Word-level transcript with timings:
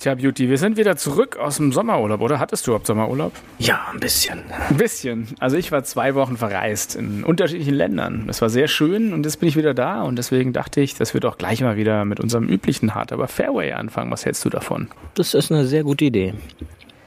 Tja, 0.00 0.14
Beauty, 0.14 0.48
wir 0.48 0.58
sind 0.58 0.76
wieder 0.76 0.94
zurück 0.94 1.38
aus 1.38 1.56
dem 1.56 1.72
Sommerurlaub, 1.72 2.20
oder? 2.20 2.38
Hattest 2.38 2.64
du 2.64 2.70
überhaupt 2.70 2.86
Sommerurlaub? 2.86 3.32
Ja, 3.58 3.88
ein 3.92 3.98
bisschen. 3.98 4.44
Ein 4.68 4.76
bisschen. 4.76 5.26
Also 5.40 5.56
ich 5.56 5.72
war 5.72 5.82
zwei 5.82 6.14
Wochen 6.14 6.36
verreist 6.36 6.94
in 6.94 7.24
unterschiedlichen 7.24 7.74
Ländern. 7.74 8.22
Das 8.28 8.40
war 8.40 8.48
sehr 8.48 8.68
schön 8.68 9.12
und 9.12 9.24
jetzt 9.24 9.40
bin 9.40 9.48
ich 9.48 9.56
wieder 9.56 9.74
da 9.74 10.02
und 10.02 10.14
deswegen 10.14 10.52
dachte 10.52 10.80
ich, 10.80 10.94
dass 10.94 11.14
wir 11.14 11.20
doch 11.20 11.36
gleich 11.36 11.62
mal 11.62 11.76
wieder 11.76 12.04
mit 12.04 12.20
unserem 12.20 12.46
üblichen 12.48 12.94
Hard 12.94 13.10
aber 13.10 13.26
Fairway 13.26 13.72
anfangen. 13.72 14.12
Was 14.12 14.24
hältst 14.24 14.44
du 14.44 14.50
davon? 14.50 14.86
Das 15.14 15.34
ist 15.34 15.50
eine 15.50 15.66
sehr 15.66 15.82
gute 15.82 16.04
Idee. 16.04 16.34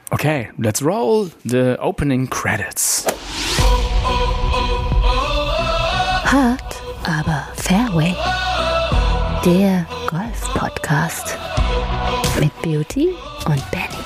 Okay, 0.09 0.49
let's 0.57 0.83
roll 0.83 1.31
the 1.45 1.75
opening 1.79 2.29
credits. 2.29 3.05
Hard 6.25 6.81
aber 7.05 7.47
Fairway. 7.55 8.13
Der 9.45 9.87
Golf-Podcast 10.09 11.37
mit 12.41 12.61
Beauty 12.63 13.09
und 13.45 13.71
Benny. 13.71 14.01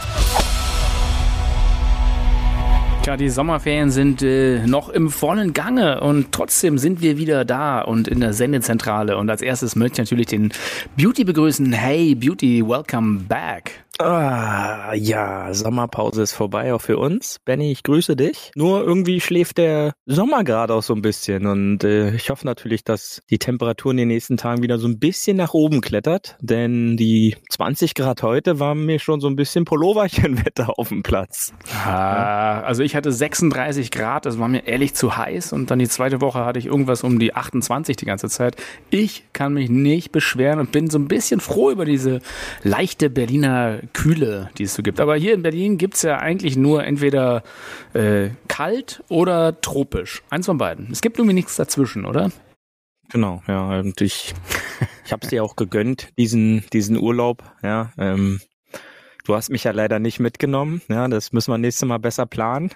Tja, 3.01 3.15
die 3.15 3.29
Sommerferien 3.29 3.91
sind 3.91 4.21
äh, 4.23 4.67
noch 4.67 4.89
im 4.89 5.09
vollen 5.09 5.53
Gange 5.53 6.01
und 6.01 6.33
trotzdem 6.33 6.77
sind 6.77 6.99
wir 6.99 7.17
wieder 7.17 7.45
da 7.45 7.79
und 7.79 8.09
in 8.09 8.19
der 8.19 8.33
Sendezentrale. 8.33 9.15
Und 9.15 9.29
als 9.29 9.41
erstes 9.41 9.77
möchte 9.77 10.01
ich 10.01 10.07
natürlich 10.09 10.27
den 10.27 10.51
Beauty 10.97 11.23
begrüßen. 11.23 11.71
Hey 11.71 12.13
Beauty, 12.13 12.67
welcome 12.67 13.21
back. 13.21 13.84
Ah, 13.97 14.93
ja, 14.93 15.53
Sommerpause 15.53 16.21
ist 16.21 16.33
vorbei, 16.33 16.73
auch 16.73 16.81
für 16.81 16.97
uns. 16.97 17.39
Benny, 17.45 17.71
ich 17.71 17.81
grüße 17.81 18.17
dich. 18.17 18.51
Nur 18.53 18.83
irgendwie 18.83 19.21
schläft 19.21 19.57
der 19.57 19.93
Sommer 20.05 20.43
gerade 20.43 20.73
auch 20.73 20.83
so 20.83 20.93
ein 20.93 21.01
bisschen 21.01 21.45
und 21.45 21.85
äh, 21.85 22.13
ich 22.13 22.29
hoffe 22.29 22.45
natürlich, 22.45 22.83
dass 22.83 23.21
die 23.29 23.37
Temperatur 23.37 23.91
in 23.91 23.97
den 23.97 24.09
nächsten 24.09 24.35
Tagen 24.35 24.61
wieder 24.61 24.79
so 24.79 24.87
ein 24.89 24.99
bisschen 24.99 25.37
nach 25.37 25.53
oben 25.53 25.79
klettert, 25.79 26.35
denn 26.41 26.97
die 26.97 27.37
20 27.49 27.93
Grad 27.95 28.21
heute 28.21 28.59
waren 28.59 28.85
mir 28.85 28.99
schon 28.99 29.21
so 29.21 29.27
ein 29.27 29.37
bisschen 29.37 29.63
Pulloverchenwetter 29.63 30.73
auf 30.77 30.89
dem 30.89 31.01
Platz. 31.01 31.53
Ah, 31.85 32.59
also 32.61 32.83
ich 32.83 32.97
hatte 32.97 33.13
36 33.13 33.91
Grad, 33.91 34.25
das 34.25 34.37
war 34.39 34.49
mir 34.49 34.67
ehrlich 34.67 34.93
zu 34.93 35.15
heiß 35.15 35.53
und 35.53 35.71
dann 35.71 35.79
die 35.79 35.87
zweite 35.87 36.19
Woche 36.19 36.43
hatte 36.43 36.59
ich 36.59 36.65
irgendwas 36.65 37.01
um 37.03 37.17
die 37.17 37.33
28 37.33 37.95
die 37.95 38.05
ganze 38.05 38.27
Zeit. 38.27 38.57
Ich 38.89 39.23
kann 39.31 39.53
mich 39.53 39.69
nicht 39.69 40.11
beschweren 40.11 40.59
und 40.59 40.73
bin 40.73 40.89
so 40.89 40.99
ein 40.99 41.07
bisschen 41.07 41.39
froh 41.39 41.71
über 41.71 41.85
diese 41.85 42.19
leichte 42.61 43.09
Berliner 43.09 43.79
Kühle, 43.85 44.49
die 44.57 44.63
es 44.63 44.73
so 44.73 44.83
gibt. 44.83 44.99
Aber 44.99 45.15
hier 45.15 45.33
in 45.33 45.41
Berlin 45.41 45.77
gibt 45.77 45.95
es 45.95 46.01
ja 46.01 46.17
eigentlich 46.17 46.57
nur 46.57 46.83
entweder 46.83 47.43
äh, 47.93 48.29
kalt 48.47 49.03
oder 49.09 49.59
tropisch. 49.61 50.23
Eins 50.29 50.45
von 50.45 50.57
beiden. 50.57 50.91
Es 50.91 51.01
gibt 51.01 51.17
irgendwie 51.17 51.33
nichts 51.33 51.55
dazwischen, 51.55 52.05
oder? 52.05 52.31
Genau, 53.09 53.43
ja. 53.47 53.79
Und 53.79 54.01
ich, 54.01 54.33
ich 55.05 55.11
habe 55.11 55.23
es 55.23 55.29
dir 55.29 55.43
auch 55.43 55.55
gegönnt, 55.55 56.09
diesen, 56.17 56.65
diesen 56.73 56.97
Urlaub. 56.97 57.43
Ja, 57.61 57.91
ähm, 57.97 58.41
du 59.25 59.35
hast 59.35 59.49
mich 59.49 59.63
ja 59.63 59.71
leider 59.71 59.99
nicht 59.99 60.19
mitgenommen. 60.19 60.81
Ja, 60.89 61.07
das 61.07 61.31
müssen 61.31 61.51
wir 61.51 61.57
nächstes 61.57 61.87
Mal 61.87 61.99
besser 61.99 62.25
planen. 62.25 62.71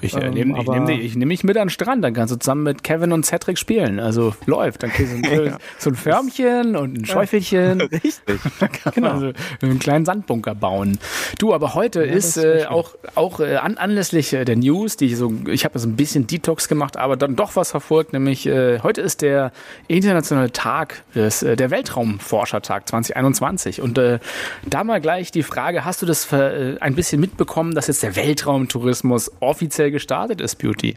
Ich 0.00 0.14
äh, 0.14 0.30
nehme 0.30 0.58
ähm, 0.58 0.84
nehm, 0.84 1.00
ich 1.00 1.14
nehm 1.16 1.28
mich 1.28 1.44
mit 1.44 1.56
an 1.56 1.66
den 1.66 1.70
Strand, 1.70 2.02
dann 2.04 2.12
kannst 2.12 2.34
du 2.34 2.38
zusammen 2.38 2.64
mit 2.64 2.82
Kevin 2.82 3.12
und 3.12 3.24
Cedric 3.24 3.58
spielen. 3.58 4.00
Also 4.00 4.34
läuft. 4.46 4.82
Dann 4.82 4.90
kriegst 4.90 5.12
du 5.12 5.44
ja. 5.44 5.58
so 5.78 5.90
ein 5.90 5.96
Förmchen 5.96 6.76
und 6.76 6.98
ein 6.98 7.04
Schäufelchen. 7.04 7.80
Richtig. 7.80 8.40
genau. 8.94 9.10
Also 9.10 9.32
einen 9.60 9.78
kleinen 9.78 10.04
Sandbunker 10.04 10.54
bauen. 10.54 10.98
Du, 11.38 11.54
aber 11.54 11.74
heute 11.74 12.04
ja, 12.04 12.12
ist 12.12 12.36
äh, 12.36 12.66
auch, 12.68 12.96
auch 13.14 13.40
äh, 13.40 13.56
an, 13.56 13.76
anlässlich 13.76 14.32
äh, 14.32 14.44
der 14.44 14.56
News, 14.56 14.96
die 14.96 15.06
ich 15.06 15.16
so, 15.16 15.32
ich 15.46 15.64
habe 15.64 15.78
so 15.78 15.88
ein 15.88 15.96
bisschen 15.96 16.26
Detox 16.26 16.68
gemacht, 16.68 16.96
aber 16.96 17.16
dann 17.16 17.36
doch 17.36 17.56
was 17.56 17.70
verfolgt, 17.70 18.12
nämlich 18.12 18.46
äh, 18.46 18.80
heute 18.80 19.00
ist 19.00 19.22
der 19.22 19.52
internationale 19.88 20.52
Tag, 20.52 21.04
des, 21.14 21.42
äh, 21.42 21.56
der 21.56 21.70
Weltraumforschertag 21.70 22.88
2021. 22.88 23.80
Und 23.80 23.98
da 23.98 24.84
mal 24.84 25.00
gleich 25.00 25.30
die 25.30 25.42
Frage, 25.42 25.84
hast 25.84 26.02
du 26.02 26.06
das 26.06 26.32
ein 26.32 26.94
bisschen 26.94 27.20
mitbekommen, 27.20 27.74
dass 27.74 27.86
jetzt 27.86 28.02
der 28.02 28.16
Weltraumtourismus 28.16 29.30
offiziell 29.52 29.90
gestartet 29.90 30.40
ist, 30.40 30.56
Beauty. 30.56 30.96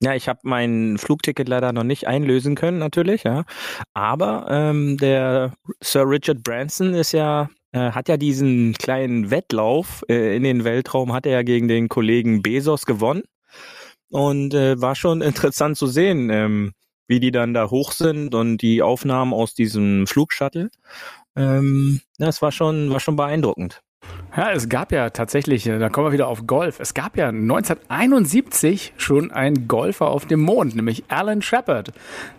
Ja, 0.00 0.14
ich 0.14 0.28
habe 0.28 0.40
mein 0.44 0.98
Flugticket 0.98 1.48
leider 1.48 1.72
noch 1.72 1.82
nicht 1.82 2.06
einlösen 2.06 2.54
können, 2.54 2.78
natürlich, 2.78 3.24
ja. 3.24 3.44
Aber 3.94 4.46
ähm, 4.48 4.96
der 4.98 5.54
Sir 5.82 6.08
Richard 6.08 6.42
Branson 6.44 6.94
ist 6.94 7.12
ja, 7.12 7.48
äh, 7.72 7.90
hat 7.90 8.08
ja 8.08 8.16
diesen 8.16 8.74
kleinen 8.74 9.30
Wettlauf 9.30 10.04
äh, 10.08 10.36
in 10.36 10.44
den 10.44 10.64
Weltraum, 10.64 11.12
hat 11.12 11.26
er 11.26 11.32
ja 11.32 11.42
gegen 11.42 11.66
den 11.66 11.88
Kollegen 11.88 12.42
Bezos 12.42 12.86
gewonnen. 12.86 13.22
Und 14.10 14.54
äh, 14.54 14.80
war 14.80 14.94
schon 14.94 15.20
interessant 15.22 15.76
zu 15.76 15.86
sehen, 15.88 16.30
ähm, 16.30 16.72
wie 17.08 17.18
die 17.20 17.32
dann 17.32 17.54
da 17.54 17.70
hoch 17.70 17.92
sind 17.92 18.34
und 18.34 18.58
die 18.58 18.82
Aufnahmen 18.82 19.32
aus 19.32 19.54
diesem 19.54 20.06
Flugshuttle. 20.06 20.70
Ähm, 21.36 22.02
das 22.18 22.42
war 22.42 22.52
schon, 22.52 22.90
war 22.90 23.00
schon 23.00 23.16
beeindruckend. 23.16 23.82
Ja, 24.36 24.52
es 24.52 24.68
gab 24.68 24.92
ja 24.92 25.08
tatsächlich, 25.08 25.66
äh, 25.66 25.78
da 25.78 25.88
kommen 25.88 26.08
wir 26.08 26.12
wieder 26.12 26.28
auf 26.28 26.46
Golf. 26.46 26.78
Es 26.78 26.92
gab 26.92 27.16
ja 27.16 27.28
1971 27.28 28.92
schon 28.98 29.30
einen 29.30 29.66
Golfer 29.66 30.08
auf 30.08 30.26
dem 30.26 30.40
Mond, 30.40 30.76
nämlich 30.76 31.04
Alan 31.08 31.40
Shepard, 31.40 31.92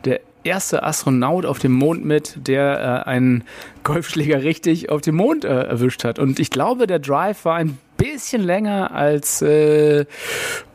der 0.05 0.19
erste 0.43 0.83
Astronaut 0.83 1.45
auf 1.45 1.57
dem 1.57 1.71
Mond 1.71 2.05
mit, 2.05 2.37
der 2.47 3.03
äh, 3.05 3.09
einen 3.09 3.43
Golfschläger 3.83 4.43
richtig 4.43 4.89
auf 4.89 5.01
dem 5.01 5.15
Mond 5.15 5.43
äh, 5.43 5.63
erwischt 5.63 6.03
hat. 6.03 6.19
Und 6.19 6.39
ich 6.39 6.51
glaube, 6.51 6.85
der 6.85 6.99
Drive 6.99 7.45
war 7.45 7.55
ein 7.55 7.79
bisschen 8.12 8.44
länger 8.44 8.91
als 8.91 9.41
äh, 9.41 10.06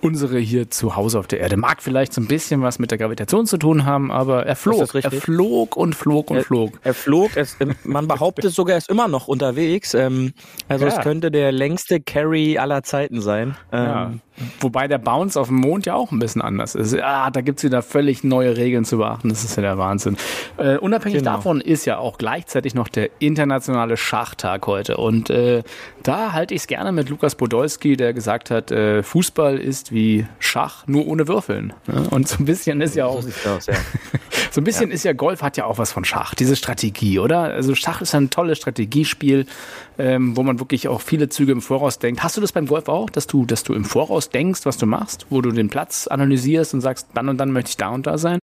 unsere 0.01 0.39
hier 0.39 0.71
zu 0.71 0.97
Hause 0.97 1.19
auf 1.19 1.27
der 1.27 1.41
Erde. 1.41 1.57
Mag 1.57 1.83
vielleicht 1.83 2.13
so 2.13 2.21
ein 2.21 2.27
bisschen 2.27 2.63
was 2.63 2.79
mit 2.79 2.91
der 2.91 2.99
Gravitation 2.99 3.47
zu 3.47 3.57
tun 3.57 3.85
haben, 3.85 4.11
aber 4.11 4.47
er 4.47 4.57
flog. 4.57 4.95
Er 4.95 5.11
flog 5.11 5.77
und 5.77 5.95
flog 5.95 6.31
und 6.31 6.39
er, 6.39 6.45
flog. 6.45 6.81
Er 6.83 6.95
flog. 6.95 7.37
Es, 7.37 7.57
man 7.85 8.09
behauptet 8.09 8.53
sogar, 8.53 8.75
er 8.75 8.79
ist 8.79 8.91
immer 8.91 9.09
noch 9.09 9.29
unterwegs. 9.29 9.95
Ähm, 9.95 10.33
also 10.69 10.87
ja. 10.87 10.93
es 10.93 11.01
könnte 11.01 11.31
der 11.31 11.53
längste 11.53 12.01
Carry 12.01 12.59
aller 12.59 12.83
Zeiten 12.83 13.21
sein. 13.21 13.57
Ähm, 13.73 13.85
ja. 13.85 14.13
Wobei 14.61 14.89
der 14.89 14.99
Bounce 14.99 15.41
auf 15.41 15.49
dem 15.49 15.57
Mond 15.57 15.87
ja 15.87 15.95
auch 15.95 16.13
ein 16.13 16.19
bisschen 16.19 16.43
anders 16.43 16.75
ist. 16.75 16.95
Ah, 17.01 17.31
da 17.31 17.41
gibt's 17.41 17.65
wieder 17.65 17.83
völlig 17.83 18.25
neue 18.25 18.57
Regeln 18.57 18.85
zu 18.85 18.99
beachten. 18.99 19.29
Das 19.29 19.45
ist 19.45 19.57
ja 19.57 19.63
der 19.63 19.79
Wahnsinn. 19.79 20.17
Äh, 20.57 20.77
unabhängig 20.77 21.19
genau. 21.19 21.33
davon 21.33 21.61
ist 21.61 21.85
ja 21.85 21.99
auch 21.99 22.19
gleichzeitig 22.19 22.75
noch 22.75 22.89
der 22.89 23.11
internationale 23.19 23.97
Schachtag 23.97 24.67
heute. 24.67 24.97
Und 24.97 25.31
äh, 25.31 25.63
da 26.03 26.33
halte 26.33 26.55
ich 26.55 26.63
es 26.63 26.67
gerne 26.67 26.93
mit 26.93 27.09
Lukas 27.09 27.35
Podolski, 27.35 27.97
der 27.97 28.13
gesagt 28.13 28.51
hat, 28.51 28.71
äh, 28.71 29.03
Fußball 29.03 29.59
ist 29.59 29.93
wie 29.93 30.27
Schach, 30.39 30.87
nur 30.87 31.07
ohne 31.07 31.29
Würfeln. 31.29 31.73
Ne? 31.87 32.09
Und 32.11 32.29
so 32.29 32.39
ein 32.39 32.45
bisschen 32.45 32.81
ist 32.81 32.97
ja 32.97 33.07
auch. 33.07 33.23
So, 33.23 33.51
aus, 33.51 33.67
ja. 33.67 33.75
so 34.51 34.61
ein 34.61 34.65
bisschen 34.65 34.89
ja. 34.89 34.95
ist 34.95 35.05
ja 35.05 35.13
Golf 35.13 35.43
hat 35.43 35.57
ja 35.57 35.65
auch 35.65 35.79
was 35.79 35.93
von 35.93 36.05
Schach, 36.05 36.35
diese 36.35 36.57
Strategie, 36.57 37.19
oder? 37.19 37.43
Also 37.43 37.75
Schach 37.75 38.01
ist 38.01 38.15
ein 38.15 38.31
tolles 38.31 38.59
Strategiespiel, 38.59 39.47
ähm, 39.99 40.37
wo 40.37 40.43
man 40.43 40.59
wirklich 40.59 40.89
auch 40.89 41.01
viele 41.01 41.29
Züge 41.29 41.53
im 41.53 41.63
Voraus 41.63 41.99
denkt. 41.99 42.23
Hast 42.23 42.37
du 42.37 42.41
das 42.41 42.53
beim 42.53 42.67
Golf 42.67 42.89
auch, 42.89 43.11
dass 43.11 43.27
du, 43.27 43.47
dass 43.47 43.63
du 43.63 43.75
im 43.75 43.85
Voraus 43.85 44.31
denkst, 44.35 44.65
was 44.65 44.79
du 44.79 44.87
machst, 44.87 45.27
wo 45.31 45.41
du 45.41 45.51
den 45.51 45.69
Platz 45.69 46.07
analysierst 46.07 46.75
und 46.75 46.81
sagst, 46.81 47.09
dann 47.15 47.29
und 47.29 47.39
dann 47.39 47.53
möchte 47.53 47.71
ich 47.71 47.77
da 47.77 47.91
und 47.91 48.07
da 48.07 48.19
sein? 48.19 48.39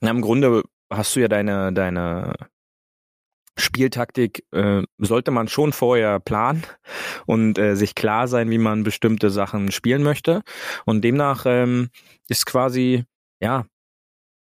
Na, 0.00 0.10
im 0.10 0.20
Grunde 0.20 0.62
hast 0.92 1.16
du 1.16 1.20
ja 1.20 1.28
deine, 1.28 1.72
deine 1.72 2.34
Spieltaktik 3.56 4.44
äh, 4.52 4.82
sollte 4.98 5.30
man 5.30 5.48
schon 5.48 5.72
vorher 5.72 6.20
planen 6.20 6.62
und 7.26 7.58
äh, 7.58 7.74
sich 7.74 7.94
klar 7.94 8.28
sein, 8.28 8.50
wie 8.50 8.58
man 8.58 8.84
bestimmte 8.84 9.30
Sachen 9.30 9.72
spielen 9.72 10.02
möchte. 10.02 10.42
Und 10.84 11.02
demnach 11.02 11.44
ähm, 11.46 11.90
ist 12.28 12.46
quasi, 12.46 13.04
ja, 13.40 13.66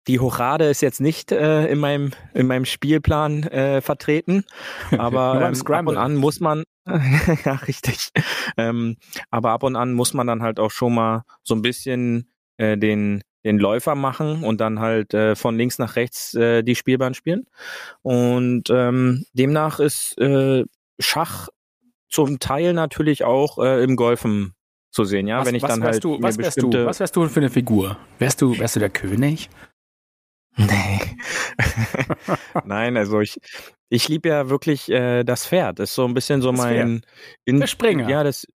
die 0.08 0.20
Hochrade 0.20 0.66
ist 0.66 0.82
jetzt 0.82 1.02
nicht 1.02 1.32
äh, 1.32 1.68
in 1.68 1.80
meinem 1.80 2.12
in 2.34 2.48
meinem 2.48 2.66
Spielplan 2.66 3.44
äh, 3.44 3.82
vertreten, 3.82 4.44
aber 4.98 5.52
ähm, 5.54 5.74
ab 5.74 5.88
und 5.88 5.98
an 5.98 6.16
muss 6.16 6.40
man 6.40 6.64
ja 7.46 7.54
richtig, 7.68 8.10
ähm, 8.58 8.98
aber 9.30 9.52
ab 9.52 9.64
und 9.64 9.76
an 9.76 9.94
muss 9.94 10.14
man 10.14 10.28
dann 10.28 10.42
halt 10.42 10.60
auch 10.60 10.72
schon 10.72 10.96
mal 10.96 11.24
so 11.44 11.56
ein 11.56 11.62
bisschen 11.62 12.32
äh, 12.58 12.78
den 12.78 13.22
den 13.44 13.60
Läufer 13.60 13.96
machen 13.96 14.44
und 14.44 14.60
dann 14.60 14.80
halt 14.80 15.14
äh, 15.14 15.36
von 15.36 15.58
links 15.58 15.80
nach 15.80 15.96
rechts 15.96 16.34
äh, 16.34 16.64
die 16.64 16.76
Spielbahn 16.76 17.14
spielen. 17.14 17.46
Und 18.02 18.70
ähm, 18.70 19.26
demnach 19.32 19.80
ist 19.80 20.18
äh, 20.18 20.66
Schach 21.00 21.48
zum 22.10 22.40
Teil 22.40 22.74
natürlich 22.74 23.24
auch 23.24 23.58
äh, 23.60 23.84
im 23.84 23.96
Golfen 23.96 24.54
zu 24.92 25.06
sehen, 25.06 25.28
ja. 25.28 25.40
Was, 25.40 25.48
Wenn 25.48 25.56
ich 25.56 25.64
dann 25.64 25.84
halt 25.84 26.04
du, 26.04 26.22
was 26.22 26.38
wärst 26.38 26.62
du, 26.62 26.72
was 26.72 27.00
wärst 27.00 27.16
du 27.16 27.28
für 27.28 27.40
eine 27.40 27.50
Figur? 27.50 27.98
Wärst 28.20 28.42
du, 28.42 28.58
wärst 28.58 28.76
du 28.76 28.80
der 28.80 28.90
König? 28.90 29.50
Nee. 30.58 31.00
Nein, 32.66 32.98
also 32.98 33.22
ich, 33.22 33.40
ich 33.90 34.10
liebe 34.10 34.30
ja 34.30 34.50
wirklich 34.50 34.90
äh, 34.90 35.24
das 35.24 35.48
Pferd. 35.48 35.80
Das 35.80 35.90
ist 35.90 35.96
so 35.96 36.06
ein 36.06 36.14
bisschen 36.14 36.42
so 36.42 36.52
das 36.52 36.60
mein 36.60 37.02
in, 37.46 37.60
der 37.60 37.68
Springer. 37.68 38.10
Ja, 38.10 38.24
das 38.24 38.46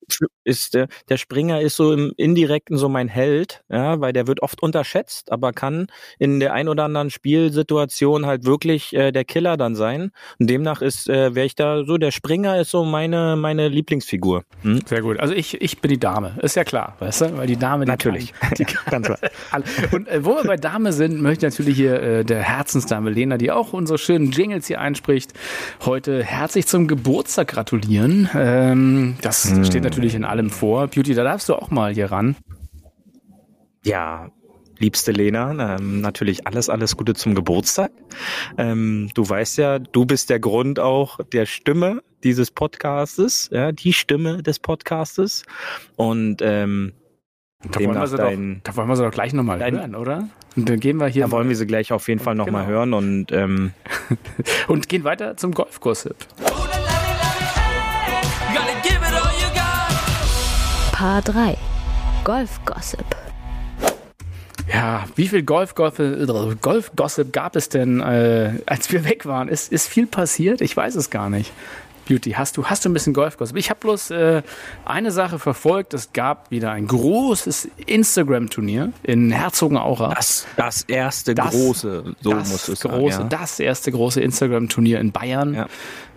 ist 0.44 0.74
der 0.74 0.88
der 1.08 1.16
Springer 1.16 1.60
ist 1.60 1.76
so 1.76 1.92
im 1.92 2.12
indirekten 2.16 2.76
so 2.76 2.88
mein 2.88 3.08
Held, 3.08 3.64
ja, 3.70 4.00
weil 4.00 4.12
der 4.12 4.26
wird 4.26 4.42
oft 4.42 4.62
unterschätzt, 4.62 5.32
aber 5.32 5.52
kann 5.52 5.86
in 6.18 6.40
der 6.40 6.52
ein 6.52 6.68
oder 6.68 6.84
anderen 6.84 7.10
Spielsituation 7.10 8.26
halt 8.26 8.44
wirklich 8.44 8.92
äh, 8.92 9.10
der 9.10 9.24
Killer 9.24 9.56
dann 9.56 9.74
sein. 9.74 10.10
Und 10.38 10.50
demnach 10.50 10.82
ist 10.82 11.08
äh, 11.08 11.34
wäre 11.34 11.46
ich 11.46 11.54
da 11.54 11.84
so 11.84 11.96
der 11.96 12.10
Springer 12.10 12.60
ist 12.60 12.70
so 12.70 12.84
meine 12.84 13.36
meine 13.36 13.68
Lieblingsfigur. 13.68 14.44
Hm? 14.62 14.80
Sehr 14.86 15.00
gut. 15.00 15.18
Also 15.18 15.32
ich 15.32 15.60
ich 15.62 15.80
bin 15.80 15.90
die 15.90 16.00
Dame, 16.00 16.38
ist 16.42 16.56
ja 16.56 16.64
klar, 16.64 16.96
weißt 16.98 17.22
du, 17.22 17.36
weil 17.38 17.46
die 17.46 17.56
Dame 17.56 17.86
die 17.86 17.90
natürlich. 17.90 18.34
Kann, 18.34 18.54
die 18.58 18.64
kann, 18.66 19.02
ganz 19.02 19.06
klar. 19.06 19.30
Und 19.92 20.08
äh, 20.08 20.24
wo 20.24 20.34
wir 20.34 20.44
bei 20.44 20.56
Dame 20.56 20.92
sind, 20.92 21.22
möchte 21.22 21.46
ich 21.46 21.52
natürlich 21.52 21.76
hier 21.76 22.02
äh, 22.02 22.24
der 22.24 22.42
Herzensdame 22.42 23.08
Lena, 23.10 23.38
die 23.38 23.50
auch 23.50 23.72
unsere 23.72 23.98
schönen 23.98 24.30
Jingles 24.30 24.66
hier 24.66 24.80
einspricht 24.80 25.21
angekündigt, 25.22 25.32
heute 25.84 26.22
herzlich 26.22 26.66
zum 26.66 26.86
Geburtstag 26.88 27.48
gratulieren. 27.48 28.28
Ähm, 28.34 29.16
das 29.22 29.50
hm. 29.50 29.64
steht 29.64 29.82
natürlich 29.82 30.14
in 30.14 30.24
allem 30.24 30.50
vor. 30.50 30.88
Beauty, 30.88 31.14
da 31.14 31.24
darfst 31.24 31.48
du 31.48 31.54
auch 31.54 31.70
mal 31.70 31.92
hier 31.92 32.10
ran. 32.10 32.36
Ja, 33.84 34.30
liebste 34.78 35.12
Lena, 35.12 35.76
ähm, 35.76 36.00
natürlich 36.00 36.46
alles, 36.46 36.68
alles 36.68 36.96
Gute 36.96 37.14
zum 37.14 37.34
Geburtstag. 37.34 37.92
Ähm, 38.58 39.10
du 39.14 39.28
weißt 39.28 39.58
ja, 39.58 39.78
du 39.78 40.06
bist 40.06 40.30
der 40.30 40.40
Grund 40.40 40.78
auch 40.78 41.18
der 41.32 41.46
Stimme 41.46 42.02
dieses 42.24 42.50
Podcastes, 42.50 43.48
ja, 43.52 43.72
die 43.72 43.92
Stimme 43.92 44.42
des 44.42 44.58
Podcastes. 44.58 45.44
Und 45.96 46.38
ähm, 46.42 46.92
da 47.70 47.80
wollen, 47.80 47.94
wir 47.94 48.06
sie 48.06 48.16
doch, 48.16 48.32
da 48.64 48.76
wollen 48.76 48.88
wir 48.88 48.96
sie 48.96 49.02
doch 49.04 49.10
gleich 49.10 49.32
nochmal 49.32 49.60
hören, 49.60 49.94
oder? 49.94 50.28
Und 50.56 50.68
dann 50.68 50.80
gehen 50.80 50.98
wir 50.98 51.06
hier. 51.06 51.26
Da 51.26 51.30
wollen 51.30 51.48
wir 51.48 51.56
sie 51.56 51.66
gleich 51.66 51.92
auf 51.92 52.08
jeden 52.08 52.20
Fall 52.20 52.34
nochmal 52.34 52.66
genau. 52.66 52.74
hören 52.74 52.94
und 52.94 53.32
ähm, 53.32 53.72
und 54.68 54.88
gehen 54.88 55.04
weiter 55.04 55.36
zum 55.36 55.52
Golf-Gossip. 55.52 56.16
Paar 60.92 61.22
3 61.22 61.56
Golf-Gossip. 62.24 63.04
Ja, 64.72 65.04
wie 65.16 65.28
viel 65.28 65.42
Golf-Gossip 65.42 66.60
Golf 66.62 66.92
gab 67.32 67.56
es 67.56 67.68
denn, 67.68 68.00
äh, 68.00 68.52
als 68.66 68.90
wir 68.92 69.04
weg 69.04 69.26
waren? 69.26 69.48
Ist, 69.48 69.72
ist 69.72 69.88
viel 69.88 70.06
passiert? 70.06 70.60
Ich 70.60 70.76
weiß 70.76 70.94
es 70.94 71.10
gar 71.10 71.28
nicht. 71.30 71.52
Beauty, 72.06 72.32
hast 72.32 72.56
du, 72.56 72.64
hast 72.64 72.84
du 72.84 72.90
ein 72.90 72.92
bisschen 72.92 73.14
Golf 73.14 73.36
Gossip? 73.36 73.56
Ich 73.56 73.70
habe 73.70 73.80
bloß 73.80 74.10
äh, 74.10 74.42
eine 74.84 75.10
Sache 75.10 75.38
verfolgt. 75.38 75.94
Es 75.94 76.12
gab 76.12 76.50
wieder 76.50 76.72
ein 76.72 76.86
großes 76.86 77.68
Instagram-Turnier 77.86 78.92
in 79.02 79.30
Herzogenaurach. 79.30 80.14
Das, 80.14 80.46
das 80.56 80.82
erste 80.82 81.34
das, 81.34 81.50
große, 81.50 82.14
so 82.20 82.30
das 82.30 82.50
muss 82.50 82.68
es 82.68 82.80
große, 82.80 83.16
sagen, 83.16 83.30
ja. 83.30 83.38
Das 83.38 83.60
erste 83.60 83.92
große 83.92 84.20
Instagram-Turnier 84.20 85.00
in 85.00 85.12
Bayern. 85.12 85.54
Ja. 85.54 85.66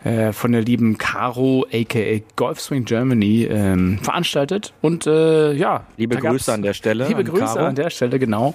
Äh, 0.05 0.33
von 0.33 0.51
der 0.51 0.61
lieben 0.61 0.99
Caro, 0.99 1.65
aka 1.73 2.21
Golfswing 2.35 2.85
Germany, 2.85 3.47
ähm, 3.49 3.97
veranstaltet. 4.03 4.71
Und 4.81 5.07
äh, 5.07 5.53
ja. 5.53 5.87
Liebe 5.97 6.15
Grüße 6.17 6.53
an 6.53 6.61
der 6.61 6.73
Stelle. 6.73 7.07
Liebe 7.07 7.21
an 7.21 7.25
Grüße 7.25 7.43
Caro. 7.43 7.65
an 7.65 7.73
der 7.73 7.89
Stelle, 7.89 8.19
genau. 8.19 8.53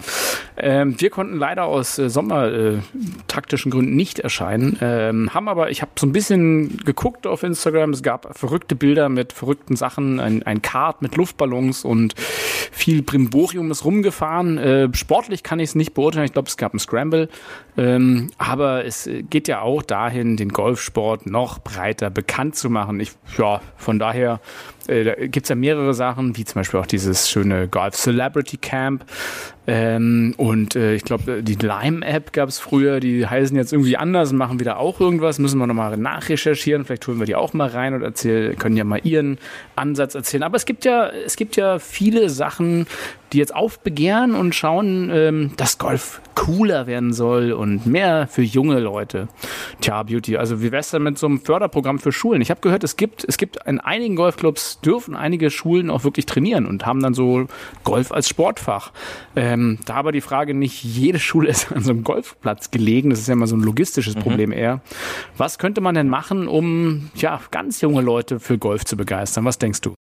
Ähm, 0.56 0.94
wir 1.00 1.10
konnten 1.10 1.38
leider 1.38 1.64
aus 1.64 1.98
äh, 1.98 2.08
sommertaktischen 2.08 3.72
Gründen 3.72 3.96
nicht 3.96 4.20
erscheinen. 4.20 4.78
Ähm, 4.80 5.34
haben 5.34 5.48
aber, 5.48 5.70
ich 5.72 5.82
habe 5.82 5.90
so 5.98 6.06
ein 6.06 6.12
bisschen 6.12 6.78
geguckt 6.84 7.26
auf 7.26 7.42
Instagram, 7.42 7.90
es 7.90 8.04
gab 8.04 8.38
verrückte 8.38 8.76
Bilder 8.76 9.08
mit 9.08 9.32
verrückten 9.32 9.74
Sachen, 9.74 10.20
ein, 10.20 10.44
ein 10.44 10.62
Kart 10.62 11.02
mit 11.02 11.16
Luftballons 11.16 11.84
und 11.84 12.14
viel 12.16 13.02
Brimborium 13.02 13.72
ist 13.72 13.84
rumgefahren. 13.84 14.56
Äh, 14.56 14.88
sportlich 14.94 15.42
kann 15.42 15.58
ich 15.58 15.70
es 15.70 15.74
nicht 15.74 15.94
beurteilen. 15.94 16.26
Ich 16.26 16.32
glaube, 16.32 16.46
es 16.46 16.56
gab 16.56 16.74
ein 16.74 16.78
Scramble. 16.78 17.28
Ähm, 17.80 18.30
aber 18.36 18.84
es 18.84 19.08
geht 19.30 19.48
ja 19.48 19.62
auch 19.62 19.82
dahin, 19.82 20.36
den 20.36 20.50
Golfsport 20.50 21.24
noch 21.24 21.60
breiter 21.60 22.10
bekannt 22.10 22.54
zu 22.54 22.68
machen. 22.68 23.00
Ich, 23.00 23.12
ja, 23.38 23.62
von 23.78 23.98
daher 23.98 24.40
äh, 24.90 25.04
da 25.04 25.14
gibt 25.14 25.44
es 25.44 25.48
ja 25.48 25.54
mehrere 25.54 25.94
Sachen, 25.94 26.36
wie 26.36 26.44
zum 26.44 26.60
Beispiel 26.60 26.80
auch 26.80 26.86
dieses 26.86 27.30
schöne 27.30 27.68
Golf 27.68 27.94
Celebrity 27.94 28.56
Camp. 28.56 29.04
Ähm, 29.66 30.34
und 30.36 30.74
äh, 30.74 30.94
ich 30.94 31.04
glaube, 31.04 31.42
die 31.44 31.54
Lime-App 31.54 32.32
gab 32.32 32.48
es 32.48 32.58
früher, 32.58 32.98
die 32.98 33.26
heißen 33.26 33.56
jetzt 33.56 33.72
irgendwie 33.72 33.96
anders 33.96 34.32
und 34.32 34.38
machen 34.38 34.58
wieder 34.58 34.78
auch 34.78 35.00
irgendwas. 35.00 35.38
Müssen 35.38 35.58
wir 35.58 35.66
nochmal 35.66 35.96
nachrecherchieren. 35.96 36.84
Vielleicht 36.84 37.06
holen 37.06 37.20
wir 37.20 37.26
die 37.26 37.36
auch 37.36 37.52
mal 37.52 37.68
rein 37.68 37.94
und 37.94 38.02
erzählen, 38.02 38.56
können 38.56 38.76
ja 38.76 38.84
mal 38.84 39.00
ihren 39.04 39.38
Ansatz 39.76 40.14
erzählen. 40.14 40.42
Aber 40.42 40.56
es 40.56 40.64
gibt 40.64 40.84
ja, 40.84 41.08
es 41.08 41.36
gibt 41.36 41.56
ja 41.56 41.78
viele 41.78 42.30
Sachen, 42.30 42.86
die 43.32 43.38
jetzt 43.38 43.54
aufbegehren 43.54 44.34
und 44.34 44.54
schauen, 44.54 45.10
ähm, 45.12 45.52
dass 45.56 45.78
Golf 45.78 46.20
cooler 46.34 46.86
werden 46.86 47.12
soll 47.12 47.52
und 47.52 47.86
mehr 47.86 48.26
für 48.28 48.42
junge 48.42 48.80
Leute. 48.80 49.28
Tja, 49.80 50.02
Beauty, 50.02 50.36
also 50.36 50.62
wie 50.62 50.72
wär's 50.72 50.90
denn 50.90 51.02
mit 51.02 51.18
so 51.18 51.26
einem 51.26 51.40
Förderprogramm 51.40 51.98
für 51.98 52.12
Schulen? 52.12 52.40
Ich 52.42 52.50
habe 52.50 52.60
gehört, 52.60 52.82
es 52.82 52.96
gibt, 52.96 53.24
es 53.28 53.36
gibt 53.36 53.58
in 53.66 53.78
einigen 53.78 54.16
Golfclubs 54.16 54.79
dürfen 54.84 55.14
einige 55.14 55.50
Schulen 55.50 55.90
auch 55.90 56.04
wirklich 56.04 56.26
trainieren 56.26 56.66
und 56.66 56.86
haben 56.86 57.02
dann 57.02 57.14
so 57.14 57.46
Golf 57.84 58.12
als 58.12 58.28
Sportfach. 58.28 58.92
Ähm, 59.36 59.78
da 59.86 59.94
aber 59.94 60.12
die 60.12 60.20
Frage, 60.20 60.54
nicht 60.54 60.82
jede 60.82 61.18
Schule 61.18 61.48
ist 61.50 61.72
an 61.72 61.82
so 61.82 61.90
einem 61.90 62.04
Golfplatz 62.04 62.70
gelegen, 62.70 63.10
das 63.10 63.20
ist 63.20 63.28
ja 63.28 63.34
immer 63.34 63.46
so 63.46 63.56
ein 63.56 63.62
logistisches 63.62 64.16
mhm. 64.16 64.20
Problem 64.20 64.52
eher. 64.52 64.80
Was 65.36 65.58
könnte 65.58 65.80
man 65.80 65.94
denn 65.94 66.08
machen, 66.08 66.48
um 66.48 67.10
ja 67.14 67.40
ganz 67.50 67.80
junge 67.80 68.02
Leute 68.02 68.40
für 68.40 68.58
Golf 68.58 68.84
zu 68.84 68.96
begeistern? 68.96 69.44
Was 69.44 69.58
denkst 69.58 69.80
du? 69.80 69.94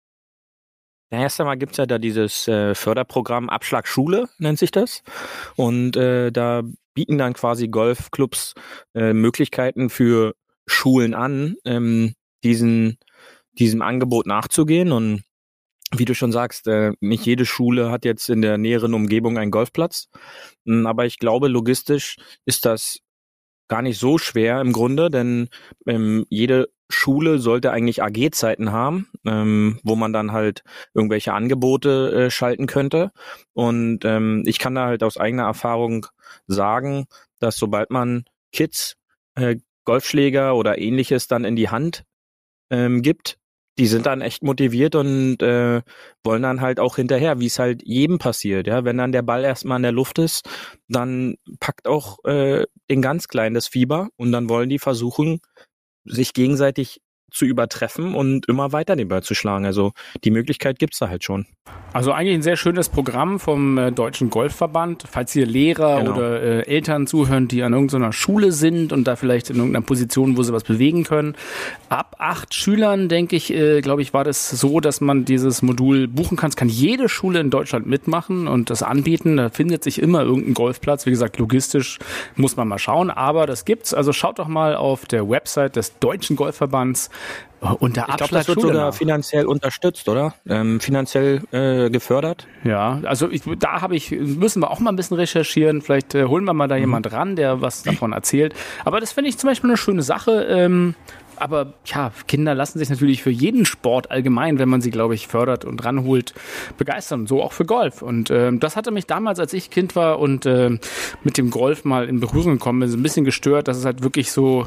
Ja, 1.12 1.20
erst 1.20 1.40
einmal 1.40 1.56
gibt's 1.56 1.76
ja 1.76 1.86
da 1.86 1.98
dieses 1.98 2.48
äh, 2.48 2.74
Förderprogramm 2.74 3.48
Abschlag 3.48 3.86
Schule, 3.86 4.28
nennt 4.38 4.58
sich 4.58 4.72
das. 4.72 5.02
Und 5.54 5.96
äh, 5.96 6.32
da 6.32 6.62
bieten 6.94 7.18
dann 7.18 7.34
quasi 7.34 7.68
Golfclubs 7.68 8.54
äh, 8.94 9.12
Möglichkeiten 9.12 9.88
für 9.88 10.34
Schulen 10.66 11.14
an, 11.14 11.56
ähm, 11.64 12.14
diesen 12.42 12.98
diesem 13.58 13.82
Angebot 13.82 14.26
nachzugehen. 14.26 14.92
Und 14.92 15.22
wie 15.92 16.04
du 16.04 16.14
schon 16.14 16.32
sagst, 16.32 16.66
äh, 16.66 16.92
nicht 17.00 17.24
jede 17.26 17.46
Schule 17.46 17.90
hat 17.90 18.04
jetzt 18.04 18.28
in 18.28 18.42
der 18.42 18.58
näheren 18.58 18.94
Umgebung 18.94 19.38
einen 19.38 19.50
Golfplatz. 19.50 20.08
Hm, 20.66 20.86
aber 20.86 21.06
ich 21.06 21.18
glaube, 21.18 21.48
logistisch 21.48 22.16
ist 22.44 22.64
das 22.64 23.00
gar 23.68 23.82
nicht 23.82 23.98
so 23.98 24.18
schwer 24.18 24.60
im 24.60 24.72
Grunde, 24.72 25.10
denn 25.10 25.48
ähm, 25.86 26.24
jede 26.28 26.68
Schule 26.88 27.38
sollte 27.38 27.72
eigentlich 27.72 28.02
AG-Zeiten 28.02 28.70
haben, 28.70 29.08
ähm, 29.24 29.80
wo 29.82 29.96
man 29.96 30.12
dann 30.12 30.32
halt 30.32 30.62
irgendwelche 30.94 31.32
Angebote 31.32 32.12
äh, 32.26 32.30
schalten 32.30 32.66
könnte. 32.66 33.10
Und 33.54 34.04
ähm, 34.04 34.44
ich 34.46 34.58
kann 34.58 34.76
da 34.76 34.86
halt 34.86 35.02
aus 35.02 35.16
eigener 35.16 35.44
Erfahrung 35.44 36.06
sagen, 36.46 37.06
dass 37.40 37.56
sobald 37.56 37.90
man 37.90 38.24
Kids 38.52 38.96
äh, 39.34 39.56
Golfschläger 39.84 40.54
oder 40.54 40.78
ähnliches 40.78 41.26
dann 41.26 41.44
in 41.44 41.56
die 41.56 41.68
Hand 41.68 42.04
ähm, 42.70 43.02
gibt, 43.02 43.38
die 43.78 43.86
sind 43.86 44.06
dann 44.06 44.22
echt 44.22 44.42
motiviert 44.42 44.94
und 44.94 45.42
äh, 45.42 45.82
wollen 46.24 46.42
dann 46.42 46.60
halt 46.60 46.80
auch 46.80 46.96
hinterher, 46.96 47.40
wie 47.40 47.46
es 47.46 47.58
halt 47.58 47.82
jedem 47.84 48.18
passiert. 48.18 48.66
Ja, 48.66 48.84
wenn 48.84 48.96
dann 48.96 49.12
der 49.12 49.22
Ball 49.22 49.44
erstmal 49.44 49.76
in 49.76 49.82
der 49.82 49.92
Luft 49.92 50.18
ist, 50.18 50.48
dann 50.88 51.36
packt 51.60 51.86
auch 51.86 52.24
äh, 52.24 52.64
den 52.90 53.02
ganz 53.02 53.28
Kleinen 53.28 53.54
das 53.54 53.68
Fieber 53.68 54.08
und 54.16 54.32
dann 54.32 54.48
wollen 54.48 54.68
die 54.68 54.78
versuchen, 54.78 55.40
sich 56.04 56.32
gegenseitig 56.32 57.00
zu 57.36 57.44
übertreffen 57.44 58.14
und 58.14 58.48
immer 58.48 58.72
weiter 58.72 58.96
den 58.96 59.08
Ball 59.08 59.22
zu 59.22 59.34
schlagen. 59.34 59.66
Also 59.66 59.92
die 60.24 60.30
Möglichkeit 60.30 60.78
gibt's 60.78 60.98
da 60.98 61.08
halt 61.08 61.24
schon. 61.24 61.46
Also 61.92 62.12
eigentlich 62.12 62.34
ein 62.34 62.42
sehr 62.42 62.56
schönes 62.56 62.90
Programm 62.90 63.40
vom 63.40 63.78
äh, 63.78 63.90
Deutschen 63.90 64.28
Golfverband. 64.28 65.04
Falls 65.10 65.32
hier 65.32 65.46
Lehrer 65.46 66.00
genau. 66.00 66.12
oder 66.12 66.42
äh, 66.42 66.66
Eltern 66.66 67.06
zuhören, 67.06 67.48
die 67.48 67.62
an 67.62 67.72
irgendeiner 67.72 68.12
Schule 68.12 68.52
sind 68.52 68.92
und 68.92 69.04
da 69.04 69.16
vielleicht 69.16 69.48
in 69.48 69.56
irgendeiner 69.56 69.84
Position, 69.84 70.36
wo 70.36 70.42
sie 70.42 70.52
was 70.52 70.64
bewegen 70.64 71.04
können. 71.04 71.36
Ab 71.88 72.16
acht 72.18 72.54
Schülern, 72.54 73.08
denke 73.08 73.36
ich, 73.36 73.52
äh, 73.52 73.80
glaube 73.80 74.02
ich, 74.02 74.12
war 74.12 74.24
das 74.24 74.50
so, 74.50 74.80
dass 74.80 75.00
man 75.00 75.24
dieses 75.24 75.62
Modul 75.62 76.06
buchen 76.06 76.36
kann. 76.36 76.50
Es 76.50 76.56
kann 76.56 76.68
jede 76.68 77.08
Schule 77.08 77.40
in 77.40 77.48
Deutschland 77.48 77.86
mitmachen 77.86 78.46
und 78.46 78.68
das 78.68 78.82
anbieten. 78.82 79.38
Da 79.38 79.48
findet 79.48 79.82
sich 79.82 80.02
immer 80.02 80.22
irgendein 80.22 80.54
Golfplatz. 80.54 81.06
Wie 81.06 81.10
gesagt, 81.10 81.38
logistisch 81.38 81.98
muss 82.34 82.56
man 82.56 82.68
mal 82.68 82.78
schauen, 82.78 83.10
aber 83.10 83.46
das 83.46 83.64
gibt's. 83.64 83.94
Also 83.94 84.12
schaut 84.12 84.38
doch 84.38 84.48
mal 84.48 84.76
auf 84.76 85.06
der 85.06 85.30
Website 85.30 85.76
des 85.76 85.98
Deutschen 85.98 86.36
Golfverbands 86.36 87.08
unter 87.60 88.06
ich 88.08 88.16
glaube, 88.16 88.32
das 88.32 88.48
wird 88.48 88.60
sogar 88.60 88.92
finanziell 88.92 89.46
unterstützt, 89.46 90.08
oder? 90.08 90.34
Ähm, 90.48 90.80
finanziell 90.80 91.42
äh, 91.52 91.90
gefördert? 91.90 92.46
Ja, 92.64 93.00
also 93.04 93.30
ich, 93.30 93.42
da 93.58 93.80
habe 93.80 93.96
ich, 93.96 94.10
müssen 94.10 94.60
wir 94.62 94.70
auch 94.70 94.78
mal 94.80 94.90
ein 94.90 94.96
bisschen 94.96 95.16
recherchieren. 95.16 95.82
Vielleicht 95.82 96.14
äh, 96.14 96.24
holen 96.24 96.44
wir 96.44 96.52
mal 96.52 96.68
da 96.68 96.76
mhm. 96.76 96.82
jemand 96.82 97.12
ran, 97.12 97.36
der 97.36 97.62
was 97.62 97.82
davon 97.82 98.12
erzählt. 98.12 98.54
Aber 98.84 99.00
das 99.00 99.12
finde 99.12 99.30
ich 99.30 99.38
zum 99.38 99.48
Beispiel 99.48 99.70
eine 99.70 99.76
schöne 99.76 100.02
Sache. 100.02 100.46
Ähm, 100.48 100.94
aber 101.38 101.74
ja, 101.84 102.12
Kinder 102.28 102.54
lassen 102.54 102.78
sich 102.78 102.88
natürlich 102.88 103.22
für 103.22 103.30
jeden 103.30 103.66
Sport 103.66 104.10
allgemein, 104.10 104.58
wenn 104.58 104.68
man 104.68 104.80
sie, 104.80 104.90
glaube 104.90 105.14
ich, 105.14 105.28
fördert 105.28 105.64
und 105.64 105.84
ranholt, 105.84 106.34
begeistern. 106.78 107.26
So 107.26 107.42
auch 107.42 107.52
für 107.52 107.64
Golf. 107.64 108.02
Und 108.02 108.30
äh, 108.30 108.52
das 108.56 108.76
hatte 108.76 108.90
mich 108.90 109.06
damals, 109.06 109.38
als 109.38 109.52
ich 109.52 109.70
Kind 109.70 109.96
war 109.96 110.18
und 110.18 110.46
äh, 110.46 110.78
mit 111.24 111.38
dem 111.38 111.50
Golf 111.50 111.84
mal 111.84 112.08
in 112.08 112.20
Berührung 112.20 112.52
gekommen 112.52 112.80
bin, 112.80 112.88
so 112.88 112.96
ein 112.96 113.02
bisschen 113.02 113.24
gestört, 113.24 113.68
dass 113.68 113.76
es 113.76 113.84
halt 113.84 114.02
wirklich 114.02 114.32
so 114.32 114.66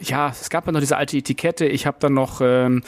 ja, 0.00 0.28
es 0.28 0.50
gab 0.50 0.66
ja 0.66 0.72
noch 0.72 0.80
diese 0.80 0.96
alte 0.96 1.16
Etikette. 1.16 1.66
Ich 1.66 1.86
habe 1.86 1.96
dann 2.00 2.14
noch 2.14 2.40
ähm, 2.40 2.82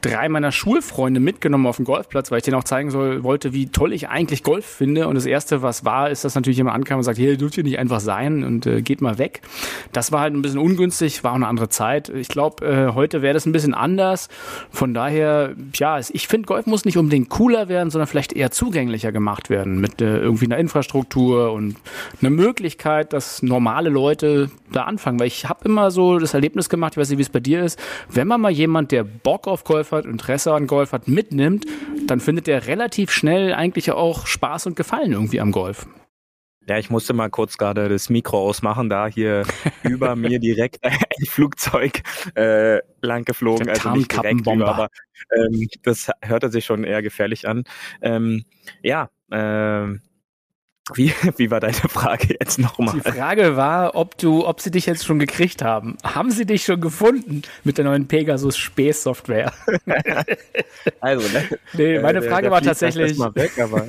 drei 0.00 0.28
meiner 0.28 0.52
Schulfreunde 0.52 1.20
mitgenommen 1.20 1.66
auf 1.66 1.76
den 1.76 1.84
Golfplatz, 1.84 2.30
weil 2.30 2.38
ich 2.38 2.44
denen 2.44 2.56
auch 2.56 2.64
zeigen 2.64 2.90
soll, 2.90 3.22
wollte, 3.22 3.52
wie 3.52 3.68
toll 3.68 3.92
ich 3.92 4.08
eigentlich 4.08 4.42
Golf 4.42 4.64
finde. 4.64 5.08
Und 5.08 5.14
das 5.14 5.26
Erste, 5.26 5.62
was 5.62 5.84
war, 5.84 6.10
ist, 6.10 6.24
dass 6.24 6.34
natürlich 6.34 6.56
jemand 6.56 6.76
ankam 6.76 6.98
und 6.98 7.04
sagt, 7.04 7.18
hier, 7.18 7.36
dürft 7.36 7.56
ihr 7.56 7.64
nicht 7.64 7.78
einfach 7.78 8.00
sein 8.00 8.44
und 8.44 8.66
äh, 8.66 8.82
geht 8.82 9.00
mal 9.00 9.18
weg. 9.18 9.42
Das 9.92 10.12
war 10.12 10.20
halt 10.20 10.34
ein 10.34 10.42
bisschen 10.42 10.58
ungünstig, 10.58 11.24
war 11.24 11.32
auch 11.32 11.36
eine 11.36 11.48
andere 11.48 11.68
Zeit. 11.68 12.08
Ich 12.08 12.28
glaube, 12.28 12.66
äh, 12.66 12.94
heute 12.94 13.22
wäre 13.22 13.34
das 13.34 13.46
ein 13.46 13.52
bisschen 13.52 13.74
anders. 13.74 14.28
Von 14.70 14.94
daher, 14.94 15.54
ja, 15.74 15.98
ich 15.98 16.28
finde, 16.28 16.46
Golf 16.46 16.66
muss 16.66 16.84
nicht 16.84 16.98
unbedingt 16.98 17.28
cooler 17.28 17.68
werden, 17.68 17.90
sondern 17.90 18.06
vielleicht 18.06 18.32
eher 18.32 18.50
zugänglicher 18.50 19.12
gemacht 19.12 19.50
werden 19.50 19.80
mit 19.80 20.00
äh, 20.00 20.18
irgendwie 20.18 20.46
einer 20.46 20.58
Infrastruktur 20.58 21.52
und 21.52 21.76
einer 22.20 22.30
Möglichkeit, 22.30 23.12
dass 23.12 23.42
normale 23.42 23.88
Leute 23.88 24.50
da 24.72 24.82
anfangen. 24.82 25.20
Weil 25.20 25.28
ich 25.28 25.48
habe 25.48 25.64
immer 25.64 25.90
so 25.90 26.18
das 26.18 26.34
Erlebnis 26.34 26.55
gemacht, 26.68 26.94
ich 26.94 26.98
weiß 26.98 27.10
nicht, 27.10 27.18
wie 27.18 27.22
es 27.22 27.28
bei 27.28 27.40
dir 27.40 27.62
ist, 27.62 27.80
wenn 28.08 28.26
man 28.26 28.40
mal 28.40 28.50
jemand, 28.50 28.92
der 28.92 29.04
Bock 29.04 29.46
auf 29.46 29.64
Golf 29.64 29.92
hat, 29.92 30.04
Interesse 30.04 30.52
an 30.52 30.66
Golf 30.66 30.92
hat, 30.92 31.08
mitnimmt, 31.08 31.66
dann 32.06 32.20
findet 32.20 32.48
er 32.48 32.66
relativ 32.66 33.10
schnell 33.10 33.52
eigentlich 33.52 33.92
auch 33.92 34.26
Spaß 34.26 34.66
und 34.66 34.76
Gefallen 34.76 35.12
irgendwie 35.12 35.40
am 35.40 35.52
Golf. 35.52 35.86
Ja, 36.68 36.78
ich 36.78 36.90
musste 36.90 37.12
mal 37.12 37.30
kurz 37.30 37.58
gerade 37.58 37.88
das 37.88 38.10
Mikro 38.10 38.40
ausmachen, 38.40 38.88
da 38.88 39.06
hier 39.06 39.44
über 39.84 40.16
mir 40.16 40.40
direkt 40.40 40.82
ein 40.82 41.26
Flugzeug 41.26 42.02
äh, 42.34 42.80
lang 43.00 43.24
geflogen, 43.24 43.68
also 43.68 43.90
nicht 43.90 44.12
direkt 44.12 44.40
über, 44.40 44.66
aber 44.66 44.88
ähm, 45.36 45.68
das 45.84 46.10
hörte 46.22 46.50
sich 46.50 46.64
schon 46.64 46.82
eher 46.82 47.02
gefährlich 47.02 47.46
an. 47.46 47.62
Ähm, 48.02 48.44
ja, 48.82 49.10
ähm, 49.30 50.00
wie, 50.94 51.12
wie 51.36 51.50
war 51.50 51.60
deine 51.60 51.74
Frage 51.74 52.36
jetzt 52.40 52.58
nochmal? 52.58 52.94
Die 52.94 53.00
Frage 53.00 53.56
war, 53.56 53.94
ob 53.94 54.16
du, 54.18 54.46
ob 54.46 54.60
sie 54.60 54.70
dich 54.70 54.86
jetzt 54.86 55.04
schon 55.04 55.18
gekriegt 55.18 55.62
haben. 55.62 55.96
Haben 56.04 56.30
sie 56.30 56.46
dich 56.46 56.64
schon 56.64 56.80
gefunden 56.80 57.42
mit 57.64 57.78
der 57.78 57.84
neuen 57.84 58.06
Pegasus 58.06 58.56
Space 58.56 59.02
Software? 59.02 59.52
also, 61.00 61.28
ne? 61.28 61.48
Nee, 61.72 61.98
meine 61.98 62.22
Frage 62.22 62.32
der, 62.32 62.40
der 62.42 62.50
war 62.50 62.62
tatsächlich. 62.62 63.18
Mal 63.18 63.34
weg, 63.34 63.58
aber, 63.58 63.86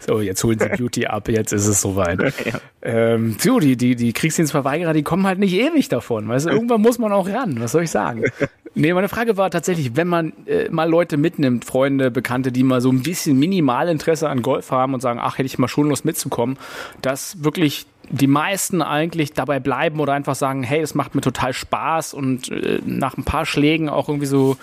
so, 0.06 0.20
jetzt 0.20 0.42
holen 0.42 0.58
sie 0.58 0.68
Beauty 0.68 1.06
ab, 1.06 1.28
jetzt 1.28 1.52
ist 1.52 1.66
es 1.66 1.80
soweit. 1.80 2.20
Ja. 2.44 2.60
Ähm, 2.88 3.36
so, 3.38 3.60
die, 3.60 3.76
die, 3.76 3.96
die 3.96 4.14
Kriegsdienstverweigerer, 4.14 4.94
die 4.94 5.02
kommen 5.02 5.26
halt 5.26 5.38
nicht 5.38 5.52
ewig 5.52 5.90
davon. 5.90 6.26
Weißt 6.26 6.46
du, 6.46 6.50
irgendwann 6.50 6.80
muss 6.80 6.98
man 6.98 7.12
auch 7.12 7.28
ran, 7.28 7.60
was 7.60 7.72
soll 7.72 7.82
ich 7.82 7.90
sagen? 7.90 8.24
Nee, 8.74 8.92
meine 8.92 9.08
Frage 9.08 9.36
war 9.36 9.50
tatsächlich, 9.50 9.96
wenn 9.96 10.06
man 10.06 10.32
äh, 10.46 10.68
mal 10.68 10.88
Leute 10.88 11.16
mitnimmt, 11.16 11.64
Freunde, 11.64 12.12
Bekannte, 12.12 12.52
die 12.52 12.62
mal 12.62 12.80
so 12.80 12.92
ein 12.92 13.02
bisschen 13.02 13.36
Minimalinteresse 13.36 14.28
an 14.28 14.40
Golf 14.40 14.70
haben 14.70 14.94
und 14.94 15.00
sagen, 15.00 15.18
ach, 15.20 15.36
hätte 15.36 15.46
ich 15.46 15.58
mal 15.58 15.66
schon 15.66 15.88
Lust 15.88 16.04
mitzukommen, 16.04 16.58
dass 17.02 17.42
wirklich 17.42 17.86
die 18.08 18.28
meisten 18.28 18.80
eigentlich 18.80 19.32
dabei 19.32 19.58
bleiben 19.58 19.98
oder 19.98 20.12
einfach 20.12 20.36
sagen, 20.36 20.62
hey, 20.62 20.80
es 20.80 20.94
macht 20.94 21.16
mir 21.16 21.22
total 21.22 21.54
Spaß 21.54 22.14
und 22.14 22.52
äh, 22.52 22.80
nach 22.84 23.16
ein 23.16 23.24
paar 23.24 23.46
Schlägen 23.46 23.88
auch 23.88 24.08
irgendwie 24.08 24.26
so, 24.26 24.56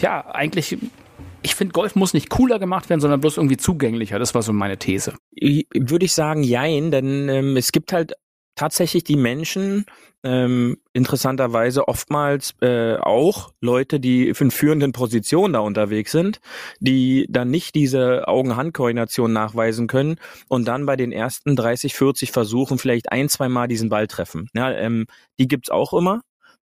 ja, 0.00 0.24
eigentlich 0.32 0.76
ich 1.42 1.54
finde, 1.54 1.72
Golf 1.72 1.96
muss 1.96 2.14
nicht 2.14 2.30
cooler 2.30 2.58
gemacht 2.58 2.88
werden, 2.90 3.00
sondern 3.00 3.20
bloß 3.20 3.36
irgendwie 3.36 3.56
zugänglicher. 3.56 4.18
Das 4.18 4.34
war 4.34 4.42
so 4.42 4.52
meine 4.52 4.78
These. 4.78 5.14
Würde 5.32 6.04
ich 6.04 6.12
sagen, 6.12 6.42
jein, 6.42 6.90
denn 6.90 7.28
ähm, 7.28 7.56
es 7.56 7.72
gibt 7.72 7.92
halt 7.92 8.14
tatsächlich 8.56 9.04
die 9.04 9.16
Menschen, 9.16 9.86
ähm, 10.22 10.76
interessanterweise 10.92 11.88
oftmals 11.88 12.54
äh, 12.60 12.96
auch 12.96 13.52
Leute, 13.60 14.00
die 14.00 14.28
in 14.28 14.50
führenden 14.50 14.92
Positionen 14.92 15.54
da 15.54 15.60
unterwegs 15.60 16.12
sind, 16.12 16.40
die 16.78 17.26
dann 17.30 17.50
nicht 17.50 17.74
diese 17.74 18.28
Augen-Hand-Koordination 18.28 19.32
nachweisen 19.32 19.86
können 19.86 20.16
und 20.48 20.68
dann 20.68 20.84
bei 20.84 20.96
den 20.96 21.10
ersten 21.10 21.56
30, 21.56 21.94
40 21.94 22.32
Versuchen 22.32 22.78
vielleicht 22.78 23.10
ein, 23.12 23.30
zwei 23.30 23.48
Mal 23.48 23.66
diesen 23.66 23.88
Ball 23.88 24.06
treffen. 24.08 24.50
Ja, 24.54 24.70
ähm, 24.72 25.06
die 25.38 25.48
gibt's 25.48 25.70
auch 25.70 25.94
immer, 25.94 26.20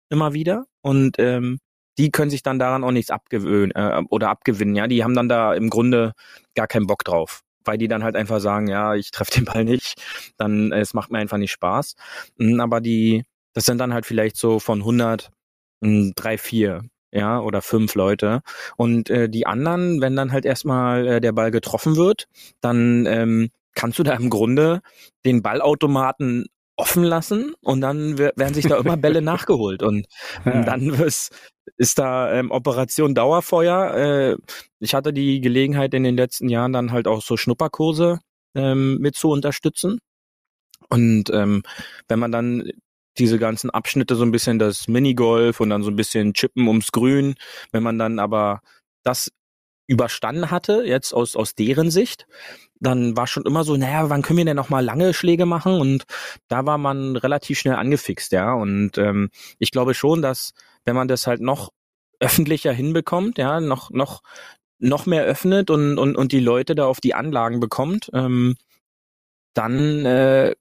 immer 0.10 0.34
wieder 0.34 0.66
und 0.82 1.18
ähm, 1.20 1.60
die 1.98 2.12
können 2.12 2.32
sich 2.32 2.44
dann 2.44 2.60
daran 2.60 2.84
auch 2.84 2.92
nichts 2.92 3.12
abgewöhnen 3.12 3.72
äh, 3.72 4.02
oder 4.10 4.30
abgewinnen. 4.30 4.76
Ja, 4.76 4.88
die 4.88 5.04
haben 5.04 5.16
dann 5.16 5.30
da 5.30 5.54
im 5.54 5.70
Grunde 5.70 6.14
gar 6.56 6.68
keinen 6.68 6.88
Bock 6.88 7.04
drauf 7.04 7.44
weil 7.66 7.78
die 7.78 7.88
dann 7.88 8.04
halt 8.04 8.16
einfach 8.16 8.40
sagen, 8.40 8.68
ja, 8.68 8.96
ich 8.96 9.12
treffe 9.12 9.32
den 9.32 9.46
Ball 9.46 9.64
nicht, 9.64 10.02
dann 10.38 10.72
äh, 10.72 10.80
es 10.80 10.94
macht 10.94 11.12
mir 11.12 11.20
einfach 11.20 11.38
nicht 11.38 11.52
Spaß. 11.52 11.96
Hm, 12.38 12.60
aber 12.60 12.82
die, 12.82 13.24
das 13.54 13.66
sind 13.66 13.78
dann 13.78 13.94
halt 13.94 14.06
vielleicht 14.06 14.38
so 14.38 14.60
von 14.60 14.80
100 14.80 15.32
hm, 15.84 16.14
drei, 16.16 16.38
vier, 16.38 16.84
ja, 17.12 17.40
oder 17.40 17.62
fünf 17.62 17.96
Leute. 17.96 18.42
Und 18.78 19.10
äh, 19.10 19.30
die 19.30 19.46
anderen, 19.46 20.02
wenn 20.02 20.16
dann 20.16 20.32
halt 20.32 20.46
erstmal 20.46 21.08
äh, 21.08 21.22
der 21.22 21.32
Ball 21.32 21.52
getroffen 21.52 21.96
wird, 21.96 22.28
dann 22.62 23.06
ähm, 23.06 23.50
kannst 23.76 24.00
du 24.00 24.04
da 24.04 24.14
im 24.14 24.30
Grunde 24.30 24.82
den 25.26 25.42
Ballautomaten 25.42 26.46
offen 26.76 27.04
lassen 27.04 27.54
und 27.62 27.82
dann 27.82 28.18
werden 28.18 28.54
sich 28.54 28.68
da 28.68 28.78
immer 28.78 28.98
Bälle 28.98 29.22
nachgeholt 29.22 29.84
und 29.84 30.08
ja. 30.46 30.64
dann 30.64 30.90
ist, 30.90 31.32
ist 31.78 32.00
da 32.00 32.34
ähm, 32.34 32.52
Operation 32.52 33.14
Dauerfeuer. 33.14 33.94
Äh, 33.96 34.38
ich 34.80 34.94
hatte 34.94 35.14
die 35.14 35.40
Gelegenheit 35.40 35.94
in 35.94 36.04
den 36.04 36.18
letzten 36.18 36.50
Jahren 36.50 36.74
dann 36.74 36.92
halt 36.92 37.08
auch 37.08 37.22
so 37.22 37.38
Schnupperkurse 37.38 38.20
ähm, 38.56 38.98
mit 39.00 39.16
zu 39.16 39.30
unterstützen 39.30 40.00
und 40.90 41.30
ähm, 41.32 41.64
wenn 42.08 42.20
man 42.20 42.32
dann 42.32 42.70
diese 43.18 43.38
ganzen 43.38 43.70
Abschnitte 43.70 44.16
so 44.16 44.24
ein 44.24 44.32
bisschen 44.32 44.60
das 44.60 44.88
Minigolf 44.88 45.60
und 45.60 45.70
dann 45.70 45.84
so 45.84 45.92
ein 45.92 45.96
bisschen 45.96 46.34
Chippen 46.34 46.68
ums 46.68 46.92
Grün, 46.92 47.36
wenn 47.72 47.84
man 47.84 48.00
dann 48.00 48.20
aber 48.20 48.62
das 49.04 49.32
überstanden 49.88 50.52
hatte, 50.52 50.84
jetzt 50.86 51.14
aus, 51.14 51.36
aus 51.36 51.56
deren 51.56 51.92
Sicht, 51.92 52.26
dann 52.80 53.16
war 53.16 53.28
schon 53.28 53.46
immer 53.46 53.64
so, 53.64 53.76
naja, 53.78 54.10
wann 54.10 54.22
können 54.22 54.38
wir 54.38 54.46
denn 54.46 54.56
noch 54.56 54.70
mal 54.70 54.84
lange 54.84 55.14
Schläge 55.14 55.46
machen? 55.46 55.80
Und 55.80 56.04
da 56.48 56.66
war 56.66 56.78
man 56.78 57.16
relativ 57.16 57.60
schnell 57.60 57.76
angefixt, 57.76 58.32
ja. 58.32 58.54
Und 58.54 58.98
ähm, 58.98 59.30
ich 59.60 59.72
glaube 59.72 59.94
schon, 59.94 60.22
dass 60.22 60.54
wenn 60.86 60.96
man 60.96 61.08
das 61.08 61.28
halt 61.28 61.42
noch 61.42 61.72
öffentlicher 62.20 62.74
hinbekommt, 62.74 63.38
ja, 63.38 63.60
noch 63.60 63.90
noch 63.92 64.22
noch 64.80 65.06
mehr 65.06 65.24
öffnet 65.24 65.70
und 65.70 65.98
und 65.98 66.16
und 66.16 66.32
die 66.32 66.40
Leute 66.40 66.76
da 66.76 66.86
auf 66.86 67.00
die 67.00 67.14
Anlagen 67.14 67.60
bekommt, 67.60 68.10
ähm, 68.14 68.56
dann 69.54 70.06
äh, 70.06 70.56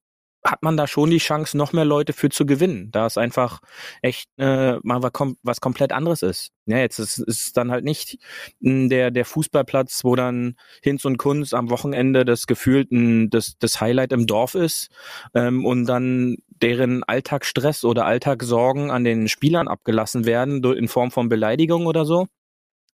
hat 0.45 0.63
man 0.63 0.77
da 0.77 0.87
schon 0.87 1.11
die 1.11 1.19
Chance, 1.19 1.57
noch 1.57 1.73
mehr 1.73 1.85
Leute 1.85 2.13
für 2.13 2.29
zu 2.29 2.47
gewinnen, 2.47 2.91
da 2.91 3.07
es 3.07 3.17
einfach 3.17 3.61
echt 4.03 4.29
äh, 4.39 4.77
mal 4.83 5.03
was 5.43 5.61
komplett 5.61 5.93
anderes 5.93 6.23
ist. 6.23 6.51
Ja, 6.67 6.79
jetzt 6.79 6.99
ist 6.99 7.19
es 7.19 7.53
dann 7.53 7.71
halt 7.71 7.85
nicht 7.85 8.19
hm, 8.63 8.89
der 8.89 9.11
der 9.11 9.25
Fußballplatz, 9.25 10.05
wo 10.05 10.17
dann 10.17 10.57
Hinz 10.83 11.05
und 11.05 11.19
Kunz 11.19 11.55
am 11.55 11.71
Wochenende 11.71 12.25
das 12.25 12.47
gefühlt 12.47 12.91
ein, 12.91 13.31
das, 13.31 13.57
das 13.59 13.81
Highlight 13.81 14.13
im 14.13 14.27
Dorf 14.27 14.55
ist 14.55 14.89
ähm, 15.35 15.65
und 15.65 15.87
dann 15.87 16.37
deren 16.49 17.03
Alltagsstress 17.05 17.85
oder 17.85 18.05
Alltagssorgen 18.07 18.91
an 18.91 19.05
den 19.05 19.29
Spielern 19.29 19.69
abgelassen 19.69 20.25
werden 20.27 20.63
in 20.65 20.89
Form 20.89 21.11
von 21.11 21.29
Beleidigung 21.29 21.87
oder 21.87 22.05
so 22.05 22.27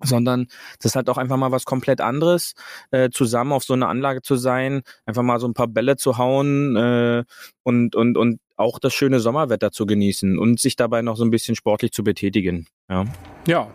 sondern 0.03 0.47
das 0.79 0.93
ist 0.93 0.97
halt 0.97 1.09
auch 1.09 1.19
einfach 1.19 1.37
mal 1.37 1.53
was 1.53 1.65
komplett 1.65 2.01
anderes, 2.01 2.55
äh, 2.91 3.11
zusammen 3.11 3.53
auf 3.53 3.65
so 3.65 3.75
eine 3.75 3.87
Anlage 3.87 4.23
zu 4.23 4.37
sein, 4.37 4.83
einfach 5.07 5.23
mal 5.23 5.41
so 5.41 5.47
ein 5.47 5.55
paar 5.55 5.69
Bälle 5.69 5.97
zu 5.97 6.19
hauen 6.19 6.77
äh, 6.77 7.25
und, 7.63 7.97
und, 7.97 8.17
und 8.17 8.41
auch 8.57 8.79
das 8.79 8.95
schöne 8.95 9.21
Sommerwetter 9.21 9.73
zu 9.73 9.87
genießen 9.87 10.39
und 10.39 10.61
sich 10.61 10.77
dabei 10.77 11.03
noch 11.03 11.17
so 11.17 11.25
ein 11.25 11.31
bisschen 11.31 11.57
sportlich 11.57 11.93
zu 11.93 12.05
betätigen. 12.05 12.67
Ja. 12.89 13.05
Ja, 13.47 13.69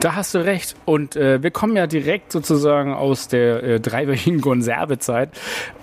da 0.00 0.14
hast 0.14 0.34
du 0.34 0.38
recht. 0.38 0.74
Und 0.84 1.16
äh, 1.16 1.42
wir 1.42 1.50
kommen 1.50 1.76
ja 1.76 1.86
direkt 1.86 2.32
sozusagen 2.32 2.92
aus 2.92 3.28
der 3.28 3.62
äh, 3.62 3.80
dreiwöchigen 3.80 4.40
Konservezeit 4.52 5.30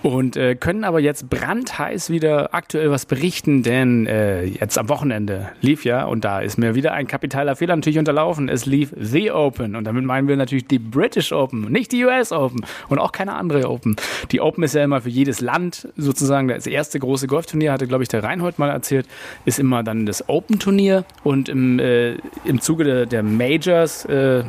und 0.02 0.36
äh, 0.36 0.54
können 0.54 0.84
aber 0.84 1.00
jetzt 1.00 1.28
brandheiß 1.28 2.10
wieder 2.10 2.54
aktuell 2.54 2.90
was 2.90 3.06
berichten, 3.06 3.62
denn 3.62 4.06
äh, 4.06 4.44
jetzt 4.44 4.78
am 4.78 4.88
Wochenende 4.88 5.50
lief 5.60 5.84
ja, 5.84 6.04
und 6.04 6.24
da 6.24 6.40
ist 6.40 6.58
mir 6.58 6.74
wieder 6.74 6.92
ein 6.92 7.06
kapitaler 7.06 7.56
Fehler 7.56 7.76
natürlich 7.76 7.98
unterlaufen, 7.98 8.48
es 8.48 8.66
lief 8.66 8.94
The 8.98 9.30
Open 9.30 9.76
und 9.76 9.84
damit 9.84 10.04
meinen 10.04 10.28
wir 10.28 10.36
natürlich 10.36 10.66
die 10.66 10.78
British 10.78 11.32
Open, 11.32 11.70
nicht 11.70 11.92
die 11.92 12.04
US 12.04 12.32
Open 12.32 12.64
und 12.88 12.98
auch 12.98 13.12
keine 13.12 13.34
andere 13.34 13.68
Open. 13.68 13.96
Die 14.32 14.40
Open 14.40 14.64
ist 14.64 14.74
ja 14.74 14.84
immer 14.84 15.00
für 15.02 15.08
jedes 15.08 15.40
Land 15.40 15.88
sozusagen 15.96 16.48
das 16.48 16.66
erste 16.66 16.98
große 16.98 17.26
Golfturnier, 17.26 17.72
hatte 17.72 17.86
glaube 17.86 18.02
ich 18.02 18.08
der 18.08 18.22
Reinhold 18.22 18.58
mal 18.58 18.70
erzählt, 18.70 19.06
ist 19.44 19.58
immer 19.58 19.82
dann 19.82 20.06
das 20.06 20.28
Open-Turnier 20.28 21.04
und 21.24 21.48
im, 21.48 21.78
äh, 21.78 22.16
im 22.44 22.60
Zuge 22.60 22.84
der, 22.84 23.06
der 23.06 23.22
Majors 23.60 24.06
äh, 24.06 24.42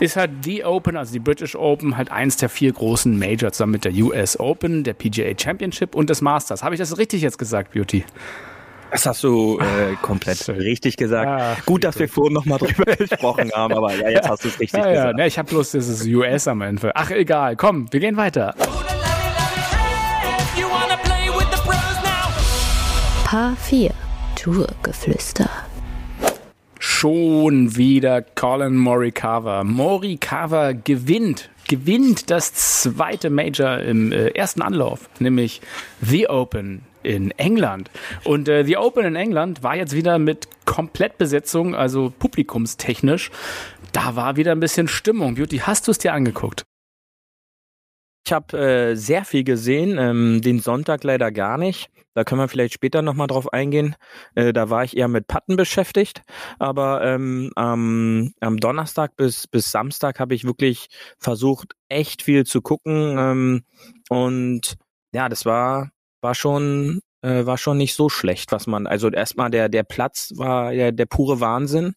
ist 0.00 0.16
halt 0.16 0.30
die 0.46 0.64
Open, 0.64 0.96
also 0.96 1.12
die 1.12 1.18
British 1.18 1.54
Open, 1.54 1.98
halt 1.98 2.10
eins 2.10 2.38
der 2.38 2.48
vier 2.48 2.72
großen 2.72 3.18
Majors 3.18 3.54
zusammen 3.54 3.72
mit 3.72 3.84
der 3.84 3.92
US 3.92 4.40
Open, 4.40 4.82
der 4.82 4.94
PGA 4.94 5.32
Championship 5.38 5.94
und 5.94 6.08
des 6.08 6.22
Masters. 6.22 6.62
Habe 6.62 6.74
ich 6.74 6.78
das 6.78 6.96
richtig 6.96 7.20
jetzt 7.20 7.38
gesagt, 7.38 7.72
Beauty? 7.72 8.04
Das 8.90 9.04
hast 9.04 9.22
du 9.24 9.58
äh, 9.58 9.94
komplett 10.00 10.48
richtig 10.48 10.96
gesagt. 10.96 11.28
Ach, 11.28 11.66
Gut, 11.66 11.84
dass 11.84 11.98
wir 11.98 12.08
vorhin 12.08 12.32
nochmal 12.32 12.58
drüber 12.58 12.96
gesprochen 12.96 13.52
haben, 13.54 13.74
aber 13.74 13.94
ja, 13.94 14.08
jetzt 14.08 14.28
hast 14.28 14.44
du 14.44 14.48
es 14.48 14.58
richtig 14.58 14.80
ja, 14.82 14.90
gesagt. 14.90 15.10
Ja, 15.10 15.12
ne, 15.12 15.26
ich 15.26 15.38
habe 15.38 15.50
bloß 15.50 15.72
dieses 15.72 16.06
US 16.06 16.48
am 16.48 16.62
Ende. 16.62 16.92
Ach, 16.94 17.10
egal. 17.10 17.56
Komm, 17.56 17.92
wir 17.92 18.00
gehen 18.00 18.16
weiter. 18.16 18.54
Paar 23.24 23.54
4 23.56 23.90
Tourgeflüster 24.36 25.50
schon 26.96 27.76
wieder 27.76 28.22
Colin 28.22 28.74
Morikawa. 28.74 29.64
Morikawa 29.64 30.72
gewinnt, 30.72 31.50
gewinnt 31.68 32.30
das 32.30 32.54
zweite 32.54 33.28
Major 33.28 33.80
im 33.80 34.12
äh, 34.12 34.28
ersten 34.28 34.62
Anlauf, 34.62 35.10
nämlich 35.18 35.60
The 36.00 36.30
Open 36.30 36.80
in 37.02 37.32
England. 37.32 37.90
Und 38.24 38.48
äh, 38.48 38.64
The 38.64 38.78
Open 38.78 39.04
in 39.04 39.14
England 39.14 39.62
war 39.62 39.76
jetzt 39.76 39.94
wieder 39.94 40.18
mit 40.18 40.48
Komplettbesetzung, 40.64 41.74
also 41.74 42.10
publikumstechnisch. 42.18 43.30
Da 43.92 44.16
war 44.16 44.36
wieder 44.36 44.52
ein 44.52 44.60
bisschen 44.60 44.88
Stimmung. 44.88 45.34
Beauty, 45.34 45.58
hast 45.58 45.86
du 45.88 45.90
es 45.90 45.98
dir 45.98 46.14
angeguckt? 46.14 46.62
Ich 48.26 48.32
habe 48.32 48.58
äh, 48.58 48.94
sehr 48.96 49.26
viel 49.26 49.44
gesehen, 49.44 49.98
ähm, 49.98 50.40
den 50.40 50.60
Sonntag 50.60 51.04
leider 51.04 51.30
gar 51.30 51.58
nicht. 51.58 51.90
Da 52.16 52.24
können 52.24 52.40
wir 52.40 52.48
vielleicht 52.48 52.72
später 52.72 53.02
nochmal 53.02 53.26
drauf 53.26 53.52
eingehen. 53.52 53.94
Äh, 54.34 54.54
da 54.54 54.70
war 54.70 54.82
ich 54.84 54.96
eher 54.96 55.06
mit 55.06 55.26
Patten 55.26 55.56
beschäftigt. 55.56 56.22
Aber 56.58 57.04
ähm, 57.04 57.52
am, 57.56 58.32
am 58.40 58.56
Donnerstag 58.56 59.16
bis, 59.16 59.46
bis 59.46 59.70
Samstag 59.70 60.18
habe 60.18 60.34
ich 60.34 60.44
wirklich 60.44 60.86
versucht, 61.18 61.74
echt 61.90 62.22
viel 62.22 62.46
zu 62.46 62.62
gucken. 62.62 63.18
Ähm, 63.18 63.64
und 64.08 64.76
ja, 65.12 65.28
das 65.28 65.44
war, 65.44 65.90
war 66.22 66.34
schon, 66.34 67.02
äh, 67.20 67.44
war 67.44 67.58
schon 67.58 67.76
nicht 67.76 67.94
so 67.94 68.08
schlecht, 68.08 68.50
was 68.50 68.66
man, 68.66 68.86
also 68.86 69.10
erstmal 69.10 69.50
der, 69.50 69.68
der 69.68 69.82
Platz 69.82 70.32
war 70.36 70.72
ja 70.72 70.92
der 70.92 71.06
pure 71.06 71.40
Wahnsinn. 71.40 71.96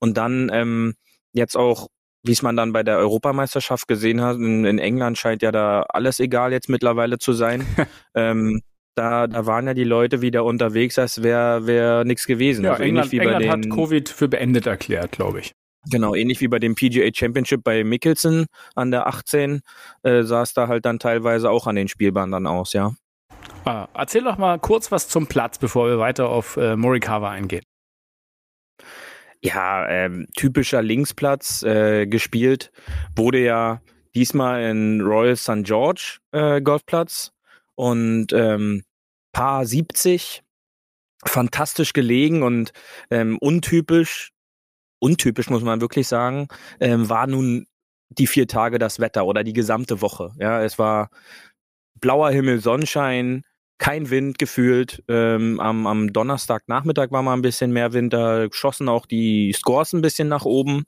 Und 0.00 0.16
dann 0.16 0.50
ähm, 0.52 0.94
jetzt 1.32 1.56
auch 1.56 1.86
wie 2.24 2.32
es 2.32 2.42
man 2.42 2.56
dann 2.56 2.72
bei 2.72 2.84
der 2.84 2.98
Europameisterschaft 2.98 3.88
gesehen 3.88 4.22
hat, 4.22 4.36
in, 4.36 4.64
in, 4.64 4.78
England 4.78 5.18
scheint 5.18 5.42
ja 5.42 5.50
da 5.50 5.82
alles 5.88 6.20
egal 6.20 6.52
jetzt 6.52 6.68
mittlerweile 6.68 7.18
zu 7.18 7.32
sein. 7.32 7.66
ähm, 8.14 8.62
da, 8.94 9.26
da 9.26 9.46
waren 9.46 9.66
ja 9.66 9.74
die 9.74 9.84
Leute 9.84 10.22
wieder 10.22 10.44
unterwegs, 10.44 10.98
als 10.98 11.22
wäre 11.22 11.66
wär 11.66 12.04
nichts 12.04 12.26
gewesen. 12.26 12.64
Ja, 12.64 12.72
also 12.72 12.82
England, 12.82 13.12
England 13.12 13.48
hat 13.48 13.70
Covid 13.70 14.08
für 14.08 14.28
beendet 14.28 14.66
erklärt, 14.66 15.12
glaube 15.12 15.40
ich. 15.40 15.52
Genau, 15.90 16.14
ähnlich 16.14 16.40
wie 16.40 16.48
bei 16.48 16.58
dem 16.58 16.74
PGA 16.74 17.08
Championship 17.12 17.64
bei 17.64 17.82
Mickelson 17.82 18.46
an 18.76 18.90
der 18.90 19.08
18 19.08 19.62
äh, 20.02 20.22
sah 20.22 20.42
es 20.42 20.54
da 20.54 20.68
halt 20.68 20.84
dann 20.86 20.98
teilweise 20.98 21.50
auch 21.50 21.66
an 21.66 21.74
den 21.74 21.88
Spielbahnen 21.88 22.30
dann 22.30 22.46
aus, 22.46 22.72
ja. 22.72 22.92
Ah, 23.64 23.88
erzähl 23.94 24.22
doch 24.22 24.38
mal 24.38 24.58
kurz 24.60 24.92
was 24.92 25.08
zum 25.08 25.26
Platz, 25.26 25.58
bevor 25.58 25.88
wir 25.88 25.98
weiter 25.98 26.28
auf 26.28 26.56
äh, 26.56 26.76
Morikawa 26.76 27.30
eingehen. 27.30 27.64
Ja, 29.40 29.88
ähm, 29.88 30.28
typischer 30.36 30.82
Linksplatz 30.82 31.64
äh, 31.64 32.06
gespielt, 32.06 32.70
wurde 33.16 33.40
ja 33.40 33.80
diesmal 34.14 34.62
in 34.62 35.00
Royal 35.00 35.34
St. 35.34 35.64
George 35.64 36.18
äh, 36.30 36.60
Golfplatz 36.60 37.31
und 37.74 38.32
ähm, 38.32 38.82
Paar 39.32 39.64
70, 39.64 40.42
fantastisch 41.24 41.92
gelegen 41.92 42.42
und 42.42 42.72
ähm, 43.10 43.38
untypisch 43.38 44.32
untypisch, 45.02 45.50
muss 45.50 45.62
man 45.62 45.80
wirklich 45.80 46.06
sagen, 46.06 46.46
ähm, 46.80 47.08
war 47.08 47.26
nun 47.26 47.66
die 48.08 48.26
vier 48.26 48.46
Tage 48.46 48.78
das 48.78 49.00
Wetter 49.00 49.26
oder 49.26 49.42
die 49.42 49.52
gesamte 49.52 50.00
Woche. 50.00 50.30
Ja, 50.38 50.62
es 50.62 50.78
war 50.78 51.10
blauer 52.00 52.30
Himmel, 52.30 52.60
Sonnenschein, 52.60 53.42
kein 53.78 54.10
Wind 54.10 54.38
gefühlt. 54.38 55.02
Ähm, 55.08 55.58
am, 55.58 55.86
am 55.88 56.12
Donnerstagnachmittag 56.12 57.10
war 57.10 57.22
mal 57.22 57.34
ein 57.34 57.42
bisschen 57.42 57.72
mehr 57.72 57.92
Wind, 57.92 58.12
da 58.12 58.46
schossen 58.52 58.88
auch 58.88 59.06
die 59.06 59.52
Scores 59.52 59.92
ein 59.92 60.02
bisschen 60.02 60.28
nach 60.28 60.44
oben. 60.44 60.84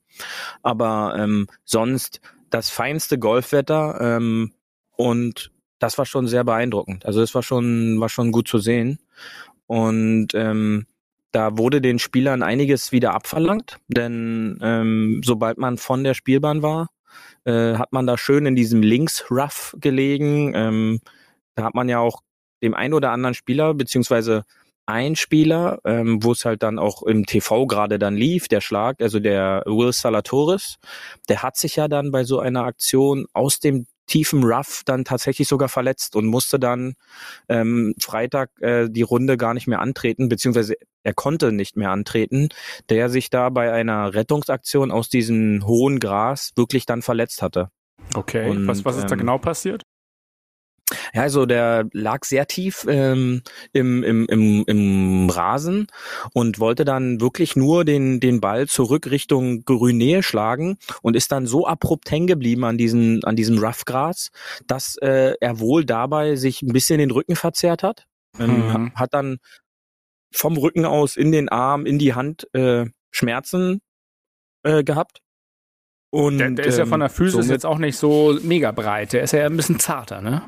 Aber 0.62 1.17
ähm, 1.19 1.49
sonst 1.64 2.21
das 2.50 2.71
feinste 2.71 3.19
Golfwetter 3.19 3.99
ähm, 4.00 4.53
und 4.97 5.50
das 5.85 5.99
war 5.99 6.07
schon 6.07 6.26
sehr 6.26 6.45
beeindruckend. 6.45 7.05
Also 7.05 7.21
es 7.21 7.35
war 7.35 7.43
schon, 7.43 8.00
war 8.00 8.09
schon 8.09 8.33
gut 8.33 8.49
zu 8.49 8.57
sehen. 8.59 8.99
Und 9.67 10.29
ähm, 10.33 10.87
da 11.31 11.59
wurde 11.59 11.83
den 11.83 11.99
Spielern 11.99 12.43
einiges 12.43 12.91
wieder 12.91 13.12
abverlangt, 13.12 13.76
denn 13.88 14.59
ähm, 14.62 15.21
sobald 15.23 15.59
man 15.59 15.76
von 15.76 16.03
der 16.03 16.14
Spielbahn 16.14 16.62
war, 16.62 16.88
äh, 17.45 17.75
hat 17.75 17.93
man 17.93 18.07
da 18.07 18.17
schön 18.17 18.47
in 18.47 18.57
diesem 18.57 18.81
Links-Rough 18.81 19.76
gelegen. 19.79 20.55
Ähm, 20.55 21.00
da 21.55 21.64
hat 21.64 21.75
man 21.75 21.91
ja 21.91 21.99
auch 21.99 22.23
dem 22.62 22.73
einen 22.73 22.95
oder 22.95 23.11
anderen 23.11 23.35
Spieler, 23.35 23.75
beziehungsweise 23.75 24.45
ein 24.87 25.17
Spieler, 25.17 25.81
ähm, 25.85 26.23
wo 26.25 26.33
es 26.33 26.47
halt 26.47 26.62
dann 26.62 26.79
auch 26.79 27.03
im 27.03 27.26
TV 27.26 27.67
gerade 27.67 27.99
dann 27.99 28.17
lief, 28.17 28.49
der 28.49 28.62
Schlag, 28.62 29.03
also 29.03 29.21
der 29.21 29.64
Will 29.67 29.93
Salatoris, 29.93 30.76
der 31.29 31.43
hat 31.43 31.59
sich 31.59 31.76
ja 31.76 31.88
dann 31.88 32.11
bei 32.11 32.25
so 32.25 32.38
einer 32.38 32.64
Aktion 32.64 33.26
aus 33.35 33.61
dem 33.61 33.87
tiefem 34.06 34.44
Rough 34.44 34.82
dann 34.84 35.04
tatsächlich 35.04 35.49
sogar 35.49 35.68
verletzt 35.68 36.16
und 36.16 36.26
musste 36.26 36.58
dann 36.58 36.94
ähm, 37.49 37.94
Freitag 38.00 38.50
äh, 38.61 38.88
die 38.88 39.02
Runde 39.02 39.37
gar 39.37 39.54
nicht 39.54 39.66
mehr 39.66 39.80
antreten, 39.80 40.28
beziehungsweise 40.28 40.75
er 41.02 41.14
konnte 41.14 41.52
nicht 41.52 41.76
mehr 41.76 41.90
antreten, 41.90 42.49
der 42.88 43.08
sich 43.08 43.30
da 43.30 43.50
bei 43.50 43.73
einer 43.73 44.14
Rettungsaktion 44.14 44.90
aus 44.90 45.08
diesem 45.08 45.66
hohen 45.66 46.00
Gras 46.00 46.52
wirklich 46.56 46.87
dann 46.87 47.02
verletzt 47.02 47.42
hatte. 47.42 47.70
Okay, 48.14 48.50
und, 48.50 48.66
was, 48.66 48.84
was 48.84 48.96
ist 48.96 49.04
ähm, 49.04 49.08
da 49.08 49.16
genau 49.16 49.38
passiert? 49.38 49.82
Ja, 51.14 51.23
also 51.23 51.47
der 51.47 51.88
lag 51.93 52.25
sehr 52.25 52.47
tief 52.47 52.87
ähm, 52.88 53.43
im, 53.73 54.03
im, 54.03 54.26
im, 54.26 54.64
im 54.67 55.31
Rasen 55.31 55.87
und 56.35 56.59
wollte 56.59 56.85
dann 56.85 57.21
wirklich 57.21 57.57
nur 57.57 57.85
den, 57.85 58.21
den 58.21 58.41
Ball 58.41 58.67
zurück 58.69 59.11
Richtung 59.11 59.64
Grünnähe 59.64 60.23
schlagen 60.23 60.76
und 61.00 61.17
ist 61.17 61.33
dann 61.33 61.47
so 61.47 61.67
abrupt 61.67 62.11
hängen 62.11 62.26
geblieben 62.26 62.64
an 62.64 62.76
diesem, 62.76 63.21
an 63.25 63.35
diesem 63.35 63.59
Roughgras, 63.59 64.31
dass 64.67 64.97
äh, 64.99 65.35
er 65.41 65.59
wohl 65.59 65.87
dabei 65.87 66.37
sich 66.37 66.61
ein 66.61 66.73
bisschen 66.73 66.99
den 66.99 67.11
Rücken 67.11 67.37
verzerrt 67.37 67.83
hat. 67.83 68.07
Ähm, 68.38 68.69
mhm. 68.69 68.95
Hat 68.95 69.14
dann 69.14 69.38
vom 70.33 70.57
Rücken 70.57 70.85
aus 70.85 71.17
in 71.17 71.33
den 71.33 71.49
Arm, 71.49 71.87
in 71.87 71.99
die 71.99 72.14
Hand 72.14 72.49
äh, 72.53 72.87
Schmerzen 73.11 73.81
äh, 74.64 74.85
gehabt. 74.85 75.21
Und, 76.11 76.38
der, 76.38 76.50
der 76.50 76.67
ist 76.67 76.79
ja 76.79 76.87
von 76.87 77.00
der 77.00 77.09
Physis 77.09 77.49
jetzt 77.49 77.66
auch 77.66 77.79
nicht 77.79 77.97
so 77.97 78.38
mega 78.42 78.70
breit. 78.70 79.12
Der 79.14 79.23
ist 79.23 79.33
ja 79.33 79.47
ein 79.47 79.57
bisschen 79.57 79.81
zarter, 79.81 80.20
ne? 80.20 80.42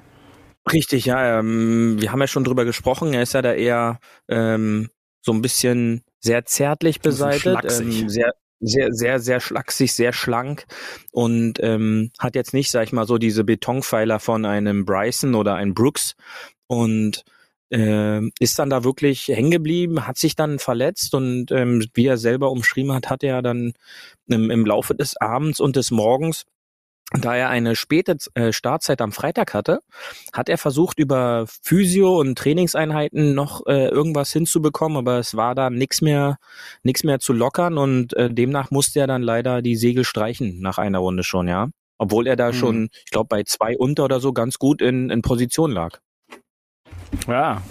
Richtig, 0.73 1.07
ja. 1.07 1.39
Ähm, 1.39 1.97
wir 2.01 2.13
haben 2.13 2.21
ja 2.21 2.27
schon 2.27 2.45
drüber 2.45 2.65
gesprochen. 2.65 3.13
Er 3.15 3.23
ist 3.23 3.35
ja 3.35 3.43
da 3.43 3.53
eher 3.53 4.01
ähm, 4.29 4.91
so 5.23 5.33
ein 5.33 5.43
bisschen 5.43 6.03
sehr 6.21 6.45
zärtlich 6.45 7.01
beseitet, 7.01 7.59
ähm, 7.81 8.09
sehr 8.09 8.33
sehr, 8.61 8.93
sehr, 8.93 9.21
sehr 9.21 9.41
schlaksig, 9.41 9.93
sehr 9.93 10.13
schlank 10.13 10.65
und 11.13 11.59
ähm, 11.63 12.11
hat 12.19 12.35
jetzt 12.35 12.55
nicht, 12.55 12.71
sag 12.71 12.85
ich 12.85 12.93
mal, 12.93 13.07
so 13.07 13.19
diese 13.19 13.45
Betonpfeiler 13.45 14.19
von 14.19 14.45
einem 14.45 14.85
Bryson 14.85 15.35
oder 15.35 15.57
einem 15.57 15.75
Brooks 15.75 16.15
und 16.67 17.23
äh, 17.71 18.23
ist 18.41 18.59
dann 18.59 18.71
da 18.71 18.85
wirklich 18.85 19.29
hängen 19.29 19.51
geblieben, 19.51 20.07
hat 20.07 20.17
sich 20.19 20.37
dann 20.37 20.59
verletzt 20.59 21.15
und 21.15 21.51
ähm, 21.51 21.85
wie 21.95 22.07
er 22.07 22.17
selber 22.17 22.51
umschrieben 22.51 22.93
hat, 22.93 23.11
hat 23.11 23.23
er 23.23 23.43
dann 23.43 23.73
im, 24.27 24.51
im 24.51 24.65
Laufe 24.65 24.95
des 24.95 25.17
Abends 25.21 25.61
und 25.61 25.77
des 25.77 25.91
Morgens 25.91 26.45
da 27.13 27.37
er 27.37 27.49
eine 27.49 27.77
späte 27.77 28.17
äh, 28.35 28.53
Startzeit 28.53 29.01
am 29.01 29.13
Freitag 29.13 29.55
hatte, 29.55 29.81
hat 30.33 30.49
er 30.49 30.59
versucht, 30.59 30.99
über 30.99 31.47
Physio 31.63 32.19
und 32.19 32.37
Trainingseinheiten 32.37 33.35
noch 33.35 33.65
äh, 33.67 33.89
irgendwas 33.89 34.33
hinzubekommen, 34.33 34.99
aber 34.99 35.19
es 35.19 35.37
war 35.37 35.55
da 35.55 35.71
nichts 35.71 36.03
mehr, 36.03 36.39
nichts 36.83 37.05
mehr 37.05 37.21
zu 37.21 37.33
lockern 37.33 37.79
und 37.79 38.15
äh, 38.17 38.29
demnach 38.29 38.71
musste 38.71 39.01
er 39.01 39.07
dann 39.07 39.23
leider 39.23 39.63
die 39.63 39.77
Segel 39.77 40.05
streichen 40.05 40.61
nach 40.61 40.79
einer 40.79 40.99
Runde 40.99 41.23
schon, 41.23 41.47
ja. 41.47 41.69
Obwohl 41.99 42.27
er 42.27 42.37
da 42.37 42.49
mhm. 42.49 42.55
schon, 42.55 42.89
ich 43.05 43.11
glaube, 43.11 43.29
bei 43.29 43.45
zwei 43.45 43.77
unter 43.79 44.05
oder 44.05 44.21
so 44.21 44.33
ganz 44.33 44.59
gut 44.59 44.83
in, 44.83 45.09
in 45.09 45.23
Position 45.23 45.71
lag. 45.71 46.01
Ja, 47.29 47.63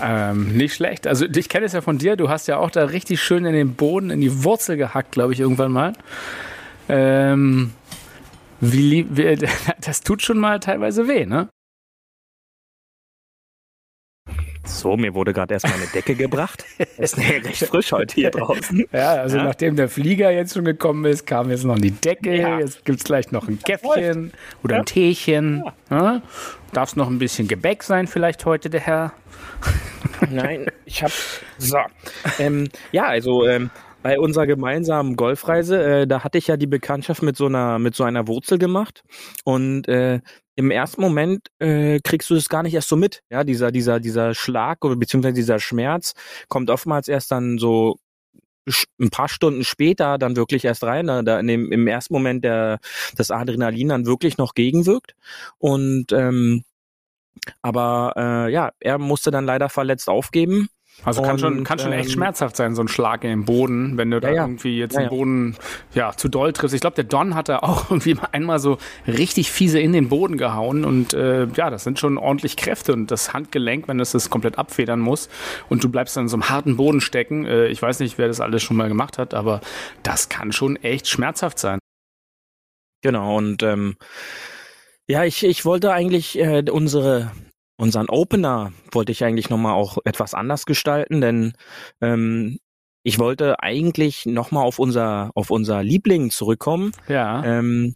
ähm, 0.00 0.56
nicht 0.56 0.74
schlecht. 0.74 1.06
Also 1.06 1.24
ich 1.24 1.48
kenne 1.48 1.66
es 1.66 1.72
ja 1.72 1.80
von 1.80 1.98
dir, 1.98 2.16
du 2.16 2.28
hast 2.28 2.48
ja 2.48 2.58
auch 2.58 2.70
da 2.70 2.84
richtig 2.84 3.22
schön 3.22 3.44
in 3.46 3.54
den 3.54 3.74
Boden, 3.74 4.10
in 4.10 4.20
die 4.20 4.44
Wurzel 4.44 4.76
gehackt, 4.76 5.12
glaube 5.12 5.32
ich, 5.32 5.40
irgendwann 5.40 5.72
mal. 5.72 5.94
Ähm, 6.88 7.72
wie, 8.72 9.06
wie, 9.10 9.36
das 9.80 10.00
tut 10.00 10.22
schon 10.22 10.38
mal 10.38 10.60
teilweise 10.60 11.08
weh, 11.08 11.26
ne? 11.26 11.48
So, 14.66 14.96
mir 14.96 15.14
wurde 15.14 15.34
gerade 15.34 15.54
erst 15.54 15.68
meine 15.68 15.86
Decke 15.86 16.14
gebracht. 16.16 16.64
ist 16.96 17.18
ja 17.18 17.24
recht 17.24 17.66
frisch 17.66 17.92
heute 17.92 18.14
hier 18.14 18.30
draußen. 18.30 18.84
Ja, 18.92 19.12
also 19.14 19.36
ja. 19.36 19.44
nachdem 19.44 19.76
der 19.76 19.88
Flieger 19.88 20.30
jetzt 20.30 20.54
schon 20.54 20.64
gekommen 20.64 21.04
ist, 21.04 21.26
kam 21.26 21.50
jetzt 21.50 21.64
noch 21.64 21.78
die 21.78 21.90
Decke. 21.90 22.36
Ja. 22.36 22.58
Jetzt 22.58 22.84
gibt 22.84 22.98
es 22.98 23.04
gleich 23.04 23.30
noch 23.30 23.48
ein 23.48 23.58
Käffchen 23.58 24.32
oder 24.62 24.76
ein 24.76 24.84
Teechen. 24.84 25.64
Ja. 25.90 26.22
Darf 26.72 26.90
es 26.90 26.96
noch 26.96 27.08
ein 27.08 27.18
bisschen 27.18 27.46
Gebäck 27.48 27.82
sein, 27.82 28.06
vielleicht 28.06 28.44
heute, 28.46 28.70
der 28.70 28.80
Herr? 28.80 29.12
Nein, 30.30 30.66
ich 30.84 31.02
habe. 31.02 31.12
So. 31.58 31.78
Ähm, 32.38 32.68
ja, 32.92 33.04
also 33.04 33.46
ähm, 33.46 33.70
bei 34.04 34.20
unserer 34.20 34.46
gemeinsamen 34.46 35.16
Golfreise, 35.16 35.82
äh, 35.82 36.06
da 36.06 36.22
hatte 36.22 36.36
ich 36.36 36.46
ja 36.46 36.58
die 36.58 36.66
Bekanntschaft 36.66 37.22
mit 37.22 37.38
so 37.38 37.46
einer 37.46 37.78
mit 37.78 37.94
so 37.94 38.04
einer 38.04 38.28
Wurzel 38.28 38.58
gemacht. 38.58 39.02
Und 39.44 39.88
äh, 39.88 40.20
im 40.56 40.70
ersten 40.70 41.00
Moment 41.00 41.48
äh, 41.58 42.00
kriegst 42.00 42.28
du 42.28 42.34
es 42.34 42.50
gar 42.50 42.62
nicht 42.62 42.74
erst 42.74 42.90
so 42.90 42.96
mit, 42.96 43.22
ja 43.30 43.44
dieser 43.44 43.72
dieser 43.72 44.00
dieser 44.00 44.34
Schlag 44.34 44.84
oder 44.84 44.96
beziehungsweise 44.96 45.36
dieser 45.36 45.58
Schmerz 45.58 46.12
kommt 46.48 46.68
oftmals 46.68 47.08
erst 47.08 47.32
dann 47.32 47.56
so 47.56 47.96
ein 49.00 49.08
paar 49.08 49.30
Stunden 49.30 49.64
später 49.64 50.18
dann 50.18 50.36
wirklich 50.36 50.66
erst 50.66 50.84
rein, 50.84 51.06
da 51.06 51.40
in 51.40 51.46
dem, 51.46 51.72
im 51.72 51.86
ersten 51.86 52.12
Moment 52.12 52.44
der 52.44 52.80
das 53.16 53.30
Adrenalin 53.30 53.88
dann 53.88 54.06
wirklich 54.06 54.36
noch 54.36 54.52
gegenwirkt. 54.52 55.14
Und 55.56 56.12
ähm, 56.12 56.64
aber 57.62 58.12
äh, 58.16 58.52
ja, 58.52 58.72
er 58.80 58.98
musste 58.98 59.30
dann 59.30 59.46
leider 59.46 59.70
verletzt 59.70 60.10
aufgeben 60.10 60.68
also 61.02 61.22
kann 61.22 61.32
und, 61.32 61.40
schon, 61.40 61.64
kann 61.64 61.78
schon 61.78 61.92
echt 61.92 62.08
ähm, 62.08 62.14
schmerzhaft 62.14 62.56
sein, 62.56 62.74
so 62.74 62.82
ein 62.82 62.88
Schlag 62.88 63.24
in 63.24 63.30
den 63.30 63.44
Boden, 63.44 63.96
wenn 63.98 64.10
du 64.10 64.20
da 64.20 64.30
ja, 64.30 64.42
irgendwie 64.42 64.78
jetzt 64.78 64.94
ja, 64.94 65.00
den 65.00 65.08
Boden 65.10 65.56
ja 65.92 66.12
zu 66.16 66.28
doll 66.28 66.52
triffst. 66.52 66.74
Ich 66.74 66.80
glaube, 66.80 66.94
der 66.94 67.04
Don 67.04 67.34
hat 67.34 67.48
da 67.48 67.58
auch 67.58 67.90
irgendwie 67.90 68.16
einmal 68.32 68.58
so 68.58 68.78
richtig 69.06 69.50
fiese 69.50 69.80
in 69.80 69.92
den 69.92 70.08
Boden 70.08 70.38
gehauen 70.38 70.84
und 70.84 71.12
äh, 71.12 71.46
ja, 71.46 71.70
das 71.70 71.84
sind 71.84 71.98
schon 71.98 72.16
ordentlich 72.16 72.56
Kräfte 72.56 72.92
und 72.92 73.10
das 73.10 73.32
Handgelenk, 73.32 73.88
wenn 73.88 73.98
das 73.98 74.12
das 74.12 74.30
komplett 74.30 74.56
abfedern 74.58 75.00
muss 75.00 75.28
und 75.68 75.82
du 75.82 75.88
bleibst 75.88 76.16
dann 76.16 76.24
in 76.24 76.28
so 76.28 76.36
einem 76.36 76.48
harten 76.48 76.76
Boden 76.76 77.00
stecken. 77.00 77.44
Äh, 77.44 77.66
ich 77.66 77.82
weiß 77.82 78.00
nicht, 78.00 78.16
wer 78.16 78.28
das 78.28 78.40
alles 78.40 78.62
schon 78.62 78.76
mal 78.76 78.88
gemacht 78.88 79.18
hat, 79.18 79.34
aber 79.34 79.60
das 80.02 80.28
kann 80.28 80.52
schon 80.52 80.76
echt 80.76 81.08
schmerzhaft 81.08 81.58
sein. 81.58 81.78
Genau 83.02 83.36
und 83.36 83.62
ähm, 83.62 83.96
ja, 85.06 85.24
ich, 85.24 85.44
ich 85.44 85.66
wollte 85.66 85.92
eigentlich 85.92 86.38
äh, 86.38 86.64
unsere 86.70 87.30
Unseren 87.76 88.08
Opener 88.08 88.72
wollte 88.92 89.12
ich 89.12 89.24
eigentlich 89.24 89.50
nochmal 89.50 89.74
auch 89.74 89.98
etwas 90.04 90.34
anders 90.34 90.64
gestalten, 90.64 91.20
denn 91.20 91.54
ähm, 92.00 92.58
ich 93.02 93.18
wollte 93.18 93.60
eigentlich 93.60 94.26
nochmal 94.26 94.64
auf 94.64 94.78
unser, 94.78 95.30
auf 95.34 95.50
unser 95.50 95.82
Liebling 95.82 96.30
zurückkommen. 96.30 96.92
Ja. 97.08 97.44
Ähm, 97.44 97.94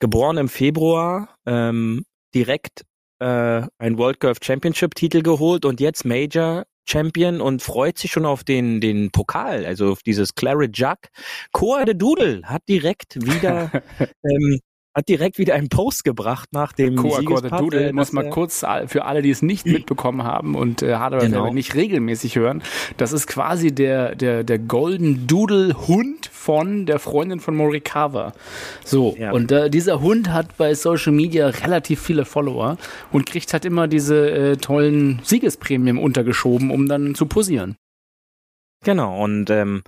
geboren 0.00 0.36
im 0.36 0.48
Februar, 0.48 1.36
ähm, 1.46 2.04
direkt 2.34 2.84
äh, 3.18 3.62
ein 3.78 3.96
World 3.96 4.20
Golf 4.20 4.38
Championship 4.42 4.94
Titel 4.94 5.22
geholt 5.22 5.64
und 5.64 5.80
jetzt 5.80 6.04
Major 6.04 6.64
Champion 6.88 7.40
und 7.40 7.62
freut 7.62 7.98
sich 7.98 8.12
schon 8.12 8.26
auf 8.26 8.44
den, 8.44 8.80
den 8.80 9.10
Pokal, 9.10 9.64
also 9.64 9.90
auf 9.90 10.02
dieses 10.02 10.34
Claret 10.34 10.76
Jug. 10.76 10.98
Coa 11.52 11.84
de 11.84 11.94
Doodle 11.94 12.42
hat 12.44 12.62
direkt 12.68 13.16
wieder 13.16 13.70
ähm, 14.24 14.60
hat 14.96 15.08
direkt 15.10 15.36
wieder 15.36 15.54
einen 15.54 15.68
Post 15.68 16.04
gebracht 16.04 16.48
nach 16.52 16.72
dem 16.72 16.96
Coa 16.96 17.20
Doodle, 17.20 17.92
muss 17.92 18.12
man 18.12 18.30
kurz 18.30 18.64
für 18.86 19.04
alle, 19.04 19.20
die 19.20 19.28
es 19.28 19.42
nicht 19.42 19.66
mitbekommen 19.66 20.22
haben 20.22 20.54
und 20.54 20.80
äh, 20.80 20.94
Hardware 20.94 21.26
genau. 21.26 21.52
nicht 21.52 21.74
regelmäßig 21.74 22.36
hören, 22.36 22.62
das 22.96 23.12
ist 23.12 23.26
quasi 23.26 23.74
der, 23.74 24.14
der, 24.14 24.42
der 24.42 24.58
Golden 24.58 25.26
Doodle 25.26 25.86
Hund 25.86 26.30
von 26.32 26.86
der 26.86 26.98
Freundin 26.98 27.40
von 27.40 27.54
Morikawa. 27.54 28.32
So, 28.84 29.14
ja. 29.18 29.32
und 29.32 29.52
äh, 29.52 29.68
dieser 29.68 30.00
Hund 30.00 30.32
hat 30.32 30.56
bei 30.56 30.74
Social 30.74 31.12
Media 31.12 31.48
relativ 31.48 32.00
viele 32.00 32.24
Follower 32.24 32.78
und 33.12 33.26
kriegt 33.26 33.52
halt 33.52 33.66
immer 33.66 33.88
diese 33.88 34.30
äh, 34.30 34.56
tollen 34.56 35.20
Siegesprämien 35.22 35.98
untergeschoben, 35.98 36.70
um 36.70 36.88
dann 36.88 37.14
zu 37.14 37.26
posieren. 37.26 37.76
Genau, 38.82 39.22
und 39.22 39.50
ähm, 39.50 39.82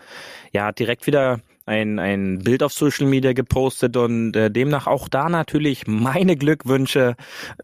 ja, 0.52 0.72
direkt 0.72 1.06
wieder 1.06 1.40
ein, 1.68 1.98
ein 1.98 2.38
Bild 2.40 2.62
auf 2.62 2.72
Social 2.72 3.06
Media 3.06 3.32
gepostet 3.32 3.96
und 3.96 4.34
äh, 4.34 4.50
demnach 4.50 4.86
auch 4.86 5.08
da 5.08 5.28
natürlich 5.28 5.86
meine 5.86 6.36
Glückwünsche, 6.36 7.14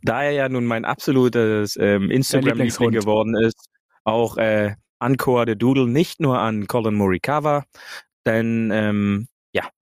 da 0.03 0.23
er 0.23 0.33
ja 0.33 0.49
nun 0.49 0.67
mein 0.67 0.85
absolutes 0.85 1.77
ähm, 1.81 2.11
Instagram-Liebling 2.11 2.93
geworden 2.93 3.35
ist, 3.37 3.69
auch 4.05 4.37
äh, 4.37 4.75
Encore 5.01 5.47
the 5.49 5.57
Doodle 5.57 5.89
nicht 5.89 6.21
nur 6.21 6.39
an 6.39 6.67
Colin 6.67 6.95
Morikawa, 6.95 7.65
denn 8.27 8.71
ähm, 8.73 9.27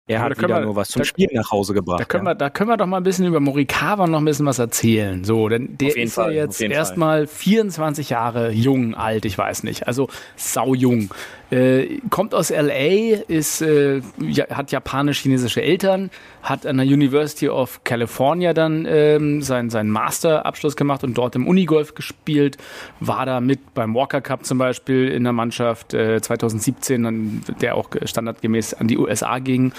er 0.09 0.21
hat 0.21 0.37
wieder 0.37 0.47
wir, 0.47 0.61
nur 0.61 0.75
was 0.77 0.89
zum 0.89 1.01
da, 1.01 1.05
Spiel 1.05 1.27
nach 1.33 1.51
Hause 1.51 1.73
gebracht. 1.73 1.99
Da 1.99 2.05
können, 2.05 2.25
ja. 2.25 2.31
wir, 2.31 2.35
da 2.35 2.49
können 2.49 2.69
wir 2.69 2.77
doch 2.77 2.85
mal 2.85 2.97
ein 2.97 3.03
bisschen 3.03 3.25
über 3.25 3.41
Morikawa 3.41 4.07
noch 4.07 4.19
ein 4.19 4.25
bisschen 4.25 4.45
was 4.45 4.57
erzählen. 4.57 5.25
So, 5.25 5.49
denn 5.49 5.77
der 5.77 5.97
ist 5.97 6.13
Fall, 6.13 6.33
ja 6.33 6.43
jetzt 6.43 6.61
erstmal 6.61 7.27
24 7.27 8.09
Jahre 8.09 8.51
jung, 8.51 8.95
alt, 8.95 9.25
ich 9.25 9.37
weiß 9.37 9.63
nicht. 9.63 9.85
Also 9.85 10.07
sau 10.37 10.73
jung. 10.73 11.09
Äh, 11.49 11.99
kommt 12.09 12.35
aus 12.35 12.49
LA, 12.49 13.21
ist, 13.27 13.61
äh, 13.61 14.01
ja, 14.19 14.49
hat 14.49 14.71
japanisch-chinesische 14.71 15.61
Eltern, 15.61 16.09
hat 16.41 16.65
an 16.65 16.77
der 16.77 16.85
University 16.85 17.47
of 17.47 17.83
California 17.85 18.53
dann 18.53 18.85
ähm, 18.87 19.41
seinen 19.41 19.69
sein 19.69 19.89
Masterabschluss 19.89 20.75
gemacht 20.75 21.05
und 21.05 21.17
dort 21.17 21.35
im 21.35 21.47
Unigolf 21.47 21.95
gespielt, 21.95 22.57
war 22.99 23.25
da 23.25 23.39
mit 23.39 23.73
beim 23.73 23.95
Walker 23.95 24.19
Cup 24.19 24.45
zum 24.45 24.57
Beispiel 24.57 25.07
in 25.07 25.23
der 25.23 25.33
Mannschaft 25.33 25.93
äh, 25.93 26.21
2017, 26.21 27.43
der 27.61 27.75
auch 27.75 27.89
standardgemäß 28.03 28.73
an 28.73 28.87
die 28.87 28.97
USA 28.97 29.39
ging 29.39 29.71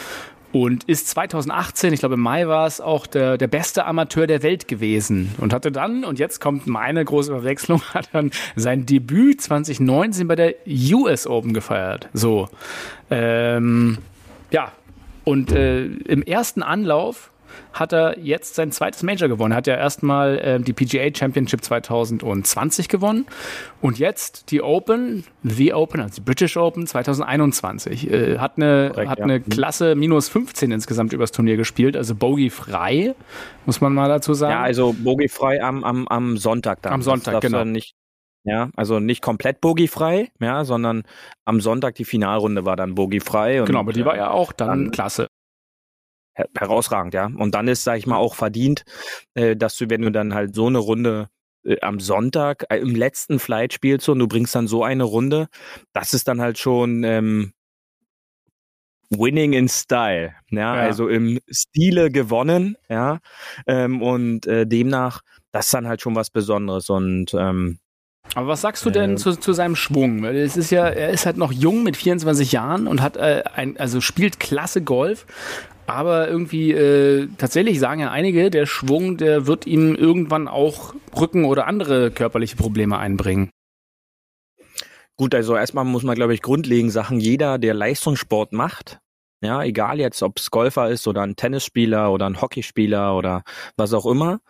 und 0.52 0.84
ist 0.84 1.08
2018, 1.08 1.92
ich 1.92 2.00
glaube 2.00 2.14
im 2.14 2.20
Mai 2.20 2.48
war 2.48 2.66
es, 2.66 2.80
auch 2.80 3.06
der, 3.06 3.36
der 3.36 3.48
beste 3.48 3.84
Amateur 3.84 4.26
der 4.26 4.42
Welt 4.42 4.68
gewesen 4.68 5.34
und 5.38 5.52
hatte 5.52 5.70
dann, 5.70 6.04
und 6.04 6.18
jetzt 6.18 6.40
kommt 6.40 6.66
meine 6.66 7.04
große 7.04 7.30
Verwechslung, 7.30 7.82
hat 7.94 8.08
dann 8.12 8.30
sein 8.56 8.86
Debüt 8.86 9.40
2019 9.40 10.26
bei 10.28 10.36
der 10.36 10.54
US 10.66 11.26
Open 11.26 11.52
gefeiert. 11.52 12.08
So, 12.12 12.48
ähm, 13.10 13.98
ja, 14.50 14.72
und 15.24 15.52
äh, 15.52 15.84
im 15.84 16.22
ersten 16.22 16.62
Anlauf 16.62 17.30
hat 17.72 17.92
er 17.92 18.18
jetzt 18.18 18.54
sein 18.54 18.72
zweites 18.72 19.02
Major 19.02 19.28
gewonnen. 19.28 19.52
Er 19.52 19.58
hat 19.58 19.66
ja 19.66 19.76
erstmal 19.76 20.38
äh, 20.38 20.60
die 20.60 20.72
PGA 20.72 21.08
Championship 21.14 21.62
2020 21.62 22.88
gewonnen 22.88 23.26
und 23.80 23.98
jetzt 23.98 24.50
die 24.50 24.62
Open, 24.62 25.24
The 25.42 25.74
Open, 25.74 26.00
also 26.00 26.16
die 26.16 26.20
British 26.22 26.56
Open 26.56 26.86
2021. 26.86 28.10
Äh, 28.10 28.38
hat 28.38 28.56
eine, 28.56 28.90
Korrekt, 28.90 29.10
hat 29.10 29.18
ja. 29.18 29.24
eine 29.24 29.38
mhm. 29.38 29.48
Klasse 29.48 29.94
minus 29.94 30.28
15 30.28 30.70
insgesamt 30.72 31.12
übers 31.12 31.32
Turnier 31.32 31.56
gespielt, 31.56 31.96
also 31.96 32.14
Bogey 32.14 32.50
frei, 32.50 33.14
muss 33.66 33.80
man 33.80 33.94
mal 33.94 34.08
dazu 34.08 34.34
sagen. 34.34 34.52
Ja, 34.52 34.62
also 34.62 34.94
Bogey 34.98 35.28
frei 35.28 35.62
am, 35.62 35.84
am, 35.84 36.08
am 36.08 36.36
Sonntag 36.36 36.82
dann. 36.82 36.92
Am 36.92 37.02
Sonntag, 37.02 37.40
genau. 37.40 37.64
Nicht, 37.64 37.94
ja, 38.44 38.70
also 38.76 38.98
nicht 38.98 39.22
komplett 39.22 39.60
bogiefrei, 39.60 40.30
ja, 40.40 40.64
sondern 40.64 41.02
am 41.44 41.60
Sonntag 41.60 41.94
die 41.96 42.04
Finalrunde 42.04 42.64
war 42.64 42.76
dann 42.76 42.94
bogiefrei. 42.94 43.62
Genau, 43.64 43.80
aber 43.80 43.92
die 43.92 44.04
war 44.04 44.16
ja 44.16 44.30
auch 44.30 44.52
dann 44.52 44.90
klasse 44.90 45.27
herausragend, 46.56 47.14
ja. 47.14 47.26
Und 47.26 47.54
dann 47.54 47.68
ist, 47.68 47.84
sag 47.84 47.98
ich 47.98 48.06
mal, 48.06 48.16
auch 48.16 48.34
verdient, 48.34 48.84
äh, 49.34 49.56
dass 49.56 49.76
du, 49.76 49.90
wenn 49.90 50.02
du 50.02 50.10
dann 50.10 50.34
halt 50.34 50.54
so 50.54 50.66
eine 50.66 50.78
Runde 50.78 51.28
äh, 51.64 51.80
am 51.80 52.00
Sonntag 52.00 52.64
äh, 52.70 52.78
im 52.78 52.94
letzten 52.94 53.38
Flight 53.38 53.72
spielst 53.72 54.08
und 54.08 54.18
du 54.18 54.28
bringst 54.28 54.54
dann 54.54 54.68
so 54.68 54.84
eine 54.84 55.04
Runde, 55.04 55.48
das 55.92 56.14
ist 56.14 56.28
dann 56.28 56.40
halt 56.40 56.58
schon 56.58 57.04
ähm, 57.04 57.52
Winning 59.10 59.54
in 59.54 59.68
Style, 59.68 60.34
ja, 60.50 60.76
ja. 60.76 60.82
also 60.82 61.08
im 61.08 61.38
Stile 61.50 62.10
gewonnen, 62.10 62.76
ja, 62.88 63.20
ähm, 63.66 64.02
und 64.02 64.46
äh, 64.46 64.66
demnach, 64.66 65.22
das 65.50 65.66
ist 65.66 65.74
dann 65.74 65.88
halt 65.88 66.02
schon 66.02 66.14
was 66.14 66.30
Besonderes 66.30 66.90
und 66.90 67.34
ähm, 67.34 67.78
aber 68.34 68.48
was 68.48 68.60
sagst 68.60 68.84
du 68.84 68.90
denn 68.90 69.12
äh, 69.12 69.16
zu, 69.16 69.36
zu 69.36 69.54
seinem 69.54 69.74
Schwung? 69.74 70.24
Es 70.24 70.58
ist 70.58 70.70
ja, 70.70 70.86
er 70.86 71.08
ist 71.10 71.24
halt 71.24 71.38
noch 71.38 71.50
jung 71.50 71.82
mit 71.82 71.96
24 71.96 72.52
Jahren 72.52 72.86
und 72.86 73.00
hat 73.00 73.16
äh, 73.16 73.42
ein, 73.54 73.78
also 73.78 74.02
spielt 74.02 74.38
klasse 74.38 74.82
Golf, 74.82 75.24
aber 75.88 76.28
irgendwie 76.28 76.72
äh, 76.72 77.28
tatsächlich 77.38 77.80
sagen 77.80 78.02
ja 78.02 78.10
einige, 78.10 78.50
der 78.50 78.66
Schwung, 78.66 79.16
der 79.16 79.46
wird 79.46 79.66
ihm 79.66 79.94
irgendwann 79.94 80.46
auch 80.46 80.94
Rücken 81.18 81.46
oder 81.46 81.66
andere 81.66 82.10
körperliche 82.10 82.56
Probleme 82.56 82.98
einbringen. 82.98 83.50
Gut, 85.16 85.34
also 85.34 85.56
erstmal 85.56 85.84
muss 85.84 86.02
man, 86.02 86.14
glaube 86.14 86.34
ich, 86.34 86.42
grundlegend 86.42 86.92
sagen, 86.92 87.18
jeder, 87.18 87.58
der 87.58 87.72
Leistungssport 87.72 88.52
macht, 88.52 89.00
ja, 89.40 89.62
egal 89.62 89.98
jetzt, 89.98 90.22
ob 90.22 90.38
es 90.38 90.50
Golfer 90.50 90.90
ist 90.90 91.08
oder 91.08 91.22
ein 91.22 91.36
Tennisspieler 91.36 92.12
oder 92.12 92.26
ein 92.26 92.40
Hockeyspieler 92.40 93.16
oder 93.16 93.42
was 93.76 93.94
auch 93.94 94.04
immer, 94.04 94.40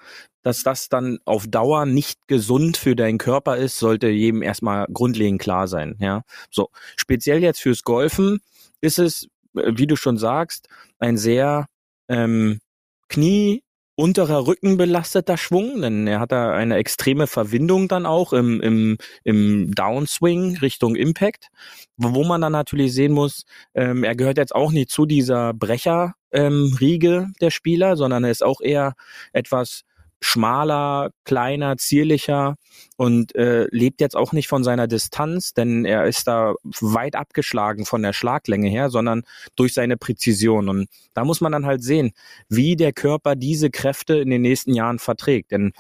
dass 0.42 0.64
das 0.64 0.88
dann 0.88 1.18
auf 1.24 1.46
Dauer 1.46 1.86
nicht 1.86 2.18
gesund 2.26 2.76
für 2.76 2.96
deinen 2.96 3.18
Körper 3.18 3.56
ist, 3.56 3.78
sollte 3.78 4.08
jedem 4.08 4.42
erstmal 4.42 4.86
grundlegend 4.92 5.40
klar 5.40 5.68
sein, 5.68 5.96
ja. 6.00 6.22
So, 6.50 6.70
speziell 6.96 7.42
jetzt 7.42 7.60
fürs 7.60 7.82
Golfen 7.84 8.40
ist 8.80 8.98
es, 8.98 9.28
wie 9.58 9.86
du 9.86 9.96
schon 9.96 10.18
sagst, 10.18 10.68
ein 10.98 11.16
sehr 11.16 11.66
ähm, 12.08 12.60
Knie 13.08 13.62
unterer 13.98 14.46
Rücken 14.46 14.76
belasteter 14.76 15.36
Schwung, 15.36 15.80
denn 15.80 16.06
er 16.06 16.20
hat 16.20 16.30
da 16.30 16.52
eine 16.52 16.76
extreme 16.76 17.26
Verwindung 17.26 17.88
dann 17.88 18.06
auch 18.06 18.32
im, 18.32 18.60
im, 18.60 18.96
im 19.24 19.72
Downswing 19.74 20.58
Richtung 20.58 20.94
Impact, 20.94 21.48
wo 21.96 22.22
man 22.22 22.40
dann 22.40 22.52
natürlich 22.52 22.94
sehen 22.94 23.12
muss, 23.12 23.44
ähm, 23.74 24.04
er 24.04 24.14
gehört 24.14 24.38
jetzt 24.38 24.54
auch 24.54 24.70
nicht 24.70 24.90
zu 24.90 25.04
dieser 25.04 25.52
Brecher 25.52 26.14
ähm, 26.30 26.76
Riege 26.78 27.26
der 27.40 27.50
Spieler, 27.50 27.96
sondern 27.96 28.22
er 28.22 28.30
ist 28.30 28.44
auch 28.44 28.60
eher 28.60 28.94
etwas 29.32 29.82
schmaler, 30.20 31.10
kleiner, 31.24 31.76
zierlicher 31.76 32.56
und 32.96 33.34
äh, 33.36 33.66
lebt 33.70 34.00
jetzt 34.00 34.16
auch 34.16 34.32
nicht 34.32 34.48
von 34.48 34.64
seiner 34.64 34.88
Distanz, 34.88 35.54
denn 35.54 35.84
er 35.84 36.06
ist 36.06 36.26
da 36.26 36.54
weit 36.80 37.14
abgeschlagen 37.14 37.84
von 37.84 38.02
der 38.02 38.12
Schlaglänge 38.12 38.68
her, 38.68 38.90
sondern 38.90 39.22
durch 39.56 39.74
seine 39.74 39.96
Präzision. 39.96 40.68
Und 40.68 40.88
da 41.14 41.24
muss 41.24 41.40
man 41.40 41.52
dann 41.52 41.66
halt 41.66 41.82
sehen, 41.82 42.12
wie 42.48 42.76
der 42.76 42.92
Körper 42.92 43.36
diese 43.36 43.70
Kräfte 43.70 44.18
in 44.18 44.30
den 44.30 44.42
nächsten 44.42 44.74
Jahren 44.74 44.98
verträgt. 44.98 45.52
Denn 45.52 45.72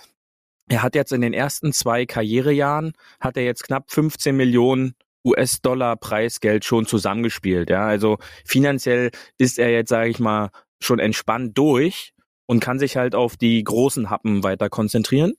er 0.68 0.82
hat 0.82 0.94
jetzt 0.94 1.12
in 1.12 1.20
den 1.20 1.32
ersten 1.32 1.72
zwei 1.72 2.06
Karrierejahren, 2.06 2.92
hat 3.20 3.36
er 3.36 3.44
jetzt 3.44 3.64
knapp 3.64 3.90
15 3.90 4.36
Millionen 4.36 4.94
US-Dollar 5.24 5.96
Preisgeld 5.96 6.64
schon 6.64 6.86
zusammengespielt. 6.86 7.70
Ja, 7.70 7.86
also 7.86 8.18
finanziell 8.44 9.10
ist 9.36 9.58
er 9.58 9.70
jetzt, 9.70 9.88
sage 9.88 10.10
ich 10.10 10.20
mal, 10.20 10.50
schon 10.80 11.00
entspannt 11.00 11.58
durch 11.58 12.12
und 12.48 12.60
kann 12.60 12.78
sich 12.78 12.96
halt 12.96 13.14
auf 13.14 13.36
die 13.36 13.62
großen 13.62 14.10
Happen 14.10 14.42
weiter 14.42 14.68
konzentrieren. 14.70 15.34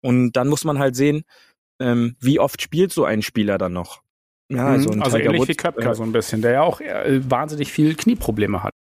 Und 0.00 0.32
dann 0.32 0.48
muss 0.48 0.64
man 0.64 0.78
halt 0.78 0.96
sehen, 0.96 1.24
ähm, 1.80 2.16
wie 2.18 2.40
oft 2.40 2.62
spielt 2.62 2.92
so 2.92 3.04
ein 3.04 3.22
Spieler 3.22 3.58
dann 3.58 3.74
noch. 3.74 4.02
Ja, 4.48 4.68
also, 4.68 4.90
ein 4.90 5.02
also 5.02 5.18
ähnlich 5.18 5.40
Woods, 5.40 5.48
wie 5.48 5.54
Köpker 5.54 5.90
äh, 5.90 5.94
so 5.94 6.02
ein 6.02 6.12
bisschen, 6.12 6.40
der 6.40 6.52
ja 6.52 6.62
auch 6.62 6.80
äh, 6.80 7.20
wahnsinnig 7.28 7.70
viel 7.70 7.94
Knieprobleme 7.94 8.62
hat. 8.62 8.72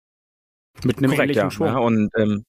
Mit 0.83 0.97
einem 0.97 1.11
korrekt, 1.11 1.23
ähnlichen 1.23 1.43
ja, 1.43 1.51
Schwung. 1.51 1.67
Ja, 1.67 1.77
und 1.79 2.09
ähm, 2.17 2.45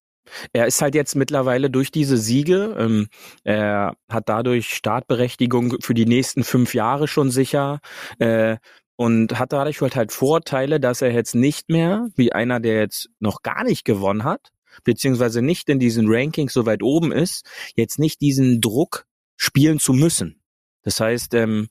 er 0.53 0.67
ist 0.67 0.83
halt 0.83 0.95
jetzt 0.95 1.17
mittlerweile 1.17 1.71
durch 1.71 1.91
diese 1.91 2.17
Siege, 2.17 2.77
ähm, 2.79 3.09
er 3.45 3.97
hat 4.11 4.29
dadurch 4.29 4.75
Startberechtigung 4.75 5.77
für 5.81 5.95
die 5.95 6.07
nächsten 6.07 6.45
fünf 6.45 6.75
Jahre 6.75 7.09
schon 7.09 7.31
sicher. 7.31 7.81
Äh, 8.19 8.57
und 8.99 9.39
hat 9.39 9.53
dadurch 9.53 9.83
halt, 9.83 9.95
halt 9.95 10.11
Vorteile, 10.11 10.81
dass 10.81 11.03
er 11.03 11.13
jetzt 11.13 11.35
nicht 11.35 11.69
mehr, 11.69 12.09
wie 12.17 12.33
einer, 12.33 12.61
der 12.61 12.79
jetzt 12.81 13.11
noch 13.21 13.43
gar 13.43 13.63
nicht 13.63 13.85
gewonnen 13.85 14.25
hat, 14.25 14.53
beziehungsweise 14.85 15.43
nicht 15.43 15.69
in 15.69 15.79
diesen 15.79 16.07
Rankings 16.09 16.53
so 16.53 16.67
weit 16.67 16.83
oben 16.83 17.13
ist, 17.13 17.49
jetzt 17.75 17.99
nicht 17.99 18.21
diesen 18.21 18.61
Druck 18.61 19.07
spielen 19.37 19.79
zu 19.79 19.93
müssen. 19.93 20.41
Das 20.83 21.01
heißt, 21.01 21.35
ähm, 21.35 21.69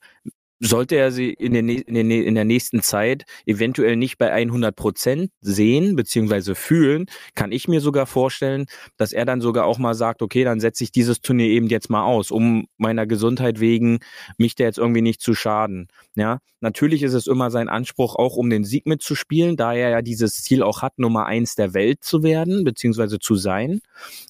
sollte 0.60 0.96
er 0.96 1.12
sie 1.12 1.30
in, 1.30 1.52
den, 1.52 1.68
in, 1.68 1.94
den, 1.94 2.10
in 2.10 2.34
der 2.34 2.44
nächsten 2.44 2.82
Zeit 2.82 3.24
eventuell 3.44 3.96
nicht 3.96 4.18
bei 4.18 4.32
100 4.32 4.74
Prozent 4.74 5.30
sehen 5.40 5.96
beziehungsweise 5.96 6.54
fühlen, 6.54 7.06
kann 7.34 7.52
ich 7.52 7.68
mir 7.68 7.80
sogar 7.80 8.06
vorstellen, 8.06 8.66
dass 8.96 9.12
er 9.12 9.24
dann 9.24 9.40
sogar 9.40 9.66
auch 9.66 9.78
mal 9.78 9.94
sagt, 9.94 10.22
okay, 10.22 10.44
dann 10.44 10.60
setze 10.60 10.84
ich 10.84 10.92
dieses 10.92 11.20
Turnier 11.20 11.48
eben 11.48 11.66
jetzt 11.68 11.90
mal 11.90 12.04
aus, 12.04 12.30
um 12.30 12.66
meiner 12.78 13.06
Gesundheit 13.06 13.60
wegen 13.60 13.98
mich 14.38 14.54
da 14.54 14.64
jetzt 14.64 14.78
irgendwie 14.78 15.02
nicht 15.02 15.20
zu 15.20 15.34
schaden. 15.34 15.88
Ja, 16.14 16.40
natürlich 16.60 17.02
ist 17.02 17.14
es 17.14 17.26
immer 17.26 17.50
sein 17.50 17.68
Anspruch, 17.68 18.16
auch 18.16 18.36
um 18.36 18.48
den 18.48 18.64
Sieg 18.64 18.86
mitzuspielen, 18.86 19.56
da 19.56 19.74
er 19.74 19.90
ja 19.90 20.02
dieses 20.02 20.42
Ziel 20.42 20.62
auch 20.62 20.82
hat, 20.82 20.98
Nummer 20.98 21.26
eins 21.26 21.54
der 21.54 21.74
Welt 21.74 22.02
zu 22.02 22.22
werden 22.22 22.64
beziehungsweise 22.64 23.18
zu 23.18 23.34
sein. 23.34 23.80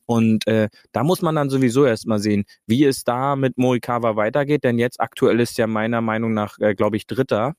Und 0.07 0.47
äh, 0.47 0.69
da 0.93 1.05
muss 1.05 1.23
man 1.23 1.35
dann 1.35 1.51
sowieso 1.51 1.85
erstmal 1.85 2.19
sehen, 2.19 2.45
wie 2.67 2.85
es 2.85 3.05
da 3.05 3.37
mit 3.37 3.59
Morikawa 3.59 4.17
weitergeht, 4.17 4.65
denn 4.65 4.79
jetzt 4.79 5.01
aktuell 5.01 5.41
ist 5.41 5.59
ja 5.59 5.67
meiner 5.67 6.01
Meinung 6.01 6.16
Meinung 6.17 6.35
nach, 6.35 6.59
äh, 6.59 6.75
glaube 6.75 6.97
ich, 6.97 7.07
Dritter. 7.07 7.55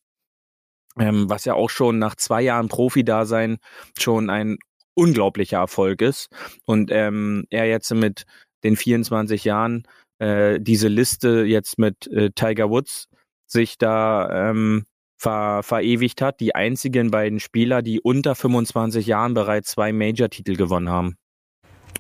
Ähm, 1.00 1.30
was 1.30 1.46
ja 1.46 1.54
auch 1.54 1.70
schon 1.70 2.00
nach 2.00 2.16
zwei 2.16 2.42
Jahren 2.42 2.70
Profi-Dasein 2.70 3.58
schon 4.00 4.32
ein 4.32 4.58
unglaublicher 4.96 5.60
Erfolg 5.60 6.02
ist. 6.02 6.30
Und 6.66 6.90
ähm, 6.92 7.46
er 7.52 7.68
jetzt 7.68 7.94
mit 7.94 8.26
den 8.64 8.76
24 8.76 9.44
Jahren 9.44 9.84
äh, 10.18 10.60
diese 10.60 10.88
Liste 10.88 11.44
jetzt 11.46 11.78
mit 11.78 12.08
äh, 12.08 12.32
Tiger 12.32 12.72
Woods 12.72 13.08
sich 13.46 13.78
da 13.78 14.50
ähm, 14.50 14.86
ver 15.18 15.62
verewigt 15.62 16.22
hat. 16.22 16.40
Die 16.40 16.56
einzigen 16.56 17.12
beiden 17.12 17.40
Spieler, 17.40 17.84
die 17.84 18.02
unter 18.02 18.34
25 18.34 19.06
Jahren 19.06 19.36
bereits 19.36 19.72
zwei 19.72 19.94
Major-Titel 19.94 20.56
gewonnen 20.56 20.90
haben. 20.90 21.16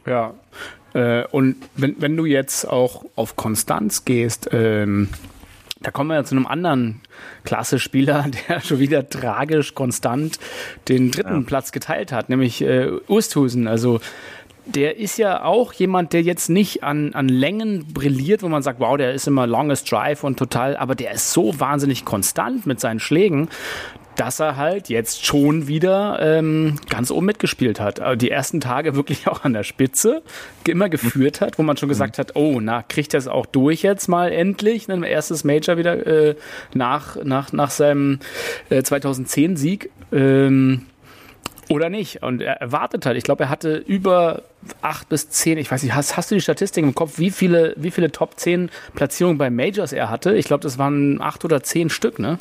Ja, 0.07 0.33
äh, 0.93 1.25
und 1.27 1.57
wenn, 1.75 2.01
wenn 2.01 2.17
du 2.17 2.25
jetzt 2.25 2.65
auch 2.65 3.05
auf 3.15 3.35
Konstanz 3.35 4.05
gehst, 4.05 4.49
ähm, 4.51 5.09
da 5.81 5.91
kommen 5.91 6.09
wir 6.09 6.15
ja 6.15 6.23
zu 6.23 6.35
einem 6.35 6.47
anderen 6.47 7.01
Klasse-Spieler, 7.43 8.25
der 8.49 8.61
schon 8.61 8.79
wieder 8.79 9.07
tragisch 9.09 9.75
konstant 9.75 10.39
den 10.87 11.11
dritten 11.11 11.41
ja. 11.41 11.43
Platz 11.45 11.71
geteilt 11.71 12.11
hat, 12.11 12.29
nämlich 12.29 12.61
äh, 12.61 12.91
Ursthusen. 13.07 13.67
Also 13.67 13.99
der 14.65 14.97
ist 14.97 15.17
ja 15.17 15.43
auch 15.43 15.71
jemand, 15.73 16.13
der 16.13 16.21
jetzt 16.21 16.49
nicht 16.49 16.83
an, 16.83 17.13
an 17.13 17.29
Längen 17.29 17.93
brilliert, 17.93 18.43
wo 18.43 18.49
man 18.49 18.63
sagt, 18.63 18.79
wow, 18.79 18.97
der 18.97 19.13
ist 19.13 19.27
immer 19.27 19.47
longest 19.47 19.89
drive 19.89 20.23
und 20.23 20.37
total, 20.37 20.75
aber 20.75 20.93
der 20.93 21.11
ist 21.11 21.31
so 21.31 21.57
wahnsinnig 21.59 22.03
konstant 22.03 22.65
mit 22.65 22.79
seinen 22.79 22.99
Schlägen, 22.99 23.49
dass 24.17 24.39
er 24.39 24.57
halt 24.57 24.89
jetzt 24.89 25.25
schon 25.25 25.67
wieder 25.67 26.19
ähm, 26.19 26.75
ganz 26.89 27.11
oben 27.11 27.27
mitgespielt 27.27 27.79
hat. 27.79 27.99
Also 27.99 28.15
die 28.15 28.31
ersten 28.31 28.59
Tage 28.59 28.95
wirklich 28.95 29.27
auch 29.27 29.43
an 29.43 29.53
der 29.53 29.63
Spitze 29.63 30.23
immer 30.67 30.89
geführt 30.89 31.39
hat, 31.39 31.57
wo 31.57 31.63
man 31.63 31.77
schon 31.77 31.87
gesagt 31.87 32.17
hat, 32.17 32.35
oh, 32.35 32.59
na, 32.59 32.83
kriegt 32.83 33.13
er 33.13 33.19
es 33.19 33.27
auch 33.27 33.45
durch 33.45 33.83
jetzt 33.83 34.07
mal 34.07 34.31
endlich, 34.31 34.87
ne, 34.87 35.07
erstes 35.07 35.43
Major 35.43 35.77
wieder 35.77 36.05
äh, 36.05 36.35
nach, 36.73 37.23
nach, 37.23 37.53
nach 37.53 37.69
seinem 37.69 38.19
äh, 38.69 38.79
2010-Sieg. 38.79 39.91
Ähm, 40.11 40.87
oder 41.69 41.89
nicht. 41.89 42.23
Und 42.23 42.41
er 42.41 42.55
erwartet 42.61 43.05
halt. 43.05 43.17
Ich 43.17 43.23
glaube, 43.23 43.45
er 43.45 43.49
hatte 43.49 43.75
über 43.75 44.43
acht 44.81 45.09
bis 45.09 45.29
zehn, 45.29 45.57
ich 45.57 45.69
weiß 45.69 45.83
nicht, 45.83 45.93
hast, 45.93 46.17
hast 46.17 46.31
du 46.31 46.35
die 46.35 46.41
Statistik 46.41 46.83
im 46.83 46.95
Kopf, 46.95 47.19
wie 47.19 47.29
viele, 47.29 47.73
wie 47.77 47.91
viele 47.91 48.11
Top 48.11 48.39
10 48.39 48.69
Platzierungen 48.95 49.37
bei 49.37 49.49
Majors 49.49 49.93
er 49.93 50.09
hatte? 50.09 50.35
Ich 50.35 50.45
glaube, 50.45 50.63
das 50.63 50.77
waren 50.77 51.21
acht 51.21 51.45
oder 51.45 51.63
zehn 51.63 51.89
Stück, 51.89 52.19
ne? 52.19 52.37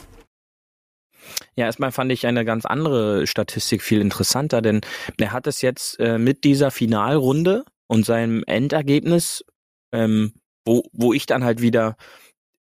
Ja, 1.56 1.66
erstmal 1.66 1.92
fand 1.92 2.12
ich 2.12 2.26
eine 2.26 2.44
ganz 2.44 2.64
andere 2.64 3.26
Statistik 3.26 3.82
viel 3.82 4.00
interessanter, 4.00 4.62
denn 4.62 4.80
er 5.18 5.32
hat 5.32 5.46
es 5.46 5.62
jetzt 5.62 5.98
äh, 6.00 6.18
mit 6.18 6.44
dieser 6.44 6.70
Finalrunde 6.70 7.64
und 7.86 8.04
seinem 8.04 8.42
Endergebnis, 8.46 9.44
ähm, 9.92 10.32
wo, 10.64 10.82
wo 10.92 11.12
ich 11.12 11.26
dann 11.26 11.44
halt 11.44 11.62
wieder 11.62 11.96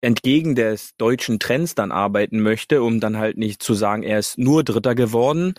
entgegen 0.05 0.55
des 0.55 0.95
deutschen 0.99 1.41
Trends 1.41 1.75
dann 1.75 1.91
arbeiten 1.91 2.41
möchte, 2.41 2.83
um 2.83 3.01
dann 3.01 3.17
halt 3.17 3.39
nicht 3.39 3.63
zu 3.63 3.73
sagen, 3.75 4.03
er 4.03 4.19
ist 4.19 4.39
nur 4.39 4.63
Dritter 4.63 4.95
geworden, 4.95 5.55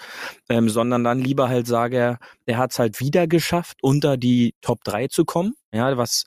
ähm, 0.49 0.69
sondern 0.69 1.03
dann 1.03 1.19
lieber 1.19 1.49
halt 1.49 1.65
sage, 1.67 1.97
er, 1.97 2.19
er 2.45 2.57
hat 2.57 2.71
es 2.71 2.79
halt 2.79 2.99
wieder 2.99 3.27
geschafft, 3.27 3.77
unter 3.81 4.17
die 4.17 4.53
Top 4.61 4.83
3 4.83 5.07
zu 5.07 5.25
kommen, 5.25 5.55
ja, 5.73 5.97
was 5.97 6.25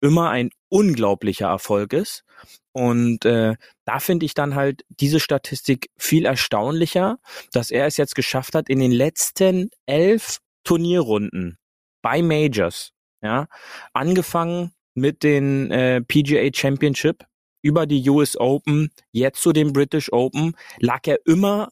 immer 0.00 0.30
ein 0.30 0.50
unglaublicher 0.70 1.48
Erfolg 1.48 1.92
ist. 1.92 2.24
Und 2.72 3.24
äh, 3.24 3.56
da 3.84 3.98
finde 3.98 4.24
ich 4.24 4.34
dann 4.34 4.54
halt 4.54 4.84
diese 4.88 5.20
Statistik 5.20 5.90
viel 5.98 6.24
erstaunlicher, 6.24 7.18
dass 7.52 7.70
er 7.70 7.86
es 7.86 7.96
jetzt 7.96 8.14
geschafft 8.14 8.54
hat, 8.54 8.68
in 8.68 8.78
den 8.78 8.92
letzten 8.92 9.70
elf 9.86 10.38
Turnierrunden 10.64 11.58
bei 12.02 12.22
Majors, 12.22 12.92
ja, 13.22 13.48
angefangen 13.92 14.72
mit 14.94 15.22
den 15.22 15.70
äh, 15.70 16.00
PGA 16.00 16.48
Championship 16.54 17.26
über 17.62 17.86
die 17.86 18.08
US 18.08 18.38
Open, 18.38 18.90
jetzt 19.12 19.42
zu 19.42 19.52
den 19.52 19.72
British 19.72 20.10
Open, 20.12 20.56
lag 20.78 21.00
er 21.06 21.18
immer 21.26 21.70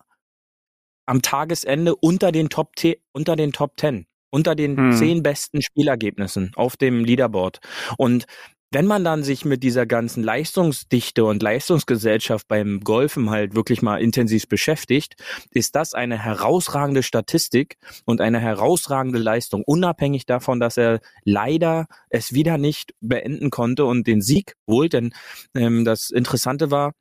am 1.07 1.23
Tagesende 1.23 1.97
unter 1.97 2.33
den 2.33 2.51
Top, 2.51 2.73
unter 3.13 3.37
den 3.37 3.53
Top 3.53 3.79
10 3.79 4.07
unter 4.31 4.55
den 4.55 4.77
hm. 4.77 4.93
zehn 4.93 5.23
besten 5.23 5.63
Spielergebnissen 5.63 6.53
auf 6.55 6.77
dem 6.77 7.05
Leaderboard. 7.05 7.61
Und 7.97 8.27
wenn 8.71 8.87
man 8.87 9.03
dann 9.03 9.23
sich 9.23 9.45
mit 9.45 9.63
dieser 9.63 9.87
ganzen 9.87 10.23
Leistungsdichte 10.23 11.25
und 11.25 11.43
Leistungsgesellschaft 11.43 12.47
beim 12.49 12.81
Golfen 12.81 13.31
halt 13.31 13.55
wirklich 13.55 13.81
mal 13.81 14.01
intensiv 14.01 14.47
beschäftigt, 14.47 15.17
ist 15.51 15.75
das 15.75 15.95
eine 15.95 16.19
herausragende 16.19 17.03
Statistik 17.03 17.79
und 18.05 18.21
eine 18.21 18.41
herausragende 18.41 19.19
Leistung, 19.19 19.63
unabhängig 19.65 20.27
davon, 20.27 20.61
dass 20.61 20.77
er 20.77 21.01
leider 21.25 21.87
es 22.11 22.35
wieder 22.35 22.59
nicht 22.59 22.93
beenden 23.01 23.51
konnte 23.51 23.87
und 23.87 24.07
den 24.07 24.21
Sieg 24.21 24.55
holt. 24.67 24.93
Denn 24.93 25.15
ähm, 25.55 25.85
das 25.85 26.11
Interessante 26.11 26.71
war, 26.71 26.93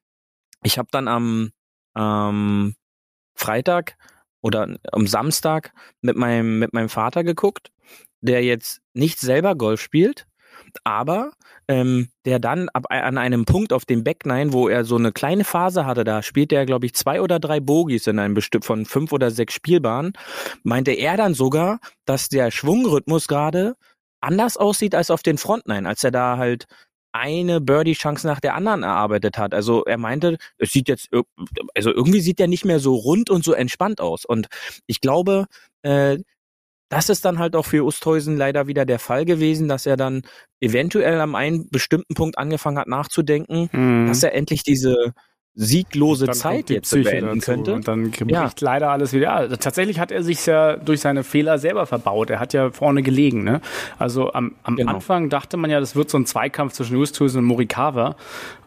ich 0.64 0.78
habe 0.78 0.88
dann 0.92 1.10
am 1.10 1.52
ähm, 1.98 2.76
Freitag 3.36 3.98
oder 4.42 4.78
am 4.92 5.08
Samstag 5.08 5.74
mit 6.02 6.16
meinem, 6.16 6.60
mit 6.60 6.74
meinem 6.74 6.90
Vater 6.90 7.26
geguckt, 7.26 7.72
der 8.22 8.44
jetzt 8.44 8.80
nicht 8.94 9.20
selber 9.20 9.56
Golf 9.56 9.82
spielt, 9.82 10.27
aber 10.84 11.32
ähm, 11.68 12.10
der 12.26 12.40
dann 12.40 12.70
ab, 12.70 12.86
an 12.90 13.18
einem 13.18 13.46
Punkt 13.46 13.74
auf 13.74 13.86
dem 13.86 14.04
Back 14.04 14.26
Nine, 14.26 14.54
wo 14.54 14.68
er 14.68 14.86
so 14.86 14.96
eine 14.96 15.12
kleine 15.12 15.44
Phase 15.44 15.86
hatte, 15.86 16.04
da 16.04 16.24
spielte 16.24 16.56
er, 16.56 16.66
glaube 16.66 16.86
ich, 16.86 16.94
zwei 16.94 17.22
oder 17.22 17.40
drei 17.40 17.60
Bogies 17.60 18.08
in 18.08 18.20
einem 18.20 18.34
bestimmt 18.34 18.66
von 18.66 18.86
fünf 18.86 19.12
oder 19.12 19.32
sechs 19.32 19.54
Spielbahnen, 19.54 20.14
meinte 20.64 20.92
er 20.92 21.18
dann 21.18 21.34
sogar, 21.34 21.80
dass 22.06 22.30
der 22.30 22.52
Schwungrhythmus 22.52 23.28
gerade 23.28 23.76
anders 24.22 24.58
aussieht 24.58 24.96
als 24.96 25.12
auf 25.12 25.24
den 25.24 25.38
Front 25.38 25.68
Nine, 25.68 25.88
als 25.88 26.04
er 26.04 26.12
da 26.12 26.38
halt 26.38 26.66
eine 27.12 27.62
Birdie-Chance 27.62 28.28
nach 28.28 28.40
der 28.40 28.54
anderen 28.56 28.84
erarbeitet 28.84 29.38
hat. 29.38 29.54
Also 29.54 29.84
er 29.86 29.98
meinte, 29.98 30.38
es 30.58 30.72
sieht 30.72 30.88
jetzt, 30.88 31.10
also 31.74 31.92
irgendwie 31.92 32.22
sieht 32.22 32.40
er 32.40 32.48
nicht 32.48 32.66
mehr 32.66 32.80
so 32.80 32.96
rund 32.96 33.30
und 33.30 33.44
so 33.44 33.54
entspannt 33.54 34.02
aus. 34.02 34.26
Und 34.26 34.48
ich 34.86 35.02
glaube, 35.02 35.48
äh, 35.82 36.20
das 36.90 37.10
ist 37.10 37.26
dann 37.26 37.40
halt 37.40 37.56
auch 37.56 37.66
für 37.66 37.84
Usthäusen 37.84 38.38
leider 38.38 38.68
wieder 38.68 38.86
der 38.86 39.00
Fall 39.00 39.26
gewesen, 39.26 39.68
dass 39.68 39.86
er 39.86 39.98
dann 39.98 40.22
eventuell 40.62 41.20
am 41.20 41.36
einen 41.36 41.70
bestimmten 41.70 42.14
Punkt 42.14 42.38
angefangen 42.38 42.80
hat 42.80 42.88
nachzudenken, 42.88 43.70
mhm. 43.72 44.08
dass 44.08 44.24
er 44.24 44.34
endlich 44.34 44.64
diese 44.64 45.14
sieglose 45.60 46.30
Zeit 46.30 46.70
jetzt 46.70 46.92
beenden 46.92 47.42
könnte. 47.42 47.74
Und 47.74 47.88
dann 47.88 48.12
bricht 48.12 48.30
ja. 48.30 48.50
leider 48.60 48.92
alles 48.92 49.12
wieder. 49.12 49.34
Also 49.34 49.56
tatsächlich 49.56 50.00
hat 50.00 50.12
er 50.12 50.22
sich 50.22 50.46
ja 50.46 50.76
durch 50.76 51.02
seine 51.02 51.24
Fehler 51.24 51.58
selber 51.58 51.88
verbaut. 51.88 52.30
Er 52.30 52.40
hat 52.40 52.54
ja 52.54 52.70
vorne 52.70 53.02
gelegen. 53.02 53.44
Ne? 53.44 53.60
Also 53.98 54.34
am, 54.34 54.54
am 54.62 54.76
genau. 54.76 54.94
Anfang 54.94 55.30
dachte 55.30 55.58
man 55.58 55.72
ja, 55.72 55.80
das 55.80 55.96
wird 55.96 56.12
so 56.12 56.20
ein 56.20 56.28
Zweikampf 56.28 56.74
zwischen 56.74 56.96
Justhusen 56.96 57.40
und 57.40 57.46
Morikawa. 57.46 58.16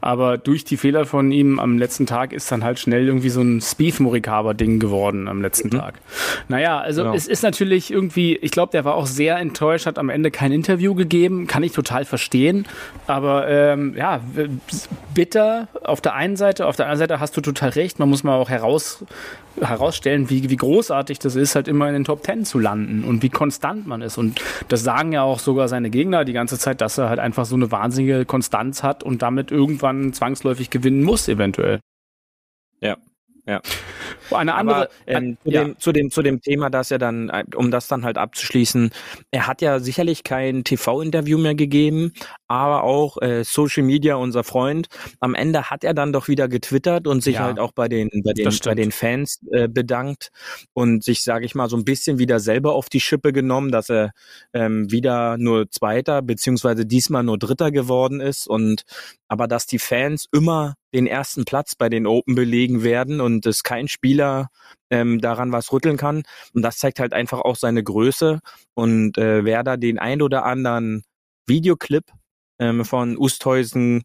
Aber 0.00 0.38
durch 0.38 0.64
die 0.64 0.76
Fehler 0.76 1.04
von 1.04 1.30
ihm 1.30 1.60
am 1.60 1.78
letzten 1.78 2.06
Tag 2.06 2.32
ist 2.32 2.50
dann 2.50 2.64
halt 2.64 2.78
schnell 2.78 3.06
irgendwie 3.06 3.28
so 3.28 3.42
ein 3.42 3.60
Spieth-Morikawa-Ding 3.60 4.80
geworden 4.80 5.28
am 5.28 5.42
letzten 5.42 5.68
mhm. 5.68 5.78
Tag. 5.78 5.94
Naja, 6.48 6.80
also 6.80 7.02
genau. 7.02 7.14
es 7.14 7.28
ist 7.28 7.42
natürlich 7.42 7.92
irgendwie, 7.92 8.36
ich 8.36 8.50
glaube, 8.50 8.72
der 8.72 8.84
war 8.84 8.94
auch 8.94 9.06
sehr 9.06 9.36
enttäuscht, 9.36 9.86
hat 9.86 9.98
am 9.98 10.08
Ende 10.08 10.30
kein 10.30 10.52
Interview 10.52 10.94
gegeben, 10.94 11.46
kann 11.46 11.62
ich 11.62 11.72
total 11.72 12.04
verstehen. 12.04 12.66
Aber 13.06 13.48
ähm, 13.48 13.94
ja, 13.96 14.20
bitter 15.14 15.68
auf 15.84 16.00
der 16.00 16.14
einen 16.14 16.36
Seite, 16.36 16.66
auf 16.66 16.76
der 16.80 16.86
anderen 16.86 16.98
Seite 16.98 17.20
hast 17.20 17.36
du 17.36 17.40
total 17.40 17.70
recht, 17.70 17.98
man 17.98 18.08
muss 18.08 18.24
mal 18.24 18.36
auch 18.36 18.48
heraus, 18.48 19.04
herausstellen, 19.60 20.30
wie, 20.30 20.50
wie 20.50 20.56
großartig 20.56 21.18
das 21.18 21.36
ist, 21.36 21.54
halt 21.54 21.68
immer 21.68 21.86
in 21.88 21.94
den 21.94 22.04
Top 22.04 22.22
Ten 22.22 22.44
zu 22.44 22.58
landen 22.58 23.04
und 23.04 23.22
wie 23.22 23.28
konstant 23.28 23.86
man 23.86 24.02
ist. 24.02 24.18
Und 24.18 24.42
das 24.68 24.82
sagen 24.82 25.12
ja 25.12 25.22
auch 25.22 25.38
sogar 25.38 25.68
seine 25.68 25.90
Gegner 25.90 26.24
die 26.24 26.32
ganze 26.32 26.58
Zeit, 26.58 26.80
dass 26.80 26.98
er 26.98 27.08
halt 27.08 27.20
einfach 27.20 27.44
so 27.44 27.54
eine 27.54 27.70
wahnsinnige 27.70 28.24
Konstanz 28.24 28.82
hat 28.82 29.02
und 29.02 29.22
damit 29.22 29.50
irgendwann 29.50 30.12
zwangsläufig 30.12 30.70
gewinnen 30.70 31.04
muss, 31.04 31.28
eventuell. 31.28 31.80
Ja, 32.80 32.96
ja. 33.46 33.60
Eine 34.30 34.54
andere. 34.54 34.76
Aber, 34.76 34.88
ähm, 35.06 35.36
zu, 35.42 35.50
ja. 35.50 35.64
dem, 35.64 35.78
zu, 35.78 35.92
dem, 35.92 36.10
zu 36.10 36.22
dem 36.22 36.40
Thema, 36.40 36.70
dass 36.70 36.90
er 36.90 36.98
dann, 36.98 37.30
um 37.56 37.70
das 37.70 37.88
dann 37.88 38.04
halt 38.04 38.16
abzuschließen, 38.16 38.90
er 39.30 39.46
hat 39.46 39.60
ja 39.60 39.80
sicherlich 39.80 40.22
kein 40.22 40.62
TV-Interview 40.62 41.36
mehr 41.38 41.54
gegeben, 41.54 42.12
aber 42.50 42.82
auch 42.82 43.16
äh, 43.22 43.44
Social 43.44 43.84
Media, 43.84 44.16
unser 44.16 44.42
Freund. 44.42 44.88
Am 45.20 45.36
Ende 45.36 45.70
hat 45.70 45.84
er 45.84 45.94
dann 45.94 46.12
doch 46.12 46.26
wieder 46.26 46.48
getwittert 46.48 47.06
und 47.06 47.22
sich 47.22 47.36
ja, 47.36 47.44
halt 47.44 47.60
auch 47.60 47.70
bei 47.70 47.88
den 47.88 48.10
bei 48.24 48.32
den 48.32 48.52
bei 48.64 48.74
den 48.74 48.90
Fans 48.90 49.38
äh, 49.52 49.68
bedankt 49.68 50.30
und 50.72 51.04
sich, 51.04 51.22
sage 51.22 51.46
ich 51.46 51.54
mal, 51.54 51.68
so 51.68 51.76
ein 51.76 51.84
bisschen 51.84 52.18
wieder 52.18 52.40
selber 52.40 52.74
auf 52.74 52.88
die 52.88 52.98
Schippe 52.98 53.32
genommen, 53.32 53.70
dass 53.70 53.88
er 53.88 54.10
ähm, 54.52 54.90
wieder 54.90 55.38
nur 55.38 55.70
Zweiter 55.70 56.22
beziehungsweise 56.22 56.86
diesmal 56.86 57.22
nur 57.22 57.38
Dritter 57.38 57.70
geworden 57.70 58.20
ist 58.20 58.48
und 58.48 58.82
aber 59.28 59.46
dass 59.46 59.66
die 59.66 59.78
Fans 59.78 60.26
immer 60.32 60.74
den 60.92 61.06
ersten 61.06 61.44
Platz 61.44 61.76
bei 61.76 61.88
den 61.88 62.04
Open 62.04 62.34
belegen 62.34 62.82
werden 62.82 63.20
und 63.20 63.46
es 63.46 63.62
kein 63.62 63.86
Spieler 63.86 64.48
ähm, 64.90 65.20
daran 65.20 65.52
was 65.52 65.72
rütteln 65.72 65.96
kann. 65.96 66.24
Und 66.52 66.62
das 66.62 66.78
zeigt 66.78 66.98
halt 66.98 67.12
einfach 67.12 67.42
auch 67.42 67.54
seine 67.54 67.84
Größe. 67.84 68.40
Und 68.74 69.18
äh, 69.18 69.44
wer 69.44 69.62
da 69.62 69.76
den 69.76 70.00
ein 70.00 70.20
oder 70.20 70.44
anderen 70.44 71.04
Videoclip 71.46 72.06
ähm, 72.60 72.84
von 72.84 73.16
Usthuizen 73.16 74.04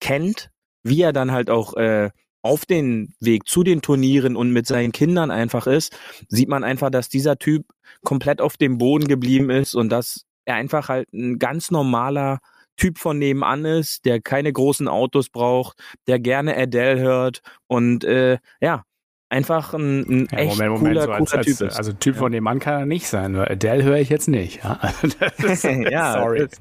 kennt, 0.00 0.50
wie 0.82 1.02
er 1.02 1.12
dann 1.12 1.32
halt 1.32 1.50
auch 1.50 1.74
äh, 1.74 2.10
auf 2.42 2.64
den 2.64 3.14
Weg 3.20 3.46
zu 3.46 3.62
den 3.64 3.82
Turnieren 3.82 4.36
und 4.36 4.52
mit 4.52 4.66
seinen 4.66 4.92
Kindern 4.92 5.30
einfach 5.30 5.66
ist, 5.66 5.98
sieht 6.28 6.48
man 6.48 6.64
einfach, 6.64 6.90
dass 6.90 7.08
dieser 7.08 7.36
Typ 7.36 7.66
komplett 8.04 8.40
auf 8.40 8.56
dem 8.56 8.78
Boden 8.78 9.08
geblieben 9.08 9.50
ist 9.50 9.74
und 9.74 9.90
dass 9.90 10.24
er 10.44 10.54
einfach 10.54 10.88
halt 10.88 11.12
ein 11.12 11.38
ganz 11.38 11.70
normaler 11.70 12.38
Typ 12.76 12.98
von 12.98 13.18
nebenan 13.18 13.64
ist, 13.64 14.04
der 14.04 14.20
keine 14.20 14.52
großen 14.52 14.86
Autos 14.86 15.30
braucht, 15.30 15.78
der 16.06 16.20
gerne 16.20 16.56
Adele 16.56 17.00
hört 17.00 17.42
und 17.66 18.04
äh, 18.04 18.38
ja, 18.60 18.84
einfach 19.30 19.74
ein, 19.74 20.00
ein 20.00 20.28
ja, 20.30 20.38
echt 20.38 20.58
Moment, 20.58 20.72
Moment, 20.72 20.94
cooler, 20.94 21.02
so 21.02 21.12
als, 21.12 21.30
cooler 21.30 21.42
Typ 21.42 21.60
als, 21.62 21.76
Also 21.76 21.92
Typ 21.92 22.14
ja. 22.14 22.20
von 22.20 22.32
dem 22.32 22.44
Mann 22.44 22.58
kann 22.60 22.80
er 22.80 22.86
nicht 22.86 23.08
sein. 23.08 23.36
Adele 23.36 23.84
höre 23.84 23.98
ich 23.98 24.08
jetzt 24.08 24.28
nicht. 24.28 24.62
Ja, 24.64 24.80
ist, 25.38 25.64
ja 25.64 26.12
sorry. 26.20 26.42
Ist, 26.44 26.60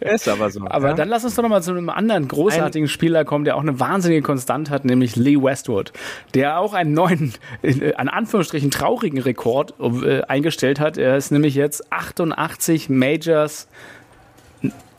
ist, 0.00 0.28
aber 0.28 0.50
so. 0.50 0.62
Aber 0.66 0.94
dann 0.94 1.08
lass 1.08 1.24
uns 1.24 1.36
doch 1.36 1.42
nochmal 1.42 1.62
zu 1.62 1.70
einem 1.70 1.88
anderen 1.88 2.26
großartigen 2.26 2.86
ein, 2.86 2.90
Spieler 2.90 3.24
kommen, 3.24 3.44
der 3.44 3.56
auch 3.56 3.62
eine 3.62 3.78
wahnsinnige 3.78 4.22
Konstant 4.22 4.70
hat, 4.70 4.84
nämlich 4.84 5.16
Lee 5.16 5.36
Westwood, 5.36 5.92
der 6.34 6.58
auch 6.58 6.74
einen 6.74 6.92
neuen, 6.92 7.34
in, 7.62 7.94
an 7.94 8.08
Anführungsstrichen 8.08 8.70
traurigen 8.70 9.20
Rekord 9.20 9.74
äh, 9.80 10.22
eingestellt 10.22 10.80
hat. 10.80 10.98
Er 10.98 11.16
ist 11.16 11.30
nämlich 11.30 11.54
jetzt 11.54 11.92
88 11.92 12.88
Majors 12.88 13.68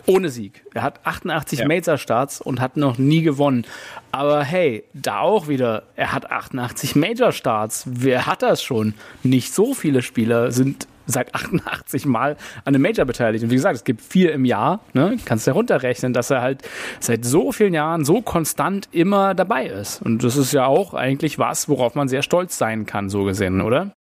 ohne 0.07 0.29
Sieg. 0.29 0.63
Er 0.73 0.83
hat 0.83 1.05
88 1.05 1.59
ja. 1.59 1.67
Major-Starts 1.67 2.41
und 2.41 2.59
hat 2.59 2.77
noch 2.77 2.97
nie 2.97 3.21
gewonnen. 3.21 3.65
Aber 4.11 4.43
hey, 4.43 4.83
da 4.93 5.19
auch 5.19 5.47
wieder, 5.47 5.83
er 5.95 6.13
hat 6.13 6.31
88 6.31 6.95
Major-Starts. 6.95 7.83
Wer 7.87 8.25
hat 8.25 8.41
das 8.41 8.63
schon? 8.63 8.93
Nicht 9.23 9.53
so 9.53 9.73
viele 9.73 10.01
Spieler 10.01 10.51
sind 10.51 10.87
seit 11.07 11.33
88 11.33 12.05
Mal 12.05 12.37
an 12.65 12.75
einem 12.75 12.81
Major 12.81 13.05
beteiligt. 13.05 13.43
Und 13.43 13.49
wie 13.49 13.55
gesagt, 13.55 13.75
es 13.75 13.83
gibt 13.83 14.01
vier 14.01 14.33
im 14.33 14.45
Jahr. 14.45 14.81
Ne? 14.93 15.17
Kannst 15.25 15.47
du 15.47 15.51
herunterrechnen, 15.51 16.13
dass 16.13 16.29
er 16.29 16.41
halt 16.41 16.61
seit 16.99 17.25
so 17.25 17.51
vielen 17.51 17.73
Jahren 17.73 18.05
so 18.05 18.21
konstant 18.21 18.89
immer 18.91 19.33
dabei 19.33 19.67
ist. 19.67 20.01
Und 20.01 20.23
das 20.23 20.35
ist 20.35 20.51
ja 20.53 20.65
auch 20.65 20.93
eigentlich 20.93 21.39
was, 21.39 21.69
worauf 21.69 21.95
man 21.95 22.07
sehr 22.07 22.21
stolz 22.21 22.57
sein 22.57 22.85
kann, 22.85 23.09
so 23.09 23.23
gesehen, 23.23 23.61
oder? 23.61 23.93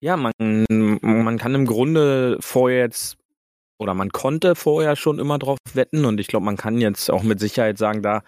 Ja, 0.00 0.16
man, 0.16 0.32
man 0.68 1.38
kann 1.38 1.54
im 1.54 1.66
Grunde 1.66 2.36
vorher 2.40 2.80
jetzt 2.80 3.16
oder 3.78 3.94
man 3.94 4.10
konnte 4.10 4.54
vorher 4.54 4.96
schon 4.96 5.18
immer 5.18 5.38
drauf 5.38 5.58
wetten 5.74 6.04
und 6.04 6.20
ich 6.20 6.26
glaube, 6.26 6.46
man 6.46 6.56
kann 6.56 6.80
jetzt 6.80 7.10
auch 7.10 7.22
mit 7.22 7.40
Sicherheit 7.40 7.78
sagen, 7.78 8.02
da 8.02 8.22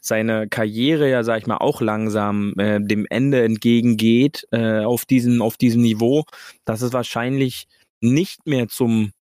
seine 0.00 0.48
Karriere 0.48 1.10
ja, 1.10 1.24
sag 1.24 1.38
ich 1.40 1.46
mal, 1.46 1.58
auch 1.58 1.80
langsam 1.80 2.54
äh, 2.58 2.80
dem 2.80 3.06
Ende 3.08 3.42
entgegengeht 3.42 4.46
äh, 4.52 4.80
auf 4.80 5.04
diesem 5.04 5.42
auf 5.42 5.56
diesem 5.56 5.82
Niveau, 5.82 6.24
dass 6.64 6.82
es 6.82 6.92
wahrscheinlich 6.92 7.66
nicht 8.00 8.46
mehr 8.46 8.68
zum 8.68 9.12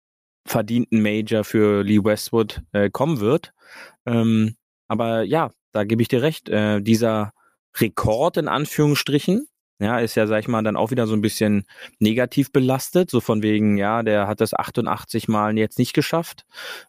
verdienten 0.46 1.02
Major 1.02 1.44
für 1.44 1.82
Lee 1.82 2.02
Westwood 2.02 2.62
äh, 2.72 2.90
kommen 2.90 3.20
wird. 3.20 3.52
Ähm, 4.06 4.56
aber 4.88 5.22
ja, 5.22 5.50
da 5.72 5.84
gebe 5.84 6.02
ich 6.02 6.08
dir 6.08 6.22
recht. 6.22 6.48
Äh, 6.48 6.80
dieser 6.80 7.32
Rekord 7.78 8.36
in 8.36 8.48
Anführungsstrichen, 8.48 9.46
ja, 9.80 9.98
ist 9.98 10.14
ja, 10.14 10.26
sag 10.26 10.40
ich 10.40 10.48
mal, 10.48 10.62
dann 10.62 10.76
auch 10.76 10.90
wieder 10.90 11.06
so 11.06 11.14
ein 11.14 11.22
bisschen 11.22 11.64
negativ 11.98 12.52
belastet, 12.52 13.10
so 13.10 13.20
von 13.20 13.42
wegen, 13.42 13.78
ja, 13.78 14.02
der 14.02 14.26
hat 14.26 14.40
das 14.40 14.54
88 14.54 15.26
Mal 15.28 15.56
jetzt 15.58 15.78
nicht 15.78 15.94
geschafft. 15.94 16.44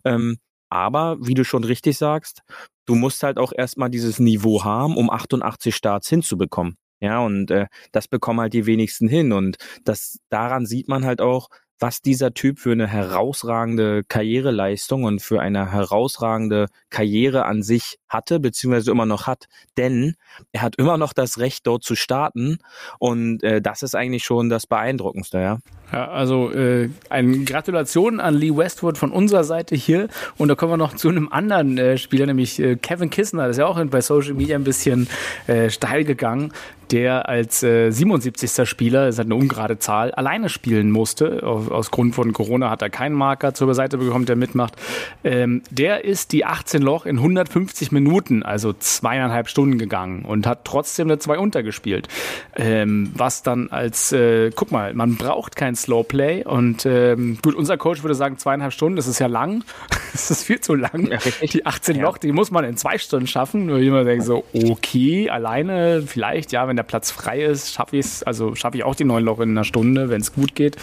Ähm, 0.06 0.38
aber, 0.70 1.18
wie 1.20 1.34
du 1.34 1.44
schon 1.44 1.64
richtig 1.64 1.98
sagst, 1.98 2.44
du 2.86 2.96
musst 2.96 3.24
halt 3.24 3.38
auch 3.38 3.54
erstmal 3.56 3.90
dieses 3.90 4.20
Niveau 4.20 4.64
haben, 4.64 4.98
um 4.98 5.10
88 5.10 5.76
Starts 5.76 6.10
hinzubekommen. 6.10 6.78
Ja, 7.00 7.20
und 7.20 7.50
äh, 7.50 7.68
das 7.92 8.08
bekommen 8.08 8.42
halt 8.42 8.54
die 8.54 8.66
wenigsten 8.66 9.08
hin. 9.08 9.32
Und 9.34 9.58
das 9.86 10.20
daran 10.30 10.66
sieht 10.66 10.88
man 10.88 11.04
halt 11.04 11.20
auch, 11.22 11.50
was 11.82 12.02
dieser 12.02 12.34
Typ 12.34 12.60
für 12.60 12.72
eine 12.72 12.88
herausragende 12.88 14.04
Karriereleistung 14.08 15.04
und 15.04 15.22
für 15.22 15.42
eine 15.42 15.72
herausragende 15.72 16.68
Karriere 16.92 17.46
an 17.46 17.64
sich 17.64 17.98
hatte, 18.08 18.40
beziehungsweise 18.40 18.92
immer 18.92 19.08
noch 19.08 19.26
hat. 19.26 19.46
Denn 19.78 20.16
er 20.52 20.62
hat 20.62 20.76
immer 20.76 20.98
noch 20.98 21.12
das 21.12 21.40
Recht, 21.40 21.66
dort 21.66 21.84
zu 21.84 21.96
starten. 21.96 22.60
Und 23.00 23.44
äh, 23.44 23.62
das 23.62 23.82
ist 23.82 23.96
eigentlich 23.96 24.24
schon 24.24 24.50
das 24.50 24.68
Beeindruckendste, 24.68 25.40
ja. 25.40 25.58
Ja, 25.92 26.08
also 26.08 26.52
äh, 26.52 26.90
eine 27.10 27.40
Gratulation 27.40 28.20
an 28.20 28.36
Lee 28.36 28.56
Westwood 28.56 28.98
von 28.98 29.12
unserer 29.12 29.44
Seite 29.44 29.76
hier. 29.76 30.08
Und 30.38 30.48
da 30.48 30.56
kommen 30.56 30.72
wir 30.72 30.78
noch 30.78 30.96
zu 30.96 31.10
einem 31.10 31.30
anderen 31.30 31.78
äh, 31.78 31.98
Spieler, 31.98 32.26
nämlich 32.26 32.60
äh, 32.60 32.78
Kevin 32.78 33.10
Kissner. 33.10 33.48
Das 33.48 33.52
ist 33.52 33.60
ja 33.60 33.68
auch 33.68 33.84
bei 33.86 34.02
Social 34.02 34.34
Media 34.34 34.56
ein 34.56 34.64
bisschen 34.64 35.08
äh, 35.48 35.70
steil 35.70 36.04
gegangen 36.04 36.52
der 36.92 37.30
als 37.30 37.64
äh, 37.64 37.90
77. 37.90 38.68
Spieler, 38.68 39.06
das 39.06 39.16
ist 39.16 39.20
halt 39.20 39.28
eine 39.28 39.36
ungerade 39.36 39.80
Zahl, 39.80 40.12
alleine 40.12 40.50
spielen 40.50 40.92
musste. 40.92 41.44
Aus, 41.44 41.70
aus 41.70 41.92
Grund 41.92 42.16
von 42.16 42.34
Corona 42.34 42.70
hat 42.70 42.82
er 42.82 42.90
keinen 42.90 43.16
Marker 43.16 43.54
zur 43.54 43.74
Seite 43.74 43.98
bekommen, 43.98 44.26
der 44.26 44.36
mitmacht. 44.36 44.76
Ähm, 45.24 45.62
der 45.70 46.04
ist 46.04 46.34
die 46.34 46.46
18 46.46 46.82
Loch 46.82 47.06
in 47.06 47.18
150 47.18 47.92
Minuten, 47.92 48.44
also 48.44 48.74
zweieinhalb 48.74 49.48
Stunden 49.48 49.78
gegangen 49.78 50.26
und 50.26 50.46
hat 50.46 50.66
trotzdem 50.66 51.08
eine 51.08 51.20
2 51.20 51.38
untergespielt. 51.38 52.08
Ähm, 52.56 53.12
was 53.16 53.44
dann 53.44 53.70
als, 53.70 54.12
äh, 54.12 54.52
guck 54.54 54.72
mal, 54.72 54.94
man 54.94 55.16
braucht 55.16 55.56
kein 55.56 55.76
Slowplay 55.82 56.44
und 56.44 56.86
ähm, 56.86 57.38
gut, 57.42 57.56
unser 57.56 57.78
Coach 57.78 58.04
würde 58.04 58.16
sagen 58.16 58.38
zweieinhalb 58.38 58.74
Stunden, 58.74 58.98
das 58.98 59.08
ist 59.08 59.20
ja 59.20 59.28
lang. 59.28 59.64
das 60.12 60.30
ist 60.30 60.44
viel 60.44 60.60
zu 60.60 60.76
lang. 60.76 61.10
Ja, 61.10 61.20
die 61.42 61.66
18 61.66 61.96
ja. 61.96 62.04
Loch, 62.04 62.18
die 62.18 62.34
muss 62.34 62.52
man 62.52 62.66
in 62.66 62.76
zwei 62.76 62.98
Stunden 62.98 63.28
schaffen. 63.28 63.66
Nur 63.66 63.78
jemand 63.78 64.08
denkt 64.08 64.26
so, 64.26 64.44
okay, 64.54 65.30
alleine 65.30 66.04
vielleicht, 66.06 66.52
ja, 66.52 66.68
wenn 66.68 66.76
der 66.76 66.82
der 66.82 66.88
Platz 66.88 67.12
frei 67.12 67.44
ist, 67.44 67.74
schaffe 67.74 67.98
ich 67.98 68.06
es, 68.06 68.24
also 68.24 68.56
schaffe 68.56 68.78
ich 68.78 68.84
auch 68.84 68.96
die 68.96 69.04
neun 69.04 69.24
Loch 69.24 69.40
in 69.40 69.52
einer 69.52 69.64
Stunde, 69.64 70.10
wenn 70.10 70.22
es 70.22 70.34
gut 70.34 70.56
geht. 70.56 70.78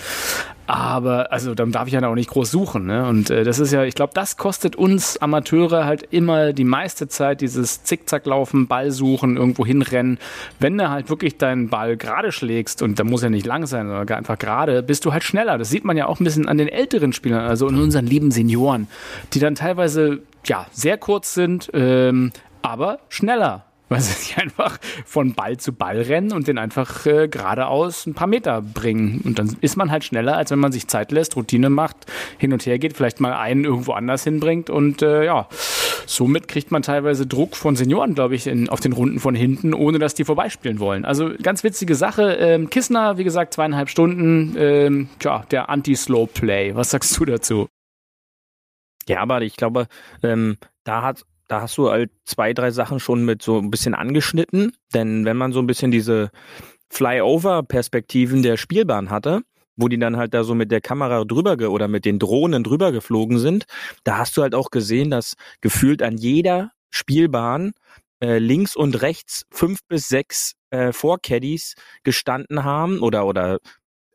Aber 0.68 1.32
also 1.32 1.54
dann 1.54 1.72
darf 1.72 1.86
ich 1.86 1.94
ja 1.94 2.06
auch 2.06 2.14
nicht 2.14 2.28
groß 2.28 2.50
suchen. 2.50 2.84
Ne? 2.84 3.08
Und 3.08 3.30
äh, 3.30 3.42
das 3.42 3.58
ist 3.58 3.72
ja, 3.72 3.84
ich 3.84 3.94
glaube, 3.94 4.12
das 4.12 4.36
kostet 4.36 4.76
uns 4.76 5.16
Amateure 5.16 5.86
halt 5.86 6.02
immer 6.10 6.52
die 6.52 6.64
meiste 6.64 7.08
Zeit, 7.08 7.40
dieses 7.40 7.84
Zickzacklaufen, 7.84 8.66
Ball 8.66 8.90
suchen, 8.90 9.38
irgendwo 9.38 9.64
hinrennen. 9.64 10.18
Wenn 10.60 10.76
du 10.76 10.90
halt 10.90 11.08
wirklich 11.08 11.38
deinen 11.38 11.70
Ball 11.70 11.96
gerade 11.96 12.32
schlägst, 12.32 12.82
und 12.82 12.98
da 12.98 13.04
muss 13.04 13.22
ja 13.22 13.30
nicht 13.30 13.46
lang 13.46 13.64
sein, 13.64 13.86
sondern 13.86 14.06
einfach 14.18 14.38
gerade, 14.38 14.82
bist 14.82 15.06
du 15.06 15.12
halt 15.14 15.24
schneller. 15.24 15.56
Das 15.56 15.70
sieht 15.70 15.86
man 15.86 15.96
ja 15.96 16.04
auch 16.04 16.20
ein 16.20 16.24
bisschen 16.24 16.46
an 16.46 16.58
den 16.58 16.68
älteren 16.68 17.14
Spielern, 17.14 17.46
also 17.46 17.66
in 17.66 17.76
unseren 17.76 18.06
lieben 18.06 18.30
Senioren, 18.30 18.88
die 19.32 19.38
dann 19.38 19.54
teilweise 19.54 20.20
ja 20.44 20.66
sehr 20.70 20.98
kurz 20.98 21.32
sind, 21.32 21.70
ähm, 21.72 22.30
aber 22.60 22.98
schneller 23.08 23.64
weil 23.88 24.00
sie 24.00 24.12
sich 24.12 24.38
einfach 24.38 24.78
von 25.04 25.34
Ball 25.34 25.56
zu 25.56 25.72
Ball 25.72 26.00
rennen 26.00 26.32
und 26.32 26.48
den 26.48 26.58
einfach 26.58 27.06
äh, 27.06 27.28
geradeaus 27.28 28.06
ein 28.06 28.14
paar 28.14 28.26
Meter 28.26 28.62
bringen. 28.62 29.20
Und 29.24 29.38
dann 29.38 29.56
ist 29.60 29.76
man 29.76 29.90
halt 29.90 30.04
schneller, 30.04 30.36
als 30.36 30.50
wenn 30.50 30.58
man 30.58 30.72
sich 30.72 30.88
Zeit 30.88 31.12
lässt, 31.12 31.36
Routine 31.36 31.70
macht, 31.70 32.06
hin 32.38 32.52
und 32.52 32.64
her 32.66 32.78
geht, 32.78 32.96
vielleicht 32.96 33.20
mal 33.20 33.34
einen 33.34 33.64
irgendwo 33.64 33.92
anders 33.92 34.24
hinbringt. 34.24 34.70
Und 34.70 35.02
äh, 35.02 35.24
ja, 35.24 35.48
somit 36.06 36.48
kriegt 36.48 36.70
man 36.70 36.82
teilweise 36.82 37.26
Druck 37.26 37.56
von 37.56 37.76
Senioren, 37.76 38.14
glaube 38.14 38.34
ich, 38.34 38.46
in, 38.46 38.68
auf 38.68 38.80
den 38.80 38.92
Runden 38.92 39.20
von 39.20 39.34
hinten, 39.34 39.74
ohne 39.74 39.98
dass 39.98 40.14
die 40.14 40.24
vorbeispielen 40.24 40.80
wollen. 40.80 41.04
Also 41.04 41.30
ganz 41.42 41.64
witzige 41.64 41.94
Sache. 41.94 42.34
Ähm, 42.34 42.70
Kissner, 42.70 43.18
wie 43.18 43.24
gesagt, 43.24 43.54
zweieinhalb 43.54 43.88
Stunden. 43.88 44.54
Ähm, 44.58 45.08
tja, 45.18 45.44
der 45.50 45.68
Anti-Slow-Play. 45.68 46.74
Was 46.74 46.90
sagst 46.90 47.18
du 47.18 47.24
dazu? 47.24 47.68
Ja, 49.08 49.20
aber 49.20 49.40
ich 49.40 49.56
glaube, 49.56 49.86
ähm, 50.22 50.58
da 50.84 51.02
hat 51.02 51.24
da 51.48 51.62
hast 51.62 51.76
du 51.78 51.90
halt 51.90 52.10
zwei, 52.24 52.52
drei 52.52 52.70
Sachen 52.70 53.00
schon 53.00 53.24
mit 53.24 53.42
so 53.42 53.58
ein 53.58 53.70
bisschen 53.70 53.94
angeschnitten. 53.94 54.72
Denn 54.94 55.24
wenn 55.24 55.36
man 55.36 55.52
so 55.52 55.60
ein 55.60 55.66
bisschen 55.66 55.90
diese 55.90 56.30
Flyover-Perspektiven 56.90 58.42
der 58.42 58.56
Spielbahn 58.56 59.10
hatte, 59.10 59.42
wo 59.76 59.88
die 59.88 59.98
dann 59.98 60.16
halt 60.16 60.34
da 60.34 60.44
so 60.44 60.54
mit 60.54 60.70
der 60.70 60.80
Kamera 60.80 61.24
drüber 61.24 61.56
oder 61.70 61.88
mit 61.88 62.04
den 62.04 62.18
Drohnen 62.18 62.64
drüber 62.64 62.92
geflogen 62.92 63.38
sind, 63.38 63.64
da 64.04 64.18
hast 64.18 64.36
du 64.36 64.42
halt 64.42 64.54
auch 64.54 64.70
gesehen, 64.70 65.10
dass 65.10 65.34
gefühlt 65.60 66.02
an 66.02 66.16
jeder 66.16 66.72
Spielbahn 66.90 67.72
äh, 68.20 68.38
links 68.38 68.74
und 68.76 69.00
rechts 69.02 69.44
fünf 69.50 69.80
bis 69.88 70.08
sechs 70.08 70.54
äh, 70.70 70.92
Vorcaddies 70.92 71.74
gestanden 72.02 72.64
haben 72.64 73.00
oder 73.00 73.26
oder 73.26 73.58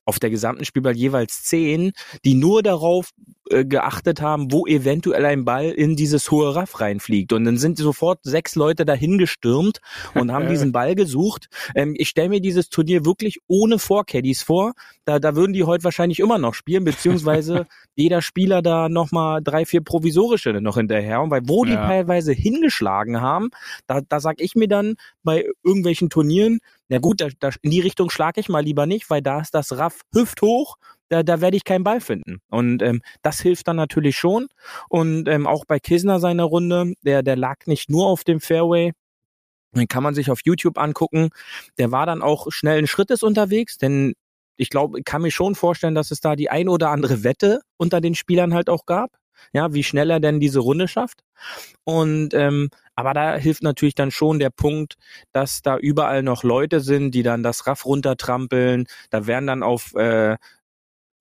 auf 0.05 0.19
der 0.19 0.29
gesamten 0.29 0.65
Spielball 0.65 0.97
jeweils 0.97 1.43
zehn, 1.43 1.93
die 2.25 2.33
nur 2.33 2.61
darauf 2.61 3.11
äh, 3.49 3.65
geachtet 3.65 4.21
haben, 4.21 4.53
wo 4.53 4.65
eventuell 4.65 5.25
ein 5.25 5.43
Ball 5.43 5.69
in 5.69 5.97
dieses 5.97 6.31
hohe 6.31 6.55
Raff 6.55 6.79
reinfliegt. 6.79 7.33
Und 7.33 7.43
dann 7.43 7.57
sind 7.57 7.77
sofort 7.77 8.19
sechs 8.23 8.55
Leute 8.55 8.85
dahin 8.85 9.17
gestürmt 9.17 9.79
und 10.13 10.31
haben 10.31 10.47
diesen 10.49 10.71
Ball 10.71 10.95
gesucht. 10.95 11.47
Ähm, 11.75 11.93
ich 11.97 12.07
stelle 12.07 12.29
mir 12.29 12.39
dieses 12.39 12.69
Turnier 12.69 13.05
wirklich 13.05 13.39
ohne 13.47 13.79
Vorcaddies 13.79 14.43
vor. 14.43 14.73
Da, 15.03 15.19
da 15.19 15.35
würden 15.35 15.51
die 15.51 15.65
heute 15.65 15.83
wahrscheinlich 15.83 16.21
immer 16.21 16.37
noch 16.37 16.53
spielen, 16.53 16.85
beziehungsweise 16.85 17.67
jeder 17.95 18.21
Spieler 18.21 18.61
da 18.61 18.87
nochmal 18.87 19.41
drei, 19.43 19.65
vier 19.65 19.81
provisorische 19.81 20.53
noch 20.61 20.77
hinterher. 20.77 21.21
Und 21.21 21.29
weil 21.29 21.41
wo 21.45 21.65
die 21.65 21.73
teilweise 21.73 22.31
hingeschlagen 22.31 23.19
haben, 23.19 23.49
da, 23.87 23.99
da 24.07 24.21
sag 24.21 24.39
ich 24.39 24.55
mir 24.55 24.69
dann 24.69 24.95
bei 25.23 25.45
irgendwelchen 25.63 26.09
Turnieren, 26.09 26.59
na 26.87 26.99
gut, 26.99 27.21
da, 27.21 27.27
da, 27.39 27.49
in 27.61 27.71
die 27.71 27.79
Richtung 27.79 28.09
schlage 28.09 28.39
ich 28.39 28.49
mal 28.49 28.63
lieber 28.63 28.85
nicht, 28.85 29.09
weil 29.09 29.21
da 29.21 29.41
ist 29.41 29.53
das 29.53 29.77
Raff 29.77 30.01
hüfthoch 30.13 30.77
da, 31.13 31.21
da 31.21 31.41
werde 31.41 31.57
ich 31.57 31.63
keinen 31.63 31.83
Ball 31.83 32.01
finden. 32.01 32.39
Und 32.49 32.81
ähm, 32.81 33.01
das 33.21 33.39
hilft 33.39 33.67
dann 33.67 33.75
natürlich 33.75 34.17
schon. 34.17 34.47
Und 34.89 35.27
ähm, 35.27 35.45
auch 35.45 35.65
bei 35.65 35.79
Kisner 35.79 36.19
seiner 36.19 36.45
Runde, 36.45 36.93
der, 37.03 37.21
der 37.21 37.35
lag 37.35 37.67
nicht 37.67 37.89
nur 37.89 38.07
auf 38.07 38.23
dem 38.23 38.39
Fairway, 38.39 38.93
den 39.75 39.87
kann 39.87 40.03
man 40.03 40.15
sich 40.15 40.31
auf 40.31 40.39
YouTube 40.43 40.77
angucken. 40.77 41.29
Der 41.77 41.91
war 41.91 42.05
dann 42.05 42.21
auch 42.21 42.47
schnellen 42.49 42.87
Schrittes 42.87 43.21
unterwegs, 43.21 43.77
denn 43.77 44.13
ich 44.55 44.69
glaube, 44.69 44.99
ich 44.99 45.05
kann 45.05 45.21
mir 45.21 45.31
schon 45.31 45.55
vorstellen, 45.55 45.95
dass 45.95 46.11
es 46.11 46.19
da 46.19 46.35
die 46.35 46.49
ein 46.49 46.67
oder 46.69 46.89
andere 46.89 47.23
Wette 47.23 47.61
unter 47.77 48.01
den 48.01 48.15
Spielern 48.15 48.53
halt 48.53 48.69
auch 48.69 48.85
gab. 48.85 49.11
Ja, 49.51 49.73
wie 49.73 49.83
schnell 49.83 50.09
er 50.09 50.19
denn 50.19 50.39
diese 50.39 50.59
Runde 50.59 50.87
schafft. 50.87 51.21
Und 51.83 52.33
ähm, 52.33 52.69
aber 52.95 53.13
da 53.13 53.35
hilft 53.35 53.63
natürlich 53.63 53.95
dann 53.95 54.11
schon 54.11 54.39
der 54.39 54.51
Punkt, 54.51 54.95
dass 55.31 55.61
da 55.61 55.77
überall 55.77 56.23
noch 56.23 56.43
Leute 56.43 56.79
sind, 56.79 57.11
die 57.11 57.23
dann 57.23 57.43
das 57.43 57.67
Raff 57.67 57.85
runtertrampeln. 57.85 58.85
Da 59.09 59.27
werden 59.27 59.47
dann 59.47 59.63
auf 59.63 59.93
äh, 59.95 60.37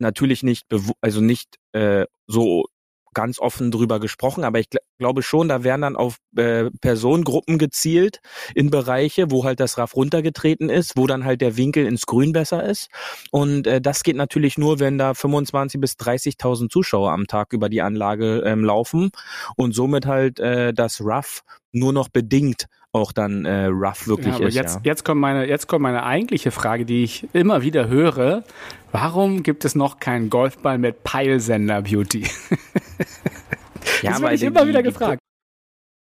natürlich 0.02 0.42
nicht, 0.42 0.66
also 1.00 1.20
nicht 1.20 1.56
äh, 1.72 2.06
so 2.26 2.66
ganz 3.14 3.38
offen 3.38 3.70
drüber 3.70 4.00
gesprochen, 4.00 4.44
aber 4.44 4.58
ich 4.58 4.70
gl 4.70 4.80
glaube 4.98 5.22
schon, 5.22 5.48
da 5.48 5.64
werden 5.64 5.82
dann 5.82 5.96
auf 5.96 6.18
äh, 6.36 6.70
Personengruppen 6.80 7.58
gezielt 7.58 8.20
in 8.54 8.70
Bereiche, 8.70 9.32
wo 9.32 9.42
halt 9.44 9.58
das 9.58 9.76
RAF 9.76 9.96
runtergetreten 9.96 10.70
ist, 10.70 10.96
wo 10.96 11.08
dann 11.08 11.24
halt 11.24 11.40
der 11.40 11.56
Winkel 11.56 11.86
ins 11.86 12.06
Grün 12.06 12.32
besser 12.32 12.62
ist. 12.62 12.88
Und 13.32 13.66
äh, 13.66 13.80
das 13.80 14.04
geht 14.04 14.14
natürlich 14.14 14.58
nur, 14.58 14.78
wenn 14.78 14.98
da 14.98 15.14
25 15.14 15.80
bis 15.80 15.94
30.000 15.94 16.68
Zuschauer 16.68 17.10
am 17.10 17.26
Tag 17.26 17.52
über 17.52 17.68
die 17.68 17.82
Anlage 17.82 18.44
ähm, 18.46 18.64
laufen 18.64 19.10
und 19.56 19.74
somit 19.74 20.06
halt 20.06 20.38
äh, 20.38 20.72
das 20.72 21.00
RAF 21.04 21.42
nur 21.72 21.92
noch 21.92 22.08
bedingt 22.08 22.66
auch 22.92 23.12
dann 23.12 23.44
äh, 23.46 23.64
rough 23.66 24.06
wirklich 24.06 24.38
ja, 24.38 24.46
ist. 24.46 24.54
Jetzt, 24.54 24.74
ja. 24.76 24.80
jetzt, 24.84 25.04
kommt 25.04 25.20
meine, 25.20 25.48
jetzt 25.48 25.66
kommt 25.66 25.82
meine 25.82 26.04
eigentliche 26.04 26.50
Frage, 26.50 26.84
die 26.84 27.04
ich 27.04 27.26
immer 27.32 27.62
wieder 27.62 27.88
höre. 27.88 28.44
Warum 28.92 29.42
gibt 29.42 29.64
es 29.64 29.74
noch 29.74 29.98
keinen 29.98 30.28
Golfball 30.28 30.78
mit 30.78 31.02
Peilsender 31.02 31.82
Beauty? 31.82 32.20
ja, 34.02 34.10
das 34.10 34.20
werde 34.20 34.34
ich 34.34 34.42
immer 34.42 34.62
die, 34.62 34.68
wieder 34.68 34.82
gefragt. 34.82 35.18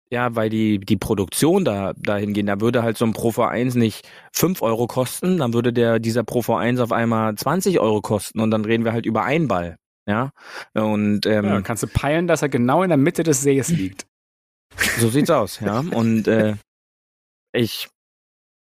Ja, 0.10 0.36
weil 0.36 0.50
die, 0.50 0.80
die 0.80 0.96
Produktion 0.96 1.66
da 1.66 1.94
dahin 1.98 2.34
gehen, 2.34 2.46
da 2.46 2.62
würde 2.62 2.84
halt 2.84 2.98
so 2.98 3.06
ein 3.06 3.14
Pro 3.14 3.30
V1 3.30 3.78
nicht 3.78 4.08
fünf 4.32 4.62
Euro 4.62 4.88
kosten, 4.88 5.40
dann 5.40 5.54
würde 5.54 5.74
der, 5.74 6.00
dieser 6.00 6.24
Pro 6.24 6.40
V1 6.40 6.82
auf 6.82 6.92
einmal 6.92 7.36
20 7.36 7.80
Euro 7.80 8.02
kosten 8.02 8.40
und 8.40 8.52
dann 8.52 8.64
reden 8.64 8.86
wir 8.86 8.94
halt 8.94 9.06
über 9.06 9.24
einen 9.24 9.48
Ball. 9.48 9.78
Ja. 10.06 10.30
Und 10.74 11.26
ähm, 11.26 11.46
ja, 11.46 11.62
kannst 11.62 11.84
du 11.84 11.88
peilen, 11.88 12.28
dass 12.28 12.42
er 12.42 12.48
genau 12.48 12.84
in 12.84 12.90
der 12.90 12.98
Mitte 12.98 13.24
des 13.24 13.42
Sees 13.42 13.68
liegt. 13.68 14.06
So 15.00 15.10
sieht's 15.10 15.30
aus, 15.30 15.60
ja. 15.60 15.80
Und 15.80 16.28
äh, 16.28 16.54
ich, 17.58 17.90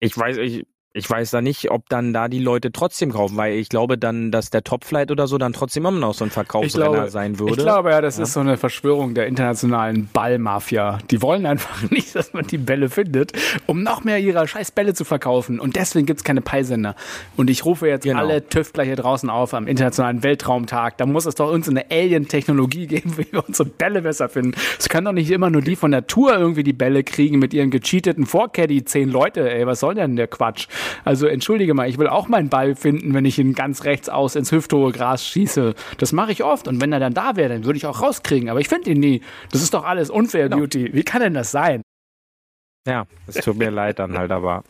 ich 0.01 0.17
weiß, 0.17 0.37
ich, 0.37 0.67
ich 0.95 1.09
weiß 1.09 1.31
da 1.31 1.41
nicht, 1.41 1.71
ob 1.71 1.89
dann 1.89 2.13
da 2.13 2.29
die 2.29 2.39
Leute 2.39 2.71
trotzdem 2.71 3.11
kaufen, 3.11 3.35
weil 3.35 3.55
ich 3.55 3.67
glaube 3.67 3.97
dann, 3.97 4.31
dass 4.31 4.49
der 4.49 4.63
Topflight 4.63 5.11
oder 5.11 5.27
so 5.27 5.37
dann 5.37 5.51
trotzdem 5.51 5.85
immer 5.85 5.99
noch 5.99 6.13
so 6.13 6.23
ein 6.23 6.31
Verkaufsrenner 6.31 6.89
glaube, 6.89 7.09
sein 7.09 7.37
würde. 7.37 7.51
Ich 7.51 7.57
glaube 7.57 7.89
ja, 7.89 7.99
das 7.99 8.15
ja. 8.15 8.23
ist 8.23 8.31
so 8.31 8.39
eine 8.39 8.55
Verschwörung 8.55 9.13
der 9.13 9.27
internationalen 9.27 10.07
Ballmafia. 10.13 10.99
Die 11.11 11.21
wollen 11.21 11.45
einfach 11.45 11.81
nicht, 11.91 12.15
dass 12.15 12.31
man 12.31 12.47
die 12.47 12.57
Bälle 12.57 12.87
findet, 12.87 13.33
um 13.65 13.83
noch 13.83 14.05
mehr 14.05 14.19
ihrer 14.19 14.47
scheiß 14.47 14.71
Bälle 14.71 14.93
zu 14.93 15.03
verkaufen. 15.03 15.59
Und 15.59 15.75
deswegen 15.75 16.05
gibt's 16.05 16.23
keine 16.23 16.39
Peilsender. 16.39 16.95
Und 17.35 17.49
ich 17.49 17.65
rufe 17.65 17.89
jetzt 17.89 18.03
genau. 18.03 18.19
alle 18.19 18.47
Tüftler 18.47 18.85
hier 18.85 18.95
draußen 18.95 19.29
auf 19.29 19.53
am 19.53 19.67
internationalen 19.67 20.23
Weltraumtag. 20.23 20.97
Da 20.97 21.05
muss 21.05 21.25
es 21.25 21.35
doch 21.35 21.51
irgendeine 21.51 21.91
Alien-Technologie 21.91 22.87
geben, 22.87 23.17
wie 23.17 23.27
wir 23.33 23.45
unsere 23.45 23.67
Bälle 23.67 24.01
besser 24.01 24.29
finden. 24.29 24.53
Es 24.79 24.87
können 24.87 25.03
doch 25.03 25.11
nicht 25.11 25.29
immer 25.29 25.49
nur 25.49 25.61
die 25.61 25.75
von 25.75 25.91
der 25.91 26.07
Tour 26.07 26.37
irgendwie 26.37 26.63
die 26.63 26.71
Bälle 26.71 27.03
kriegen 27.03 27.37
mit 27.37 27.53
ihren 27.53 27.69
gecheateten 27.69 28.25
Vorcaddy. 28.25 28.85
Zehn 28.85 29.09
Leute, 29.09 29.53
ey, 29.53 29.67
was 29.67 29.81
soll 29.81 29.95
denn 29.95 30.15
der 30.15 30.27
Quatsch? 30.27 30.69
Also 31.03 31.27
entschuldige 31.27 31.73
mal, 31.73 31.89
ich 31.89 31.97
will 31.97 32.07
auch 32.07 32.27
meinen 32.27 32.49
Ball 32.49 32.75
finden, 32.75 33.13
wenn 33.13 33.25
ich 33.25 33.39
ihn 33.39 33.53
ganz 33.53 33.83
rechts 33.83 34.09
aus 34.09 34.35
ins 34.35 34.51
hüfthohe 34.51 34.91
Gras 34.91 35.25
schieße. 35.25 35.75
Das 35.97 36.11
mache 36.11 36.31
ich 36.31 36.43
oft. 36.43 36.67
Und 36.67 36.81
wenn 36.81 36.91
er 36.91 36.99
dann 36.99 37.13
da 37.13 37.35
wäre, 37.35 37.49
dann 37.49 37.65
würde 37.65 37.77
ich 37.77 37.85
auch 37.85 38.01
rauskriegen. 38.01 38.49
Aber 38.49 38.59
ich 38.59 38.67
finde 38.67 38.91
ihn 38.91 38.99
nie. 38.99 39.21
Das 39.51 39.61
ist 39.61 39.73
doch 39.73 39.83
alles 39.83 40.09
unfair, 40.09 40.49
genau. 40.49 40.57
Beauty. 40.57 40.93
Wie 40.93 41.03
kann 41.03 41.21
denn 41.21 41.33
das 41.33 41.51
sein? 41.51 41.81
Ja, 42.87 43.05
es 43.27 43.35
tut 43.35 43.57
mir 43.57 43.71
leid 43.71 43.97
dann 43.97 44.17
halt, 44.17 44.31
aber 44.31 44.63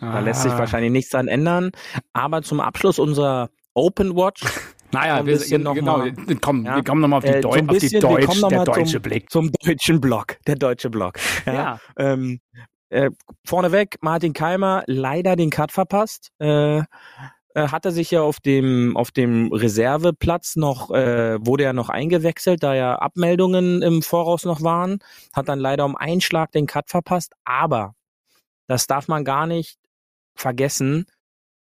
da 0.00 0.18
lässt 0.18 0.42
sich 0.42 0.52
ah. 0.52 0.58
wahrscheinlich 0.58 0.90
nichts 0.90 1.10
dran 1.10 1.28
ändern. 1.28 1.70
Aber 2.12 2.42
zum 2.42 2.60
Abschluss 2.60 2.98
unserer 2.98 3.48
Open 3.74 4.16
Watch 4.16 4.42
naja, 4.94 5.26
wir 5.26 5.38
genau, 5.38 5.74
mal, 5.74 6.12
komm, 6.40 6.64
ja, 6.64 6.76
wir 6.76 6.84
kommen 6.84 7.00
nochmal 7.00 7.18
auf 7.18 7.24
die, 7.24 7.30
äh, 7.30 7.40
Deu 7.40 7.50
so 7.50 7.66
auf 7.68 7.78
die 7.78 7.98
Deutsch, 7.98 8.40
der 8.48 8.64
deutsche 8.64 8.92
zum, 8.92 9.02
Blick. 9.02 9.30
Zum 9.30 9.50
deutschen 9.50 10.00
Block, 10.00 10.36
der 10.46 10.54
deutsche 10.54 10.88
Block. 10.88 11.18
Ja, 11.46 11.52
ja. 11.52 11.80
Ähm, 11.98 12.40
äh, 12.94 13.10
vorneweg, 13.44 13.96
Martin 14.00 14.32
Keimer 14.32 14.84
leider 14.86 15.36
den 15.36 15.50
Cut 15.50 15.72
verpasst. 15.72 16.30
Äh, 16.38 16.82
äh, 17.54 17.68
hat 17.68 17.84
er 17.84 17.92
sich 17.92 18.10
ja 18.10 18.22
auf 18.22 18.40
dem 18.40 18.96
auf 18.96 19.10
dem 19.12 19.52
Reserveplatz 19.52 20.56
noch 20.56 20.90
äh, 20.90 21.38
wurde 21.44 21.64
er 21.64 21.72
noch 21.72 21.88
eingewechselt, 21.88 22.62
da 22.62 22.74
ja 22.74 22.96
Abmeldungen 22.96 23.80
im 23.82 24.02
Voraus 24.02 24.44
noch 24.44 24.62
waren, 24.62 24.98
hat 25.32 25.48
dann 25.48 25.60
leider 25.60 25.84
um 25.84 25.96
einen 25.96 26.20
Schlag 26.20 26.50
den 26.52 26.66
Cut 26.66 26.90
verpasst, 26.90 27.32
aber 27.44 27.94
das 28.66 28.86
darf 28.86 29.08
man 29.08 29.24
gar 29.24 29.46
nicht 29.46 29.78
vergessen. 30.34 31.06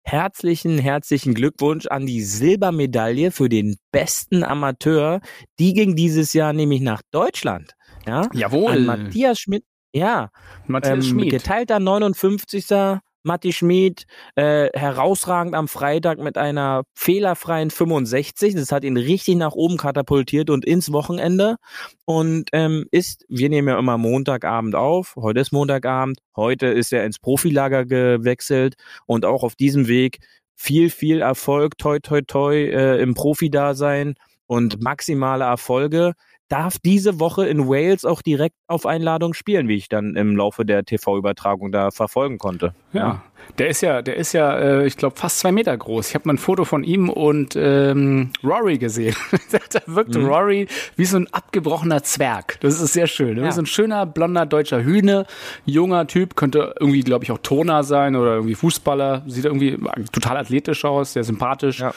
Herzlichen, 0.05 0.79
herzlichen 0.79 1.35
Glückwunsch 1.35 1.87
an 1.87 2.07
die 2.07 2.23
Silbermedaille 2.23 3.31
für 3.31 3.49
den 3.49 3.77
besten 3.93 4.43
Amateur. 4.43 5.21
Die 5.61 5.75
ging 5.75 5.95
dieses 5.95 6.33
Jahr 6.33 6.53
nämlich 6.53 6.81
nach 6.81 7.03
Deutschland. 7.13 7.75
Ja, 8.07 8.29
Jawohl. 8.33 8.73
An 8.73 8.85
Matthias 8.87 9.39
Schmidt, 9.39 9.65
ja, 9.93 10.31
Matthias 10.67 10.95
ähm, 10.95 11.03
Schmid. 11.03 11.31
geteilter 11.31 11.79
59. 11.79 13.01
Matti 13.25 13.53
Schmid, 13.53 14.07
äh, 14.35 14.69
herausragend 14.75 15.55
am 15.55 15.69
Freitag 15.69 16.19
mit 16.19 16.37
einer 16.37 16.83
fehlerfreien 16.95 17.71
65. 17.71 18.55
Das 18.55 18.73
hat 18.73 18.85
ihn 18.85 18.97
richtig 18.97 19.37
nach 19.37 19.53
oben 19.53 19.77
katapultiert 19.77 20.51
und 20.51 20.65
ins 20.65 20.93
Wochenende. 20.93 21.57
Und 22.05 22.51
ähm, 22.53 22.87
ist, 22.91 23.25
wir 23.29 23.49
nehmen 23.49 23.69
ja 23.69 23.79
immer 23.79 23.97
Montagabend 23.97 24.75
auf. 24.75 25.15
Heute 25.17 25.41
ist 25.41 25.53
Montagabend. 25.53 26.19
Heute 26.35 26.67
ist 26.67 26.93
er 26.93 27.05
ins 27.05 27.21
Profilager 27.21 27.85
gewechselt 27.85 28.75
und 29.07 29.25
auch 29.25 29.45
auf 29.45 29.55
diesem 29.55 29.87
Weg 29.87 30.19
viel, 30.57 30.91
viel 30.91 31.21
Erfolg, 31.21 31.79
toi, 31.79 32.01
toi, 32.01 32.23
toi, 32.23 32.55
äh, 32.55 33.01
im 33.01 33.15
Profi-Dasein 33.15 34.15
und 34.47 34.83
maximale 34.83 35.45
Erfolge 35.45 36.15
darf 36.53 36.79
diese 36.79 37.19
Woche 37.19 37.47
in 37.47 37.67
Wales 37.67 38.05
auch 38.05 38.21
direkt 38.21 38.57
auf 38.67 38.85
Einladung 38.85 39.33
spielen, 39.33 39.69
wie 39.69 39.77
ich 39.77 39.89
dann 39.89 40.17
im 40.17 40.37
Laufe 40.37 40.67
der 40.67 40.85
TV-Übertragung 40.85 41.73
da 41.73 41.91
verfolgen 41.91 42.37
konnte. 42.37 42.75
Ja. 42.93 43.23
Der 43.59 43.69
ist 43.69 43.81
ja, 43.81 44.03
der 44.03 44.17
ist 44.17 44.33
ja, 44.33 44.57
äh, 44.59 44.87
ich 44.87 44.97
glaube, 44.97 45.17
fast 45.17 45.41
zwei 45.41 45.53
Meter 45.53 45.77
groß. 45.77 46.09
Ich 46.09 46.15
habe 46.15 46.27
mal 46.27 46.35
ein 46.35 46.39
Foto 46.39 46.65
von 46.65 46.85
ihm 46.85 47.09
und 47.09 47.57
ähm, 47.57 48.31
Rory 48.45 48.79
gesehen. 48.79 49.17
da 49.51 49.81
wirkte 49.87 50.19
mhm. 50.19 50.27
Rory 50.27 50.69
wie 50.97 51.05
so 51.05 51.17
ein 51.17 51.27
abgebrochener 51.33 52.03
Zwerg. 52.03 52.59
Das 52.61 52.81
ist 52.81 52.93
sehr 52.93 53.07
schön. 53.07 53.39
Ja. 53.39 53.45
Wie 53.45 53.53
so 53.53 53.63
ein 53.63 53.67
schöner, 53.67 54.07
blonder 54.07 54.47
deutscher 54.47 54.83
Hühne, 54.83 55.27
junger 55.65 56.07
Typ, 56.07 56.37
könnte 56.37 56.75
irgendwie, 56.79 57.01
glaube 57.01 57.25
ich, 57.25 57.33
auch 57.33 57.39
Toner 57.39 57.83
sein 57.83 58.17
oder 58.17 58.35
irgendwie 58.35 58.55
Fußballer. 58.55 59.25
Sieht 59.27 59.45
irgendwie 59.45 59.79
total 60.13 60.37
athletisch 60.37 60.85
aus, 60.85 61.15
sehr 61.15 61.25
sympathisch. 61.25 61.81
Ja. 61.81 61.93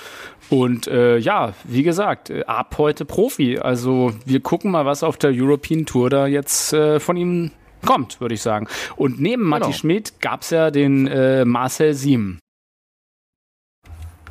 Und 0.50 0.88
äh, 0.88 1.18
ja, 1.18 1.54
wie 1.64 1.84
gesagt, 1.84 2.32
ab 2.48 2.76
heute 2.78 3.06
Profi. 3.06 3.58
Also 3.58 4.14
wir 4.26 4.40
gucken 4.42 4.72
mal, 4.72 4.86
was 4.86 5.04
auf 5.04 5.18
der 5.18 5.32
European 5.34 5.86
Tour 5.86 6.10
da 6.10 6.28
jetzt 6.28 6.74
äh, 6.74 7.00
von 7.00 7.18
ihm 7.18 7.52
kommt, 7.86 8.20
würde 8.22 8.36
ich 8.36 8.42
sagen. 8.42 8.68
Und 8.96 9.20
neben 9.20 9.44
Matti 9.44 9.66
genau. 9.66 9.76
Schmidt 9.76 10.20
gab 10.20 10.42
es 10.42 10.50
ja 10.50 10.72
den 10.72 11.08
äh, 11.08 11.46
Marcel 11.46 11.94
Siem. 11.94 12.40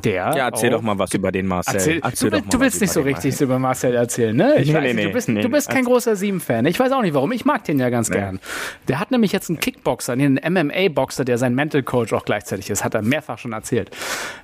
Der 0.05 0.13
ja, 0.13 0.47
erzähl 0.47 0.69
doch 0.69 0.81
mal 0.81 0.97
was 0.99 1.13
über 1.13 1.31
den 1.31 1.47
Marcel. 1.47 1.75
Erzähl, 1.75 1.99
erzähl 2.03 2.29
du, 2.29 2.41
du 2.41 2.59
willst 2.59 2.79
nicht 2.79 2.93
so 2.93 3.01
richtig 3.01 3.39
über 3.41 3.57
Marcel 3.57 3.95
erzählen, 3.95 4.35
ne? 4.35 4.55
Ich 4.59 4.67
nee, 4.67 4.73
weiß, 4.75 4.83
nee, 4.83 4.93
nee, 4.93 5.03
du 5.05 5.11
bist, 5.11 5.27
du 5.27 5.49
bist 5.49 5.69
kein 5.69 5.83
großer 5.83 6.15
Sieben-Fan. 6.15 6.65
Ich 6.67 6.79
weiß 6.79 6.91
auch 6.91 7.01
nicht 7.01 7.15
warum. 7.15 7.31
Ich 7.31 7.43
mag 7.43 7.63
den 7.63 7.79
ja 7.79 7.89
ganz 7.89 8.11
gern. 8.11 8.39
Der 8.87 8.99
hat 8.99 9.11
nämlich 9.11 9.31
jetzt 9.31 9.49
einen 9.49 9.59
Kickboxer, 9.59 10.13
einen 10.13 10.35
MMA-Boxer, 10.35 11.25
der 11.25 11.37
sein 11.37 11.55
Mental 11.55 11.81
Coach 11.83 12.13
auch 12.13 12.23
gleichzeitig 12.23 12.69
ist. 12.69 12.83
Hat 12.83 12.93
er 12.93 13.01
mehrfach 13.01 13.39
schon 13.39 13.53
erzählt. 13.53 13.89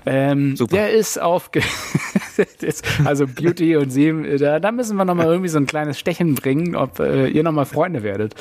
Ähm, 0.06 0.56
Super. 0.56 0.76
Der 0.76 0.92
ist 0.92 1.22
auf, 1.22 1.52
also 3.06 3.28
Beauty 3.28 3.76
und 3.78 3.92
Sieben, 3.92 4.38
da, 4.40 4.60
da 4.60 4.72
müssen 4.72 4.98
wir 4.98 5.06
nochmal 5.06 5.28
irgendwie 5.28 5.50
so 5.50 5.60
ein 5.60 5.68
kleines 5.68 6.00
Stechen 6.00 6.36
bringen, 6.36 6.76
ob 6.76 7.00
äh, 7.00 7.28
ihr 7.28 7.44
nochmal 7.44 7.66
Freunde 7.66 8.02
werdet. 8.02 8.34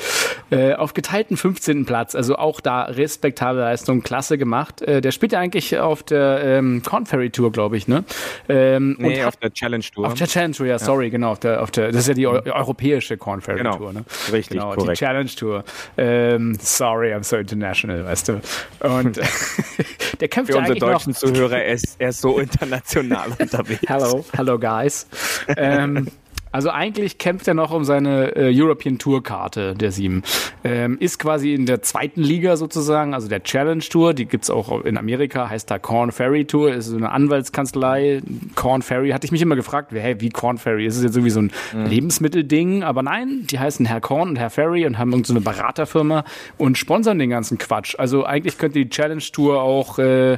Äh, 0.49 0.73
auf 0.73 0.93
geteilten 0.93 1.37
15. 1.37 1.85
Platz, 1.85 2.15
also 2.15 2.35
auch 2.35 2.61
da 2.61 2.83
respektable 2.83 3.61
Leistung, 3.61 4.01
klasse 4.01 4.37
gemacht. 4.37 4.81
Äh, 4.81 5.01
der 5.01 5.11
spielt 5.11 5.33
ja 5.33 5.39
eigentlich 5.39 5.77
auf 5.77 6.03
der 6.03 6.41
ähm, 6.43 6.81
Conference 6.83 7.10
Ferry 7.11 7.29
Tour, 7.29 7.51
glaube 7.51 7.75
ich, 7.75 7.89
ne? 7.89 8.05
Ähm, 8.47 8.95
nee, 8.97 9.19
und 9.19 9.27
auf 9.27 9.35
der 9.35 9.51
Challenge 9.51 9.83
Tour. 9.83 10.07
Auf 10.07 10.13
der 10.13 10.27
Challenge 10.27 10.55
Tour, 10.55 10.65
ja, 10.65 10.79
sorry, 10.79 11.05
ja. 11.05 11.11
genau. 11.11 11.31
Auf 11.31 11.39
der, 11.39 11.61
auf 11.61 11.69
der, 11.69 11.91
das 11.91 12.01
ist 12.01 12.07
ja 12.07 12.13
die 12.13 12.25
eu 12.25 12.39
europäische 12.45 13.17
Corn 13.17 13.41
Ferry 13.41 13.57
genau. 13.57 13.77
Tour, 13.77 13.91
ne? 13.91 14.05
Richtig, 14.31 14.57
genau, 14.57 14.73
korrekt. 14.73 15.01
Die 15.01 15.05
Challenge 15.05 15.29
Tour. 15.29 15.63
Ähm, 15.97 16.57
sorry, 16.61 17.13
I'm 17.13 17.23
so 17.23 17.35
international, 17.35 18.05
weißt 18.05 18.29
du. 18.29 18.41
Und 18.79 19.19
der 20.19 20.27
kämpft 20.29 20.51
Für 20.51 20.57
ja 20.57 20.61
unsere 20.61 20.79
deutschen 20.79 21.11
noch 21.11 21.19
Zuhörer, 21.19 21.61
er 21.61 21.73
ist, 21.73 21.95
er 21.99 22.09
ist 22.09 22.21
so 22.21 22.39
international 22.39 23.29
unterwegs. 23.37 23.81
Hello, 23.87 24.23
hello 24.33 24.57
guys. 24.57 25.05
ähm, 25.57 26.07
also 26.51 26.69
eigentlich 26.69 27.17
kämpft 27.17 27.47
er 27.47 27.53
noch 27.53 27.71
um 27.71 27.85
seine 27.85 28.35
äh, 28.35 28.51
European 28.53 28.97
Tour 28.97 29.23
Karte, 29.23 29.73
der 29.73 29.91
Sieben. 29.91 30.23
Ähm, 30.63 30.97
ist 30.99 31.17
quasi 31.17 31.53
in 31.53 31.65
der 31.65 31.81
zweiten 31.81 32.21
Liga 32.21 32.57
sozusagen, 32.57 33.13
also 33.13 33.27
der 33.27 33.43
Challenge 33.43 33.83
Tour, 33.83 34.13
die 34.13 34.25
gibt's 34.25 34.49
auch 34.49 34.83
in 34.83 34.97
Amerika, 34.97 35.49
heißt 35.49 35.71
da 35.71 35.79
Corn 35.79 36.11
Ferry 36.11 36.45
Tour, 36.45 36.73
ist 36.73 36.87
so 36.87 36.97
eine 36.97 37.11
Anwaltskanzlei. 37.11 38.21
Corn 38.55 38.81
Ferry, 38.81 39.11
hatte 39.11 39.25
ich 39.25 39.31
mich 39.31 39.41
immer 39.41 39.55
gefragt, 39.55 39.91
hey, 39.93 40.19
wie 40.19 40.29
Corn 40.29 40.57
Ferry? 40.57 40.85
Ist 40.85 40.97
es 40.97 41.03
jetzt 41.03 41.15
irgendwie 41.15 41.31
so 41.31 41.41
ein 41.41 41.51
mhm. 41.73 41.85
Lebensmittelding? 41.85 42.83
Aber 42.83 43.01
nein, 43.01 43.47
die 43.49 43.59
heißen 43.59 43.85
Herr 43.85 44.01
Corn 44.01 44.29
und 44.29 44.35
Herr 44.37 44.49
Ferry 44.49 44.85
und 44.85 44.97
haben 44.97 45.11
irgendeine 45.11 45.39
so 45.39 45.45
Beraterfirma 45.45 46.25
und 46.57 46.77
sponsern 46.77 47.17
den 47.17 47.29
ganzen 47.29 47.57
Quatsch. 47.57 47.95
Also 47.97 48.25
eigentlich 48.25 48.57
könnte 48.57 48.79
die 48.79 48.89
Challenge 48.89 49.23
Tour 49.31 49.61
auch, 49.61 49.99
äh, 49.99 50.33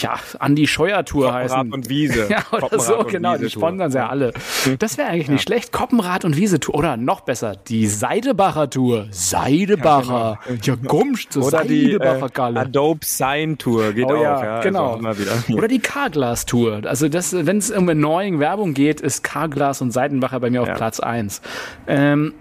ja, 0.00 0.18
Andi 0.40 0.66
Scheuer 0.66 1.04
Tour 1.04 1.32
heißen. 1.32 1.72
und 1.72 1.88
Wiese. 1.88 2.26
ja, 2.30 2.44
oder 2.50 2.78
so, 2.80 3.04
genau, 3.04 3.36
die 3.36 3.48
sponsern 3.48 3.90
sie 3.90 3.98
ja 3.98 4.08
alle. 4.08 4.32
Das 4.78 4.98
wäre 4.98 5.08
eigentlich 5.08 5.27
eigentlich 5.28 5.46
nicht 5.46 5.48
schlecht. 5.48 5.72
Koppenrad 5.72 6.24
und 6.24 6.36
Wiese-Tour. 6.36 6.74
Oder 6.74 6.96
noch 6.96 7.20
besser, 7.20 7.56
die 7.56 7.86
Seidebacher 7.86 8.70
Tour. 8.70 9.06
Seidebacher. 9.10 10.38
Ja, 10.48 10.56
genau. 10.56 11.02
ja 11.02 11.14
zur 11.30 11.42
Oder 11.42 11.58
Seidebacher 11.58 12.28
die 12.28 12.56
äh, 12.56 12.60
Adobe 12.60 13.00
Sign 13.04 13.58
Tour 13.58 13.92
geht 13.92 14.06
oh, 14.06 14.14
auch. 14.14 14.22
Ja, 14.22 14.44
ja 14.44 14.54
also 14.56 14.68
genau. 14.68 15.00
Also 15.02 15.54
Oder 15.54 15.68
die 15.68 15.78
Carglass 15.78 16.46
Tour. 16.46 16.82
Also 16.84 17.08
das, 17.08 17.34
wenn 17.34 17.58
es 17.58 17.70
um 17.70 17.88
Annoying 17.88 18.38
Werbung 18.38 18.74
geht, 18.74 19.00
ist 19.00 19.22
Carglass 19.22 19.80
und 19.80 19.92
Seidenbacher 19.92 20.40
bei 20.40 20.50
mir 20.50 20.62
auf 20.62 20.68
ja. 20.68 20.74
Platz 20.74 21.00
1. 21.00 21.40
Ähm, 21.86 22.34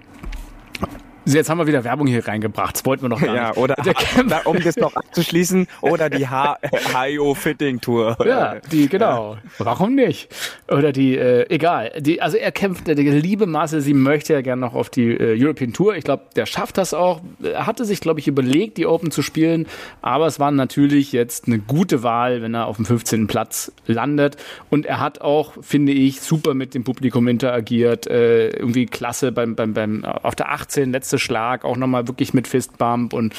Jetzt 1.34 1.50
haben 1.50 1.58
wir 1.58 1.68
wieder 1.68 1.84
Werbung 1.84 2.08
hier 2.08 2.26
reingebracht. 2.26 2.76
Das 2.78 2.86
wollten 2.86 3.04
wir 3.04 3.10
noch 3.10 3.22
gar 3.22 3.36
ja, 3.36 3.50
nicht. 3.50 3.58
Oder 3.58 3.76
um 4.46 4.60
das 4.62 4.78
noch 4.78 4.94
abzuschließen, 5.08 5.68
oder 5.82 6.10
die 6.10 6.28
HIO 6.30 7.34
Fitting 7.34 7.82
Tour. 7.82 8.18
Ja, 8.26 8.60
die 8.72 8.88
genau. 8.88 9.38
Warum 9.58 9.96
nicht? 9.96 10.30
Oder 10.68 10.92
die 10.92 11.18
äh, 11.18 11.46
egal. 11.50 11.92
Die 12.00 12.22
also 12.22 12.38
er 12.38 12.52
kämpft 12.52 12.88
der 12.88 12.96
liebe 12.96 13.46
Marcel, 13.46 13.82
sie 13.82 13.94
möchte 13.94 14.34
ja 14.34 14.42
gerne 14.42 14.62
noch 14.62 14.74
auf 14.74 14.90
die 14.90 15.12
äh, 15.12 15.42
European 15.42 15.74
Tour. 15.74 15.96
Ich 15.96 16.04
glaube, 16.04 16.24
der 16.36 16.46
schafft 16.46 16.78
das 16.78 16.94
auch. 16.94 17.22
Er 17.42 17.66
hatte 17.66 17.86
sich 17.86 18.02
glaube 18.02 18.20
ich 18.20 18.28
überlegt, 18.28 18.78
die 18.78 18.86
Open 18.86 19.12
zu 19.12 19.22
spielen, 19.22 19.68
aber 20.02 20.28
es 20.28 20.40
war 20.40 20.52
natürlich 20.52 21.12
jetzt 21.12 21.48
eine 21.48 21.60
gute 21.60 22.04
Wahl, 22.04 22.42
wenn 22.42 22.54
er 22.54 22.68
auf 22.68 22.76
dem 22.76 22.86
15. 22.86 23.28
Platz 23.28 23.72
landet 23.86 24.38
und 24.70 24.86
er 24.86 25.00
hat 25.00 25.22
auch 25.22 25.54
finde 25.62 25.94
ich 25.94 26.22
super 26.22 26.54
mit 26.54 26.74
dem 26.74 26.84
Publikum 26.84 27.28
interagiert, 27.28 28.08
äh, 28.08 28.50
irgendwie 28.50 28.86
klasse 28.86 29.32
beim 29.32 29.56
beim 29.56 29.74
beim 29.74 30.04
auf 30.04 30.36
der 30.36 30.52
18 30.52 30.92
letzte 30.92 31.20
Schlag, 31.20 31.64
auch 31.64 31.78
nochmal 31.78 32.08
wirklich 32.08 32.34
mit 32.34 32.48
Fistbump 32.48 33.14
und 33.14 33.34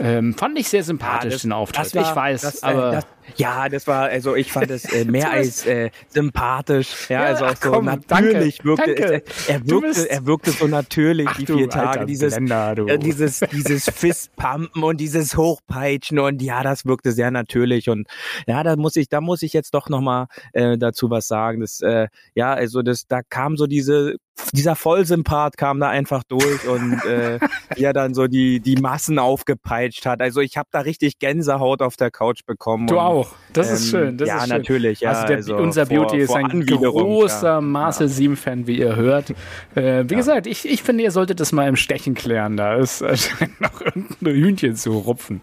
ähm, 0.00 0.34
fand 0.34 0.58
ich 0.58 0.68
sehr 0.68 0.82
sympathisch, 0.82 1.03
ja, 1.04 1.18
das, 1.20 1.42
den 1.42 1.52
Auftritt. 1.52 1.94
War, 1.94 2.02
ich 2.02 2.16
weiß, 2.16 2.42
das, 2.42 2.62
aber. 2.62 2.92
Das, 2.92 3.06
ja, 3.36 3.68
das 3.68 3.86
war, 3.86 4.08
also 4.08 4.34
ich 4.34 4.52
fand 4.52 4.70
das 4.70 4.84
äh, 4.84 5.04
mehr 5.10 5.30
als 5.30 5.66
äh, 5.66 5.90
sympathisch. 6.08 7.08
Ja, 7.08 7.22
ja 7.22 7.28
also 7.28 7.46
auch 7.46 7.56
so 7.56 7.70
komm, 7.70 7.86
natürlich 7.86 8.58
danke, 8.58 8.64
wirkte 8.64 8.94
danke. 8.94 9.22
Es, 9.26 9.48
er 9.48 9.66
wirkte, 9.66 10.10
er 10.10 10.26
wirkte 10.26 10.50
so 10.50 10.66
natürlich 10.66 11.28
Ach, 11.28 11.36
die 11.36 11.46
vier 11.46 11.68
Tage. 11.68 11.88
Alter, 11.88 12.04
dieses, 12.06 12.34
Blender, 12.34 12.78
äh, 12.86 12.98
dieses, 12.98 13.40
dieses 13.52 13.84
Fistpumpen 13.84 14.82
und 14.82 14.98
dieses 14.98 15.36
Hochpeitschen 15.36 16.18
und 16.18 16.42
ja, 16.42 16.62
das 16.62 16.84
wirkte 16.84 17.12
sehr 17.12 17.30
natürlich 17.30 17.88
und 17.88 18.08
ja, 18.46 18.62
da 18.62 18.76
muss 18.76 18.96
ich, 18.96 19.08
da 19.08 19.20
muss 19.20 19.42
ich 19.42 19.52
jetzt 19.52 19.74
doch 19.74 19.88
nochmal 19.88 20.26
äh, 20.52 20.78
dazu 20.78 21.10
was 21.10 21.26
sagen. 21.26 21.60
Das, 21.60 21.80
äh, 21.80 22.08
ja, 22.34 22.52
also 22.52 22.82
das, 22.82 23.06
da 23.06 23.22
kam 23.22 23.56
so 23.56 23.66
diese 23.66 24.16
dieser 24.52 24.74
Vollsympath 24.76 25.56
kam 25.56 25.80
da 25.80 25.88
einfach 25.88 26.24
durch 26.24 26.66
und 26.66 27.04
äh, 27.04 27.38
ja 27.76 27.92
dann 27.92 28.14
so 28.14 28.26
die 28.26 28.60
die 28.60 28.76
Massen 28.76 29.18
aufgepeitscht 29.18 30.06
hat. 30.06 30.20
Also 30.20 30.40
ich 30.40 30.56
habe 30.56 30.68
da 30.72 30.80
richtig 30.80 31.18
Gänsehaut 31.18 31.82
auf 31.82 31.96
der 31.96 32.10
Couch 32.10 32.40
bekommen. 32.44 32.86
Du 32.86 32.98
und, 32.98 33.00
auch. 33.14 33.34
Das 33.52 33.70
ist 33.70 33.84
ähm, 33.84 33.90
schön. 33.90 34.18
Das 34.18 34.28
ja, 34.28 34.36
ist 34.36 34.42
schön. 34.42 34.56
natürlich. 34.56 35.00
Ja, 35.00 35.10
also, 35.10 35.26
der, 35.26 35.36
also 35.36 35.56
unser 35.56 35.86
vor, 35.86 35.96
Beauty 35.96 36.18
ist 36.18 36.34
ein 36.34 36.66
großer 36.66 37.46
ja. 37.46 37.60
Marcel 37.60 38.08
Sieben 38.08 38.36
Fan, 38.36 38.66
wie 38.66 38.78
ihr 38.78 38.96
hört. 38.96 39.32
Äh, 39.74 40.04
wie 40.08 40.12
ja. 40.12 40.18
gesagt, 40.18 40.46
ich, 40.46 40.68
ich 40.68 40.82
finde, 40.82 41.02
ihr 41.02 41.10
solltet 41.10 41.40
das 41.40 41.50
mal 41.50 41.66
im 41.68 41.74
Stechen 41.74 42.14
klären. 42.14 42.56
Da 42.56 42.74
ist 42.74 43.00
äh, 43.02 43.16
noch 43.58 43.80
irgendein 43.80 44.34
Hühnchen 44.34 44.76
zu 44.76 44.92
rupfen. 44.92 45.40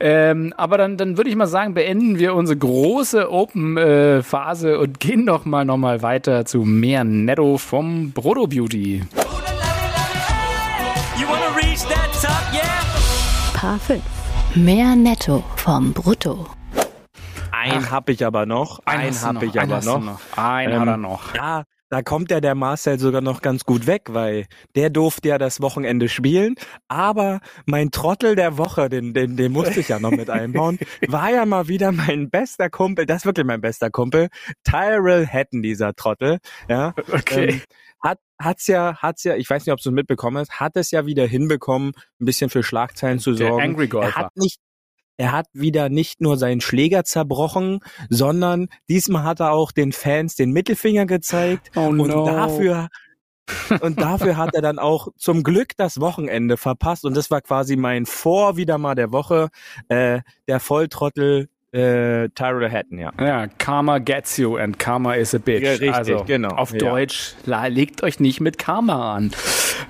Ähm, 0.00 0.52
aber 0.56 0.76
dann, 0.76 0.96
dann 0.98 1.16
würde 1.16 1.30
ich 1.30 1.36
mal 1.36 1.46
sagen, 1.46 1.72
beenden 1.72 2.18
wir 2.18 2.34
unsere 2.34 2.58
große 2.58 3.30
Open-Phase 3.30 4.72
äh, 4.72 4.76
und 4.76 5.00
gehen 5.00 5.24
doch 5.24 5.44
mal 5.46 5.64
noch 5.64 5.78
mal 5.78 6.02
weiter 6.02 6.44
zu 6.44 6.60
mehr 6.60 7.04
Netto 7.04 7.56
vom 7.56 8.12
Brodo 8.12 8.46
Beauty. 8.46 9.02
Paar 13.54 13.78
5. 13.78 14.02
Mehr 14.56 14.94
Netto 14.94 15.42
vom 15.56 15.92
Brutto. 15.92 16.46
Einen 17.72 17.90
habe 17.90 18.12
ich 18.12 18.24
aber 18.24 18.46
noch. 18.46 18.80
Einen 18.84 19.20
habe 19.20 19.46
ich 19.46 19.60
aber 19.60 19.80
noch. 19.80 20.00
noch. 20.00 20.20
Einen 20.36 20.72
ähm, 20.72 20.80
hat 20.80 20.88
er 20.88 20.96
noch. 20.96 21.34
Ja, 21.34 21.64
da 21.90 22.02
kommt 22.02 22.30
ja 22.30 22.40
der 22.40 22.54
Marcel 22.54 22.98
sogar 22.98 23.20
noch 23.20 23.40
ganz 23.40 23.64
gut 23.64 23.86
weg, 23.86 24.08
weil 24.10 24.46
der 24.74 24.90
durfte 24.90 25.28
ja 25.28 25.38
das 25.38 25.60
Wochenende 25.60 26.08
spielen. 26.08 26.56
Aber 26.88 27.40
mein 27.66 27.90
Trottel 27.90 28.34
der 28.34 28.58
Woche, 28.58 28.88
den, 28.88 29.14
den, 29.14 29.36
den 29.36 29.52
musste 29.52 29.80
ich 29.80 29.88
ja 29.88 29.98
noch 29.98 30.10
mit 30.10 30.28
einbauen, 30.28 30.78
war 31.08 31.30
ja 31.30 31.46
mal 31.46 31.68
wieder 31.68 31.92
mein 31.92 32.30
bester 32.30 32.68
Kumpel, 32.68 33.06
das 33.06 33.18
ist 33.18 33.26
wirklich 33.26 33.46
mein 33.46 33.60
bester 33.60 33.90
Kumpel, 33.90 34.28
Tyrell 34.64 35.26
Hatton, 35.26 35.62
dieser 35.62 35.94
Trottel. 35.94 36.38
Ja, 36.68 36.94
okay. 37.12 37.50
Ähm, 37.50 37.60
hat 38.00 38.18
hat's 38.38 38.66
ja 38.66 38.96
hat's 38.98 39.24
ja 39.24 39.34
ich 39.36 39.48
weiß 39.48 39.64
nicht 39.64 39.72
ob 39.72 39.80
du 39.80 39.88
es 39.88 39.94
mitbekommen 39.94 40.36
hast 40.36 40.60
hat 40.60 40.76
es 40.76 40.90
ja 40.90 41.06
wieder 41.06 41.26
hinbekommen 41.26 41.92
ein 42.20 42.26
bisschen 42.26 42.50
für 42.50 42.62
Schlagzeilen 42.62 43.18
zu 43.18 43.32
sorgen 43.32 43.56
Der 43.56 43.64
Angry 43.64 43.88
Golfer. 43.88 44.08
er 44.08 44.14
hat 44.14 44.36
nicht 44.36 44.60
er 45.16 45.32
hat 45.32 45.46
wieder 45.52 45.88
nicht 45.88 46.20
nur 46.20 46.36
seinen 46.36 46.60
Schläger 46.60 47.04
zerbrochen, 47.04 47.80
sondern 48.08 48.68
diesmal 48.88 49.24
hat 49.24 49.40
er 49.40 49.52
auch 49.52 49.72
den 49.72 49.92
Fans 49.92 50.36
den 50.36 50.50
Mittelfinger 50.50 51.06
gezeigt 51.06 51.70
oh 51.76 51.88
und 51.88 51.96
no. 51.98 52.26
dafür 52.26 52.88
und 53.80 54.00
dafür 54.00 54.36
hat 54.36 54.54
er 54.54 54.62
dann 54.62 54.78
auch 54.78 55.08
zum 55.16 55.42
Glück 55.42 55.76
das 55.76 56.00
Wochenende 56.00 56.56
verpasst 56.56 57.04
und 57.04 57.16
das 57.16 57.30
war 57.30 57.42
quasi 57.42 57.76
mein 57.76 58.06
Vor 58.06 58.56
wieder 58.56 58.78
mal 58.78 58.94
der 58.94 59.12
Woche. 59.12 59.48
Äh, 59.88 60.20
der 60.48 60.60
Volltrottel 60.60 61.48
äh, 61.72 62.28
Tyrell 62.30 62.70
Hatton, 62.70 62.98
ja. 62.98 63.12
Ja, 63.18 63.46
Karma 63.48 63.98
gets 63.98 64.36
you 64.36 64.56
and 64.56 64.78
Karma 64.78 65.14
is 65.14 65.34
a 65.34 65.38
bitch. 65.38 65.64
Ja, 65.64 65.70
richtig, 65.72 65.92
also, 65.92 66.24
genau. 66.24 66.50
Auf 66.50 66.72
ja. 66.72 66.78
Deutsch, 66.78 67.34
legt 67.44 68.02
euch 68.02 68.20
nicht 68.20 68.40
mit 68.40 68.58
Karma 68.58 69.16
an. 69.16 69.32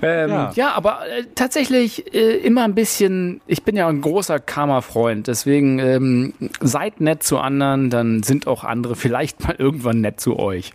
Ähm, 0.01 0.29
ja. 0.29 0.51
Ja. 0.55 0.71
aber 0.73 0.99
äh, 1.07 1.23
tatsächlich 1.35 2.13
äh, 2.13 2.37
immer 2.37 2.63
ein 2.63 2.75
bisschen, 2.75 3.41
ich 3.47 3.63
bin 3.63 3.75
ja 3.75 3.87
ein 3.87 4.01
großer 4.01 4.39
Karma-Freund, 4.39 5.27
deswegen 5.27 5.79
ähm, 5.79 6.33
seid 6.61 7.01
nett 7.01 7.23
zu 7.23 7.37
anderen, 7.39 7.89
dann 7.89 8.23
sind 8.23 8.47
auch 8.47 8.63
andere 8.63 8.95
vielleicht 8.95 9.43
mal 9.43 9.55
irgendwann 9.57 10.01
nett 10.01 10.19
zu 10.19 10.37
euch. 10.37 10.73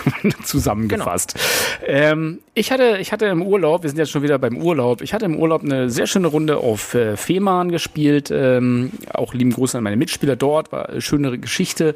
Zusammengefasst. 0.44 1.38
Ähm, 1.86 2.40
ich 2.54 2.70
hatte, 2.70 2.98
ich 3.00 3.12
hatte 3.12 3.26
im 3.26 3.42
Urlaub, 3.42 3.82
wir 3.82 3.88
sind 3.88 3.98
jetzt 3.98 4.10
schon 4.10 4.22
wieder 4.22 4.38
beim 4.38 4.58
Urlaub, 4.58 5.00
ich 5.00 5.14
hatte 5.14 5.24
im 5.24 5.36
Urlaub 5.36 5.62
eine 5.62 5.88
sehr 5.88 6.06
schöne 6.06 6.28
Runde 6.28 6.58
auf 6.58 6.94
äh, 6.94 7.16
Fehmarn 7.16 7.70
gespielt. 7.70 8.30
Ähm, 8.30 8.92
auch 9.14 9.32
lieben 9.32 9.52
Gruß 9.52 9.74
an 9.74 9.84
meine 9.84 9.96
Mitspieler 9.96 10.36
dort, 10.36 10.70
war 10.70 10.90
eine 10.90 11.00
schöne 11.00 11.38
Geschichte. 11.38 11.94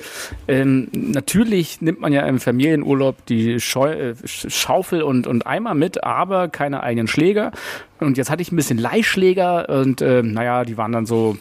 Ähm, 0.48 0.88
natürlich 0.92 1.82
nimmt 1.82 2.00
man 2.00 2.12
ja 2.12 2.22
im 2.26 2.40
Familienurlaub 2.40 3.26
die 3.26 3.60
Scheu 3.60 3.92
äh, 3.92 4.14
Schaufel 4.24 5.02
und, 5.02 5.26
und 5.26 5.46
Eimer 5.46 5.74
mit, 5.74 6.04
aber 6.04 6.48
keine 6.66 6.82
eigenen 6.82 7.06
Schläger. 7.06 7.52
Und 8.00 8.18
jetzt 8.18 8.28
hatte 8.28 8.42
ich 8.42 8.50
ein 8.50 8.56
bisschen 8.56 8.78
Leihschläger 8.78 9.68
und 9.68 10.00
äh, 10.00 10.22
naja, 10.22 10.64
die 10.64 10.76
waren 10.76 10.90
dann 10.90 11.06
so, 11.06 11.38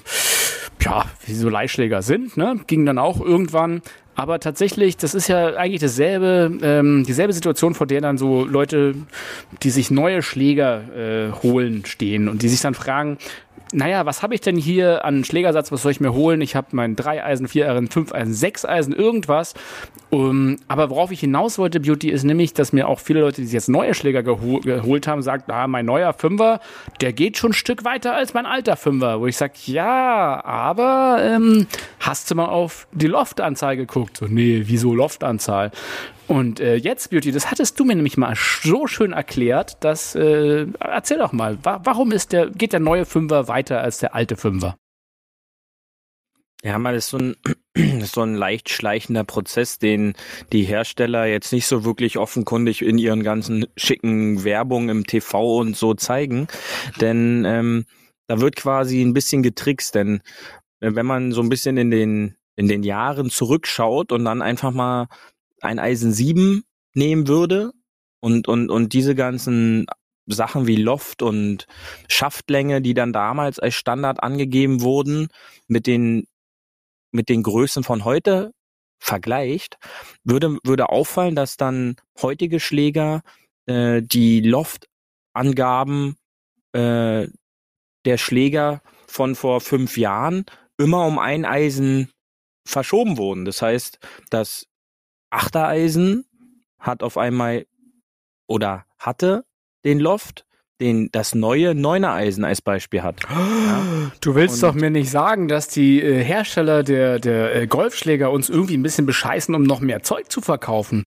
ja, 0.82 1.06
wie 1.26 1.34
so 1.34 1.50
Leihschläger 1.50 2.04
sind, 2.04 2.38
ne? 2.38 2.60
Ging 2.68 2.86
dann 2.86 3.00
auch 3.00 3.20
irgendwann. 3.20 3.82
Aber 4.18 4.40
tatsächlich, 4.40 4.96
das 4.96 5.14
ist 5.14 5.28
ja 5.28 5.56
eigentlich 5.56 5.82
dasselbe, 5.82 6.58
ähm, 6.62 7.04
dieselbe 7.06 7.34
Situation, 7.34 7.74
vor 7.74 7.88
der 7.88 8.00
dann 8.02 8.18
so 8.18 8.46
Leute, 8.46 8.96
die 9.64 9.72
sich 9.72 9.92
neue 9.92 10.22
Schläger 10.22 10.84
äh, 10.96 11.32
holen, 11.44 11.84
stehen 11.86 12.30
und 12.30 12.42
die 12.42 12.48
sich 12.48 12.62
dann 12.62 12.76
fragen, 12.76 13.18
naja, 13.74 14.06
was 14.06 14.24
habe 14.24 14.36
ich 14.36 14.42
denn 14.42 14.56
hier 14.56 15.06
an 15.06 15.24
Schlägersatz, 15.24 15.72
was 15.72 15.82
soll 15.82 15.92
ich 15.92 16.00
mir 16.00 16.14
holen? 16.14 16.42
Ich 16.42 16.56
habe 16.56 16.68
mein 16.72 16.96
3 16.96 17.24
Eisen, 17.24 17.48
4 17.48 17.70
Eisen, 17.70 17.88
5 17.90 18.14
Eisen, 18.14 18.34
6 18.34 18.66
Eisen, 18.66 18.94
irgendwas. 18.94 19.54
Um, 20.12 20.58
aber 20.68 20.90
worauf 20.90 21.12
ich 21.12 21.20
hinaus 21.20 21.58
wollte, 21.58 21.80
Beauty, 21.80 22.10
ist 22.10 22.24
nämlich, 22.24 22.54
dass 22.54 22.72
mir 22.72 22.88
auch 22.88 23.00
viele 23.00 23.22
Leute, 23.22 23.42
die 23.42 23.48
jetzt 23.48 23.68
neue 23.68 23.94
Schläger 23.94 24.24
geho 24.24 24.60
geholt 24.60 25.08
haben, 25.08 25.22
sagen, 25.22 25.44
ah, 25.52 25.68
mein 25.68 25.86
neuer 25.86 26.14
Fünfer, 26.14 26.62
der 27.02 27.12
geht 27.12 27.38
schon 27.38 27.52
ein 27.52 27.54
Stück 27.54 27.84
weiter 27.84 28.16
als 28.16 28.34
mein 28.34 28.46
alter 28.46 28.78
Fünfer. 28.78 29.20
Wo 29.20 29.28
ich 29.28 29.36
sage, 29.36 29.54
ja, 29.66 30.44
aber 30.46 31.20
ähm, 31.22 31.68
hast 32.00 32.30
du 32.32 32.36
mal 32.36 32.46
auf 32.46 32.88
die 32.94 33.08
Loftanzahl 33.08 33.76
geguckt? 33.76 34.18
So, 34.18 34.26
nee, 34.26 34.64
wieso 34.66 34.94
Loftanzahl? 34.94 35.72
Und 36.28 36.60
äh, 36.60 36.76
jetzt, 36.76 37.12
Beauty, 37.12 37.32
das 37.32 37.52
hattest 37.52 37.80
du 37.80 37.86
mir 37.86 37.96
nämlich 37.96 38.18
mal 38.18 38.34
so 38.36 38.88
schön 38.88 39.12
erklärt, 39.14 39.84
dass, 39.84 40.16
äh, 40.16 40.66
erzähl 40.80 41.20
doch 41.20 41.34
mal, 41.34 41.60
wa 41.64 41.82
warum 41.84 42.12
ist 42.12 42.32
der, 42.32 42.50
geht 42.50 42.74
der 42.74 42.80
neue 42.80 43.06
Fünfer 43.06 43.48
weiter 43.48 43.82
als 43.82 44.00
der 44.00 44.16
alte 44.16 44.36
Fünfer? 44.36 44.76
Ja, 46.64 46.80
mal 46.80 46.96
ist 46.96 47.10
so 47.10 47.18
ein, 47.18 47.36
so 48.06 48.22
ein 48.22 48.34
leicht 48.34 48.70
schleichender 48.70 49.24
Prozess, 49.24 49.78
den 49.78 50.16
die 50.52 50.64
Hersteller 50.64 51.28
jetzt 51.28 51.54
nicht 51.54 51.68
so 51.68 51.86
wirklich 51.86 52.18
offenkundig 52.18 52.82
in 52.82 52.98
ihren 52.98 53.22
ganzen 53.22 53.68
schicken 53.78 54.44
Werbungen 54.44 54.90
im 54.90 55.06
TV 55.06 55.58
und 55.58 55.78
so 55.78 55.94
zeigen. 55.94 56.48
Denn 57.00 57.46
ähm, 57.46 57.86
da 58.26 58.42
wird 58.42 58.56
quasi 58.56 59.02
ein 59.02 59.14
bisschen 59.14 59.44
getrickst, 59.44 59.94
denn 59.94 60.22
äh, 60.80 60.96
wenn 60.96 61.06
man 61.06 61.34
so 61.34 61.42
ein 61.42 61.50
bisschen 61.50 61.78
in 61.78 61.92
den, 61.92 62.36
in 62.56 62.68
den 62.68 62.82
Jahren 62.82 63.30
zurückschaut 63.30 64.12
und 64.12 64.26
dann 64.26 64.42
einfach 64.42 64.72
mal 64.72 65.08
ein 65.66 65.80
Eisen 65.80 66.12
7 66.12 66.64
nehmen 66.94 67.28
würde 67.28 67.72
und, 68.22 68.48
und, 68.48 68.70
und 68.70 68.94
diese 68.94 69.16
ganzen 69.16 69.86
Sachen 70.28 70.68
wie 70.68 70.78
Loft 70.78 71.22
und 71.22 71.68
Schaftlänge, 72.08 72.82
die 72.82 72.94
dann 72.94 73.14
damals 73.14 73.60
als 73.60 73.76
Standard 73.76 74.24
angegeben 74.24 74.82
wurden, 74.82 75.28
mit 75.68 75.88
den, 75.88 76.26
mit 77.12 77.30
den 77.30 77.44
Größen 77.44 77.84
von 77.84 78.06
heute 78.06 78.52
vergleicht, 79.00 79.78
würde, 80.24 80.58
würde 80.64 80.90
auffallen, 80.90 81.36
dass 81.36 81.58
dann 81.58 81.96
heutige 82.22 82.60
Schläger 82.60 83.22
äh, 83.68 84.02
die 84.02 84.42
Loftangaben 84.42 86.16
äh, 86.74 87.28
der 88.06 88.18
Schläger 88.18 88.82
von 89.08 89.36
vor 89.36 89.62
fünf 89.62 89.98
Jahren 89.98 90.46
immer 90.78 91.06
um 91.06 91.20
ein 91.20 91.46
Eisen 91.46 92.12
verschoben 92.68 93.18
wurden. 93.18 93.46
Das 93.46 93.62
heißt, 93.62 94.00
das 94.30 94.66
Achtereisen 95.36 96.26
hat 96.80 97.04
auf 97.04 97.18
einmal 97.18 97.66
oder 98.48 98.86
hatte 98.98 99.46
den 99.84 100.00
Loft, 100.00 100.46
den 100.82 101.10
das 101.12 101.36
neue 101.36 101.74
Neuner-Eisen 101.74 102.44
als 102.44 102.62
Beispiel 102.62 103.04
hat. 103.04 103.22
Ja. 103.24 103.84
Du 104.22 104.34
willst 104.36 104.64
Und 104.64 104.70
doch 104.70 104.76
mir 104.76 104.90
nicht 104.90 105.10
sagen, 105.10 105.48
dass 105.48 105.68
die 105.68 106.02
äh, 106.02 106.24
Hersteller 106.24 106.84
der, 106.84 107.20
der 107.20 107.56
äh, 107.56 107.68
Golfschläger 107.68 108.32
uns 108.32 108.50
irgendwie 108.50 108.78
ein 108.78 108.84
bisschen 108.84 109.06
bescheißen, 109.06 109.54
um 109.54 109.64
noch 109.64 109.80
mehr 109.80 110.02
Zeug 110.04 110.32
zu 110.32 110.42
verkaufen. 110.42 111.04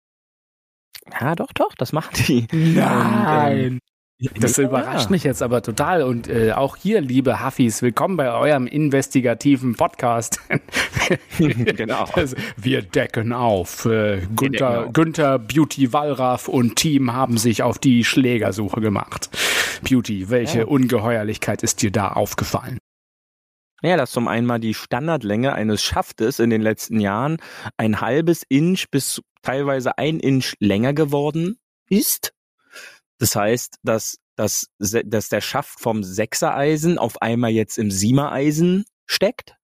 Ja, 1.20 1.34
doch, 1.34 1.52
doch, 1.52 1.74
das 1.74 1.92
machen 1.92 2.14
die. 2.26 2.46
Nein. 2.52 3.58
Und, 3.58 3.64
ähm, 3.64 3.78
das 4.38 4.56
ja. 4.56 4.64
überrascht 4.64 5.10
mich 5.10 5.24
jetzt 5.24 5.42
aber 5.42 5.62
total. 5.62 6.02
Und 6.02 6.28
äh, 6.28 6.52
auch 6.52 6.76
hier, 6.76 7.00
liebe 7.00 7.44
Huffis, 7.44 7.82
willkommen 7.82 8.16
bei 8.16 8.32
eurem 8.32 8.66
investigativen 8.66 9.74
Podcast. 9.74 10.40
genau. 11.38 12.08
Wir 12.56 12.82
decken 12.82 13.32
auf. 13.32 13.84
Äh, 13.84 14.22
Günther, 14.36 14.88
Günther, 14.92 15.38
Beauty 15.38 15.92
Wallraff 15.92 16.48
und 16.48 16.76
Team 16.76 17.12
haben 17.12 17.38
sich 17.38 17.62
auf 17.62 17.78
die 17.78 18.04
Schlägersuche 18.04 18.80
gemacht. 18.80 19.30
Beauty, 19.82 20.30
welche 20.30 20.60
ja. 20.60 20.64
Ungeheuerlichkeit 20.66 21.62
ist 21.62 21.82
dir 21.82 21.90
da 21.90 22.08
aufgefallen? 22.08 22.78
Ja, 23.82 23.96
dass 23.96 24.12
zum 24.12 24.28
einen 24.28 24.46
mal 24.46 24.60
die 24.60 24.74
Standardlänge 24.74 25.54
eines 25.54 25.82
Schaftes 25.82 26.38
in 26.38 26.50
den 26.50 26.62
letzten 26.62 27.00
Jahren 27.00 27.38
ein 27.76 28.00
halbes 28.00 28.44
Inch 28.48 28.84
bis 28.92 29.20
teilweise 29.42 29.98
ein 29.98 30.20
Inch 30.20 30.54
länger 30.60 30.92
geworden 30.92 31.56
ist. 31.88 32.32
Das 33.22 33.36
heißt, 33.36 33.78
dass, 33.84 34.18
dass, 34.34 34.66
dass 34.80 35.28
der 35.28 35.40
Schaft 35.40 35.78
vom 35.78 36.02
Sechsereisen 36.02 36.98
auf 36.98 37.22
einmal 37.22 37.52
jetzt 37.52 37.78
im 37.78 37.88
Siebereisen 37.88 38.84
steckt 39.06 39.54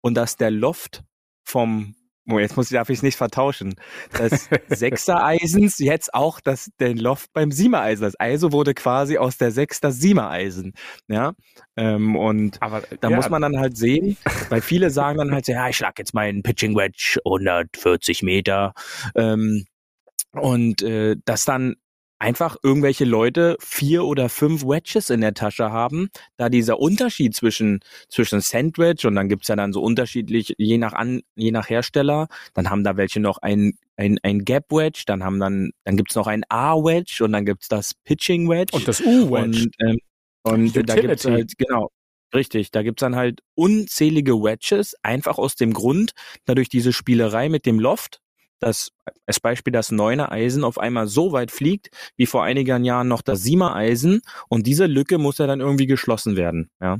und 0.00 0.14
dass 0.14 0.38
der 0.38 0.50
Loft 0.50 1.02
vom 1.44 1.94
Oh, 2.30 2.38
jetzt 2.38 2.56
muss 2.56 2.70
ich, 2.70 2.76
darf 2.76 2.88
ich 2.88 2.98
es 2.98 3.02
nicht 3.02 3.16
vertauschen. 3.16 3.74
Das 4.12 4.48
Sechsereisens 4.68 5.78
jetzt 5.78 6.14
auch 6.14 6.40
das, 6.40 6.70
den 6.80 6.96
Loft 6.96 7.32
beim 7.34 7.50
Siebereisen. 7.50 8.04
Das 8.04 8.14
Also 8.14 8.52
wurde 8.52 8.72
quasi 8.72 9.18
aus 9.18 9.36
der 9.36 9.50
Sechs 9.50 9.80
das 9.80 9.96
Siebereisen. 9.96 10.72
Ja. 11.08 11.32
Ähm, 11.76 12.16
und 12.16 12.62
Aber, 12.62 12.82
da 13.00 13.10
ja. 13.10 13.16
muss 13.16 13.28
man 13.28 13.42
dann 13.42 13.58
halt 13.58 13.76
sehen, 13.76 14.16
weil 14.48 14.62
viele 14.62 14.88
sagen 14.90 15.18
dann 15.18 15.32
halt, 15.32 15.48
ja, 15.48 15.68
ich 15.68 15.76
schlag 15.76 15.98
jetzt 15.98 16.14
meinen 16.14 16.42
Pitching 16.42 16.76
Wedge 16.76 17.18
140 17.26 18.22
Meter. 18.22 18.72
Ähm, 19.16 19.66
und 20.32 20.80
äh, 20.80 21.16
das 21.26 21.44
dann 21.44 21.74
einfach 22.22 22.56
irgendwelche 22.62 23.04
Leute 23.04 23.56
vier 23.58 24.04
oder 24.04 24.28
fünf 24.28 24.62
Wedges 24.62 25.10
in 25.10 25.20
der 25.20 25.34
Tasche 25.34 25.72
haben, 25.72 26.08
da 26.36 26.48
dieser 26.48 26.78
Unterschied 26.78 27.34
zwischen, 27.34 27.80
zwischen 28.08 28.40
Sandwich 28.40 29.04
und 29.04 29.16
dann 29.16 29.28
gibt's 29.28 29.48
ja 29.48 29.56
dann 29.56 29.72
so 29.72 29.82
unterschiedlich, 29.82 30.54
je 30.56 30.78
nach 30.78 30.92
an, 30.92 31.22
je 31.34 31.50
nach 31.50 31.68
Hersteller, 31.68 32.28
dann 32.54 32.70
haben 32.70 32.84
da 32.84 32.96
welche 32.96 33.18
noch 33.18 33.38
ein, 33.38 33.72
ein, 33.96 34.18
ein 34.22 34.44
Gap 34.44 34.70
Wedge, 34.70 35.02
dann 35.04 35.24
haben 35.24 35.40
dann, 35.40 35.72
dann 35.82 35.96
gibt's 35.96 36.14
noch 36.14 36.28
ein 36.28 36.44
A-Wedge 36.48 37.24
und 37.24 37.32
dann 37.32 37.44
gibt's 37.44 37.66
das 37.66 37.92
Pitching 38.04 38.48
Wedge. 38.48 38.76
Und 38.76 38.86
das 38.86 39.00
U-Wedge. 39.00 39.64
Und, 39.64 39.74
ähm, 39.80 39.98
und 40.44 40.88
da 40.88 40.94
gibt's 40.94 41.24
halt, 41.24 41.52
genau, 41.58 41.90
Richtig, 42.34 42.70
da 42.70 42.82
gibt's 42.82 43.00
dann 43.00 43.14
halt 43.14 43.40
unzählige 43.54 44.42
Wedges, 44.42 44.94
einfach 45.02 45.36
aus 45.36 45.54
dem 45.54 45.74
Grund, 45.74 46.12
dadurch 46.46 46.70
diese 46.70 46.94
Spielerei 46.94 47.50
mit 47.50 47.66
dem 47.66 47.78
Loft, 47.78 48.22
dass 48.62 48.92
als 49.26 49.40
Beispiel 49.40 49.72
das 49.72 49.90
Neuner 49.90 50.32
Eisen 50.32 50.64
auf 50.64 50.78
einmal 50.78 51.06
so 51.06 51.32
weit 51.32 51.50
fliegt, 51.50 51.90
wie 52.16 52.26
vor 52.26 52.44
einigen 52.44 52.84
Jahren 52.84 53.08
noch 53.08 53.22
das 53.22 53.42
Siemer 53.42 53.74
Eisen 53.74 54.22
und 54.48 54.66
diese 54.66 54.86
Lücke 54.86 55.18
muss 55.18 55.38
ja 55.38 55.46
dann 55.46 55.60
irgendwie 55.60 55.86
geschlossen 55.86 56.36
werden, 56.36 56.70
ja. 56.80 56.98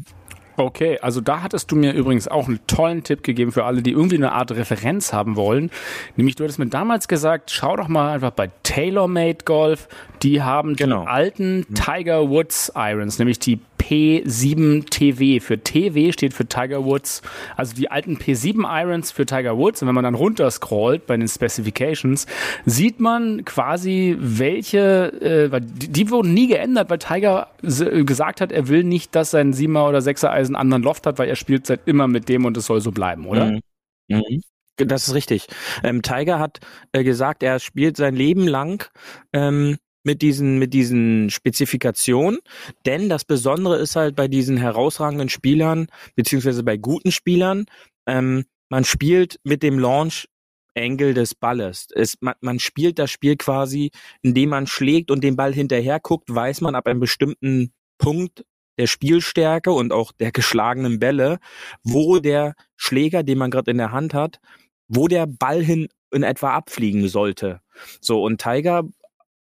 Okay, 0.57 0.99
also 1.01 1.21
da 1.21 1.43
hattest 1.43 1.71
du 1.71 1.77
mir 1.77 1.93
übrigens 1.93 2.29
auch 2.29 2.47
einen 2.47 2.61
tollen 2.67 3.03
Tipp 3.03 3.23
gegeben 3.23 3.53
für 3.53 3.65
alle, 3.65 3.83
die 3.83 3.93
irgendwie 3.93 4.17
eine 4.17 4.33
Art 4.33 4.53
Referenz 4.53 5.13
haben 5.13 5.37
wollen. 5.37 5.71
Nämlich, 6.17 6.37
du 6.37 6.45
hattest 6.45 6.59
mir 6.59 6.67
damals 6.67 7.09
gesagt, 7.09 7.51
schau 7.51 7.77
doch 7.77 7.89
mal 7.89 8.13
einfach 8.13 8.33
bei 8.33 8.51
TaylorMade 8.63 9.39
Golf. 9.45 9.89
Die 10.23 10.43
haben 10.43 10.77
genau. 10.77 11.03
die 11.03 11.09
alten 11.09 11.67
Tiger 11.75 12.29
Woods 12.29 12.71
Irons, 12.75 13.19
nämlich 13.19 13.39
die 13.39 13.61
P7TV. 13.83 15.41
Für 15.41 15.63
TW 15.63 16.13
steht 16.13 16.35
für 16.35 16.47
Tiger 16.47 16.85
Woods, 16.85 17.23
also 17.57 17.75
die 17.75 17.91
alten 17.91 18.17
P7 18.17 18.65
Irons 18.65 19.11
für 19.11 19.27
Tiger 19.27 19.59
Woods. 19.59 19.83
Und 19.83 19.89
wenn 19.89 19.95
man 19.95 20.05
dann 20.05 20.15
runter 20.15 20.51
scrollt 20.51 21.07
bei 21.07 21.17
den 21.17 21.29
Specifications, 21.29 22.27
sieht 22.65 23.01
man 23.01 23.45
quasi, 23.45 24.17
welche, 24.19 25.51
äh, 25.53 25.61
die, 25.61 25.89
die 25.89 26.11
wurden 26.11 26.33
nie 26.33 26.47
geändert, 26.47 26.91
weil 26.91 26.99
Tiger 26.99 27.49
gesagt 27.63 28.41
hat, 28.41 28.53
er 28.53 28.69
will 28.69 28.85
nicht, 28.85 29.15
dass 29.15 29.33
sein 29.33 29.53
7er 29.53 29.89
oder 29.89 29.99
6er 29.99 30.31
Eisen 30.31 30.55
anderen 30.55 30.83
Loft 30.83 31.07
hat, 31.07 31.19
weil 31.19 31.29
er 31.29 31.37
spielt 31.37 31.67
seit 31.67 31.81
immer 31.87 32.07
mit 32.07 32.29
dem 32.29 32.45
und 32.45 32.57
es 32.57 32.67
soll 32.67 32.81
so 32.81 32.93
bleiben, 32.93 33.27
oder? 33.27 33.47
Mhm. 33.47 33.61
Mhm. 34.09 34.43
Das 34.77 35.09
ist 35.09 35.15
richtig. 35.15 35.49
Ähm, 35.83 36.03
Tiger 36.03 36.39
hat 36.39 36.61
äh, 36.93 37.05
gesagt, 37.05 37.43
er 37.43 37.59
spielt 37.59 37.97
sein 37.97 38.15
Leben 38.15 38.47
lang 38.47 38.89
ähm, 39.33 39.77
mit 40.05 40.23
diesen, 40.23 40.59
mit 40.59 40.75
diesen 40.75 41.31
Spezifikationen. 41.31 42.39
Denn 42.87 43.09
das 43.09 43.25
Besondere 43.25 43.79
ist 43.79 43.97
halt 43.97 44.17
bei 44.17 44.29
diesen 44.29 44.57
herausragenden 44.57 45.29
Spielern, 45.29 45.87
beziehungsweise 46.15 46.63
bei 46.63 46.77
guten 46.77 47.13
Spielern, 47.13 47.67
ähm, 48.07 48.45
man 48.69 48.85
spielt 48.85 49.39
mit 49.45 49.63
dem 49.63 49.79
Launch 49.79 50.29
Angle 50.75 51.15
des 51.15 51.35
Balles. 51.35 51.89
Es, 51.95 52.17
man, 52.21 52.35
man 52.41 52.59
spielt 52.59 52.99
das 52.99 53.11
Spiel 53.11 53.37
quasi, 53.37 53.91
indem 54.23 54.51
man 54.51 54.67
schlägt 54.67 55.11
und 55.11 55.23
den 55.23 55.37
Ball 55.37 55.53
hinterher 55.53 56.01
guckt, 56.01 56.35
weiß 56.35 56.63
man 56.63 56.75
ab 56.75 56.87
einem 56.87 57.01
bestimmten 57.01 57.73
Punkt 57.99 58.45
der 58.79 58.87
Spielstärke 58.87 59.71
und 59.73 59.93
auch 59.93 60.13
der 60.13 60.33
geschlagenen 60.33 60.99
Bälle, 60.99 61.39
wo 61.83 62.19
der 62.19 62.55
Schläger, 62.77 63.23
den 63.23 63.39
man 63.39 63.51
gerade 63.51 63.71
in 63.71 63.79
der 63.79 63.93
Hand 63.93 64.15
hat, 64.15 64.41
wo 64.89 65.09
der 65.09 65.27
Ball 65.27 65.63
hin 65.63 65.89
in 66.11 66.23
etwa 66.23 66.55
abfliegen 66.55 67.09
sollte. 67.09 67.61
So, 68.01 68.23
und 68.23 68.41
Tiger 68.41 68.85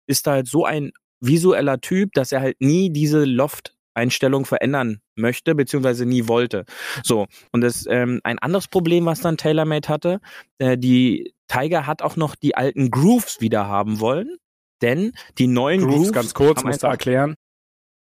ist 0.07 0.27
halt 0.27 0.49
so 0.49 0.65
ein 0.65 0.93
visueller 1.21 1.81
Typ, 1.81 2.13
dass 2.15 2.33
er 2.33 2.41
halt 2.41 2.61
nie 2.61 2.91
diese 2.91 3.25
Loft-Einstellung 3.25 4.45
verändern 4.45 5.01
möchte, 5.15 5.55
beziehungsweise 5.55 6.05
nie 6.05 6.29
wollte. 6.29 6.65
So, 7.03 7.27
und 7.53 7.61
das 7.61 7.87
ähm, 7.89 8.21
ein 8.25 8.39
anderes 8.39 8.69
Problem, 8.69 9.07
was 9.07 9.21
dann 9.21 9.37
TaylorMade 9.37 9.89
hatte, 9.89 10.21
äh, 10.59 10.77
die 10.77 11.35
Tiger 11.49 11.87
hat 11.87 12.03
auch 12.03 12.17
noch 12.17 12.35
die 12.35 12.57
alten 12.57 12.91
Grooves 12.91 13.41
wieder 13.41 13.67
haben 13.67 14.01
wollen, 14.01 14.37
denn 14.81 15.13
die 15.39 15.47
neuen 15.47 15.81
Grooves, 15.81 15.97
Grooves 15.97 16.13
ganz 16.13 16.35
kurz, 16.35 16.65
musst 16.65 16.83
du 16.83 16.89
erklären. 16.89 17.37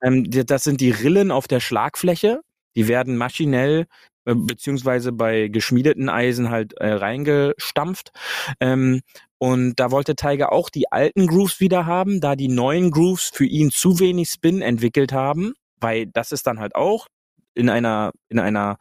Ähm, 0.02 0.30
das 0.30 0.64
sind 0.64 0.80
die 0.80 0.90
Rillen 0.90 1.30
auf 1.30 1.48
der 1.48 1.60
Schlagfläche, 1.60 2.40
die 2.76 2.88
werden 2.88 3.16
maschinell 3.16 3.86
äh, 4.24 4.34
beziehungsweise 4.34 5.12
bei 5.12 5.48
geschmiedeten 5.48 6.08
Eisen 6.08 6.50
halt 6.50 6.74
äh, 6.74 6.92
reingestampft. 6.92 8.12
Ähm, 8.60 9.00
und 9.38 9.74
da 9.80 9.90
wollte 9.90 10.14
Tiger 10.14 10.52
auch 10.52 10.70
die 10.70 10.92
alten 10.92 11.26
Grooves 11.26 11.58
wieder 11.60 11.86
haben, 11.86 12.20
da 12.20 12.36
die 12.36 12.48
neuen 12.48 12.90
Grooves 12.92 13.30
für 13.34 13.44
ihn 13.44 13.70
zu 13.70 13.98
wenig 13.98 14.28
Spin 14.30 14.62
entwickelt 14.62 15.12
haben, 15.12 15.54
weil 15.80 16.06
das 16.06 16.30
ist 16.30 16.46
dann 16.46 16.60
halt 16.60 16.76
auch 16.76 17.08
in 17.54 17.68
einer, 17.68 18.12
in 18.28 18.38
einer, 18.38 18.78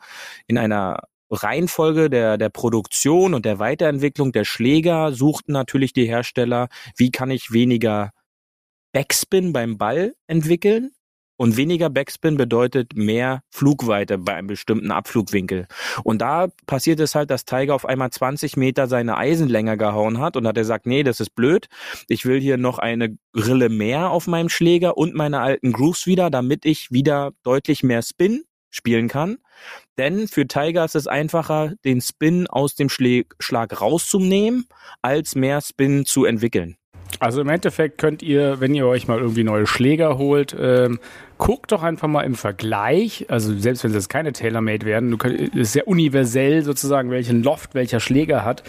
in 0.48 0.58
einer 0.58 1.00
Reihenfolge 1.32 2.10
der, 2.10 2.38
der 2.38 2.50
Produktion 2.50 3.34
und 3.34 3.46
der 3.46 3.58
Weiterentwicklung 3.58 4.32
der 4.32 4.46
Schläger 4.46 5.14
suchten 5.14 5.54
natürlich 5.54 5.94
die 5.94 6.06
Hersteller, 6.06 6.68
wie 6.98 7.10
kann 7.10 7.32
ich 7.32 7.52
weniger 7.52 8.12
Backspin 8.92 9.54
beim 9.54 9.78
Ball 9.78 10.14
entwickeln 10.28 10.92
und 11.42 11.58
weniger 11.58 11.90
Backspin 11.90 12.38
bedeutet 12.38 12.96
mehr 12.96 13.42
Flugweite 13.50 14.20
bei 14.20 14.36
einem 14.36 14.46
bestimmten 14.46 14.92
Abflugwinkel. 14.92 15.66
Und 16.04 16.22
da 16.22 16.50
passiert 16.68 17.00
es 17.00 17.16
halt, 17.16 17.32
dass 17.32 17.46
Tiger 17.46 17.74
auf 17.74 17.88
einmal 17.88 18.12
20 18.12 18.58
Meter 18.58 18.86
seine 18.86 19.18
Eisen 19.18 19.50
länger 19.50 19.76
gehauen 19.76 20.20
hat 20.20 20.38
und 20.38 20.46
hat 20.46 20.56
er 20.56 20.66
sagt, 20.66 20.86
nee, 20.86 21.02
das 21.02 21.20
ist 21.20 21.34
blöd. 21.34 21.66
Ich 22.08 22.28
will 22.28 22.40
hier 22.40 22.58
noch 22.58 22.78
eine 22.78 23.18
Rille 23.36 23.70
mehr 23.70 24.12
auf 24.12 24.28
meinem 24.28 24.50
Schläger 24.50 24.98
und 24.98 25.16
meine 25.16 25.40
alten 25.40 25.74
Grooves 25.74 26.06
wieder, 26.06 26.30
damit 26.30 26.64
ich 26.64 26.92
wieder 26.92 27.32
deutlich 27.42 27.82
mehr 27.82 28.04
Spin 28.04 28.44
spielen 28.70 29.08
kann. 29.08 29.40
Denn 29.98 30.28
für 30.28 30.46
Tiger 30.48 30.86
ist 30.86 30.96
es 30.96 31.08
einfacher, 31.08 31.74
den 31.84 32.02
Spin 32.02 32.46
aus 32.46 32.76
dem 32.76 32.88
Schlag 32.88 33.82
rauszunehmen, 33.82 34.68
als 35.02 35.34
mehr 35.34 35.60
Spin 35.62 36.06
zu 36.06 36.24
entwickeln. 36.26 36.78
Also 37.20 37.42
im 37.42 37.50
Endeffekt 37.50 37.98
könnt 37.98 38.24
ihr, 38.24 38.60
wenn 38.60 38.74
ihr 38.74 38.88
euch 38.88 39.08
mal 39.08 39.20
irgendwie 39.20 39.44
neue 39.44 39.68
Schläger 39.68 40.18
holt, 40.18 40.56
ähm, 40.60 41.00
guckt 41.42 41.72
doch 41.72 41.82
einfach 41.82 42.08
mal 42.08 42.22
im 42.22 42.36
Vergleich, 42.36 43.26
also 43.28 43.58
selbst 43.58 43.84
wenn 43.84 43.90
es 43.90 43.96
jetzt 43.96 44.10
keine 44.10 44.32
Tailor-Made 44.32 44.86
werden, 44.86 45.10
du 45.10 45.18
könnt, 45.18 45.40
ist 45.56 45.74
sehr 45.74 45.88
universell 45.88 46.62
sozusagen, 46.62 47.10
welchen 47.10 47.42
Loft 47.42 47.74
welcher 47.74 48.00
Schläger 48.00 48.46
hat. 48.46 48.62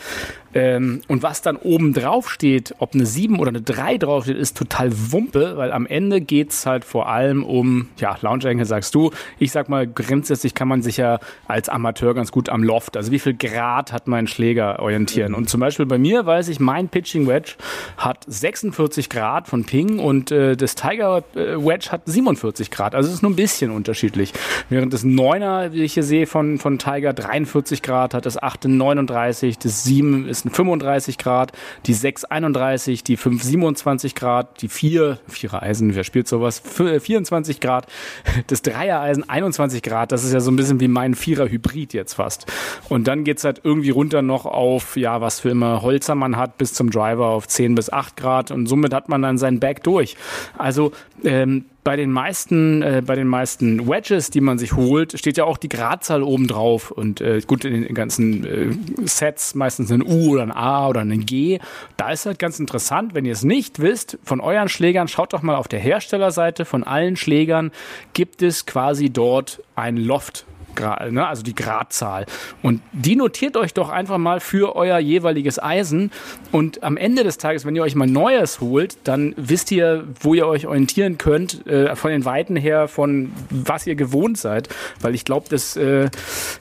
Ähm, 0.54 1.00
und 1.08 1.22
was 1.22 1.40
dann 1.40 1.56
oben 1.56 1.94
drauf 1.94 2.30
steht, 2.30 2.74
ob 2.78 2.94
eine 2.94 3.06
7 3.06 3.40
oder 3.40 3.48
eine 3.48 3.62
3 3.62 3.98
drauf 3.98 4.24
steht, 4.24 4.36
ist 4.36 4.56
total 4.56 4.90
Wumpe, 5.12 5.56
weil 5.56 5.72
am 5.72 5.86
Ende 5.86 6.20
geht's 6.20 6.66
halt 6.66 6.84
vor 6.84 7.08
allem 7.08 7.42
um, 7.44 7.88
ja, 7.96 8.16
Lounge 8.20 8.48
Angle 8.48 8.66
sagst 8.66 8.94
du, 8.94 9.10
ich 9.38 9.50
sag 9.50 9.68
mal, 9.68 9.86
grundsätzlich 9.86 10.54
kann 10.54 10.68
man 10.68 10.82
sich 10.82 10.98
ja 10.98 11.20
als 11.46 11.68
Amateur 11.68 12.14
ganz 12.14 12.32
gut 12.32 12.48
am 12.48 12.62
Loft, 12.62 12.96
also 12.96 13.12
wie 13.12 13.18
viel 13.18 13.34
Grad 13.34 13.92
hat 13.92 14.08
mein 14.08 14.26
Schläger 14.26 14.80
orientieren. 14.80 15.34
Und 15.34 15.48
zum 15.48 15.60
Beispiel 15.60 15.86
bei 15.86 15.98
mir 15.98 16.26
weiß 16.26 16.48
ich, 16.48 16.60
mein 16.60 16.88
Pitching 16.88 17.26
Wedge 17.26 17.54
hat 17.96 18.24
46 18.26 19.08
Grad 19.08 19.48
von 19.48 19.64
Ping 19.64 19.98
und 19.98 20.30
äh, 20.32 20.56
das 20.56 20.74
Tiger 20.74 21.24
äh, 21.34 21.56
Wedge 21.56 21.92
hat 21.92 22.02
47 22.04 22.61
40 22.62 22.70
Grad. 22.70 22.94
Also 22.94 23.08
es 23.08 23.16
ist 23.16 23.22
nur 23.22 23.30
ein 23.30 23.36
bisschen 23.36 23.70
unterschiedlich. 23.70 24.32
Während 24.68 24.92
das 24.92 25.04
9er, 25.04 25.72
wie 25.72 25.82
ich 25.82 25.94
hier 25.94 26.02
sehe, 26.02 26.26
von, 26.26 26.58
von 26.58 26.78
Tiger 26.78 27.12
43 27.12 27.82
Grad 27.82 28.14
hat, 28.14 28.26
das 28.26 28.40
8 28.40 28.64
39, 28.64 29.58
das 29.58 29.84
7 29.84 30.28
ist 30.28 30.44
ein 30.44 30.50
35 30.50 31.18
Grad, 31.18 31.52
die 31.86 31.94
6 31.94 32.24
31, 32.24 33.04
die 33.04 33.16
5 33.16 33.42
27 33.42 34.14
Grad, 34.14 34.62
die 34.62 34.68
4, 34.68 35.18
4er 35.30 35.62
Eisen, 35.62 35.94
wer 35.94 36.04
spielt 36.04 36.28
sowas? 36.28 36.62
24 36.64 37.60
Grad, 37.60 37.86
das 38.46 38.62
3er 38.62 39.00
Eisen 39.00 39.28
21 39.28 39.82
Grad, 39.82 40.12
das 40.12 40.24
ist 40.24 40.32
ja 40.32 40.40
so 40.40 40.50
ein 40.50 40.56
bisschen 40.56 40.80
wie 40.80 40.88
mein 40.88 41.14
4er 41.14 41.48
Hybrid 41.48 41.92
jetzt 41.92 42.14
fast. 42.14 42.46
Und 42.88 43.08
dann 43.08 43.24
geht's 43.24 43.44
halt 43.44 43.60
irgendwie 43.64 43.90
runter 43.90 44.22
noch 44.22 44.46
auf, 44.46 44.96
ja, 44.96 45.20
was 45.20 45.40
für 45.40 45.50
immer 45.50 45.82
Holzer 45.82 46.14
man 46.14 46.36
hat, 46.36 46.58
bis 46.58 46.74
zum 46.74 46.90
Driver 46.90 47.26
auf 47.26 47.48
10 47.48 47.74
bis 47.74 47.92
8 47.92 48.16
Grad 48.16 48.50
und 48.50 48.66
somit 48.66 48.94
hat 48.94 49.08
man 49.08 49.22
dann 49.22 49.38
sein 49.38 49.60
Back 49.60 49.82
durch. 49.82 50.16
Also 50.58 50.92
ähm, 51.24 51.64
bei 51.84 51.96
den 51.96 52.12
meisten, 52.12 52.82
äh, 52.82 53.02
bei 53.04 53.16
den 53.16 53.26
meisten 53.26 53.88
Wedges, 53.88 54.30
die 54.30 54.40
man 54.40 54.58
sich 54.58 54.74
holt, 54.74 55.18
steht 55.18 55.36
ja 55.36 55.44
auch 55.44 55.56
die 55.56 55.68
Gradzahl 55.68 56.22
oben 56.22 56.46
drauf. 56.46 56.90
Und 56.90 57.20
äh, 57.20 57.40
gut, 57.46 57.64
in 57.64 57.82
den 57.82 57.94
ganzen 57.94 58.44
äh, 58.44 59.06
Sets 59.06 59.54
meistens 59.54 59.90
ein 59.90 60.02
U 60.02 60.32
oder 60.32 60.42
ein 60.42 60.52
A 60.52 60.88
oder 60.88 61.00
ein 61.00 61.26
G. 61.26 61.58
Da 61.96 62.12
ist 62.12 62.26
halt 62.26 62.38
ganz 62.38 62.60
interessant, 62.60 63.14
wenn 63.14 63.24
ihr 63.24 63.32
es 63.32 63.42
nicht 63.42 63.80
wisst, 63.80 64.18
von 64.22 64.40
euren 64.40 64.68
Schlägern, 64.68 65.08
schaut 65.08 65.32
doch 65.32 65.42
mal 65.42 65.56
auf 65.56 65.68
der 65.68 65.80
Herstellerseite 65.80 66.64
von 66.64 66.84
allen 66.84 67.16
Schlägern, 67.16 67.72
gibt 68.12 68.42
es 68.42 68.66
quasi 68.66 69.10
dort 69.10 69.62
ein 69.74 69.96
Loft 69.96 70.46
ne, 70.80 71.26
also 71.26 71.42
die 71.42 71.54
Gradzahl. 71.54 72.26
Und 72.62 72.80
die 72.92 73.16
notiert 73.16 73.56
euch 73.56 73.74
doch 73.74 73.88
einfach 73.88 74.18
mal 74.18 74.40
für 74.40 74.76
euer 74.76 74.98
jeweiliges 74.98 75.62
Eisen. 75.62 76.10
Und 76.50 76.82
am 76.82 76.96
Ende 76.96 77.24
des 77.24 77.38
Tages, 77.38 77.64
wenn 77.64 77.76
ihr 77.76 77.82
euch 77.82 77.94
mal 77.94 78.06
Neues 78.06 78.60
holt, 78.60 78.96
dann 79.04 79.34
wisst 79.36 79.70
ihr, 79.70 80.04
wo 80.20 80.34
ihr 80.34 80.46
euch 80.46 80.66
orientieren 80.66 81.18
könnt, 81.18 81.66
äh, 81.66 81.94
von 81.96 82.10
den 82.10 82.24
Weiten 82.24 82.56
her, 82.56 82.88
von 82.88 83.32
was 83.50 83.86
ihr 83.86 83.94
gewohnt 83.94 84.38
seid. 84.38 84.68
Weil 85.00 85.14
ich 85.14 85.24
glaube, 85.24 85.46
das, 85.48 85.76
äh, 85.76 86.08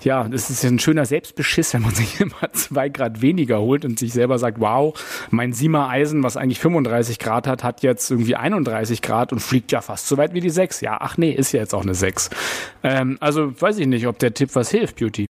ja, 0.03 0.27
das 0.27 0.49
ist 0.49 0.63
ein 0.63 0.79
schöner 0.79 1.05
Selbstbeschiss, 1.05 1.73
wenn 1.73 1.81
man 1.81 1.95
sich 1.95 2.19
immer 2.19 2.51
zwei 2.53 2.89
Grad 2.89 3.21
weniger 3.21 3.59
holt 3.59 3.85
und 3.85 3.99
sich 3.99 4.13
selber 4.13 4.37
sagt, 4.37 4.59
wow, 4.59 4.93
mein 5.29 5.53
Siemer 5.53 5.89
Eisen, 5.89 6.23
was 6.23 6.37
eigentlich 6.37 6.59
35 6.59 7.19
Grad 7.19 7.47
hat, 7.47 7.63
hat 7.63 7.83
jetzt 7.83 8.09
irgendwie 8.11 8.35
31 8.35 9.01
Grad 9.01 9.31
und 9.31 9.39
fliegt 9.39 9.71
ja 9.71 9.81
fast 9.81 10.07
so 10.07 10.17
weit 10.17 10.33
wie 10.33 10.39
die 10.39 10.49
6. 10.49 10.81
Ja, 10.81 10.97
ach 10.99 11.17
nee, 11.17 11.31
ist 11.31 11.51
ja 11.51 11.59
jetzt 11.59 11.73
auch 11.73 11.83
eine 11.83 11.95
6. 11.95 12.29
Ähm, 12.83 13.17
also 13.19 13.59
weiß 13.59 13.77
ich 13.79 13.87
nicht 13.87 14.00
nicht, 14.01 14.07
ob 14.07 14.19
der 14.19 14.33
Tipp 14.33 14.55
was 14.55 14.71
hilft, 14.71 14.97
Beauty. 14.97 15.25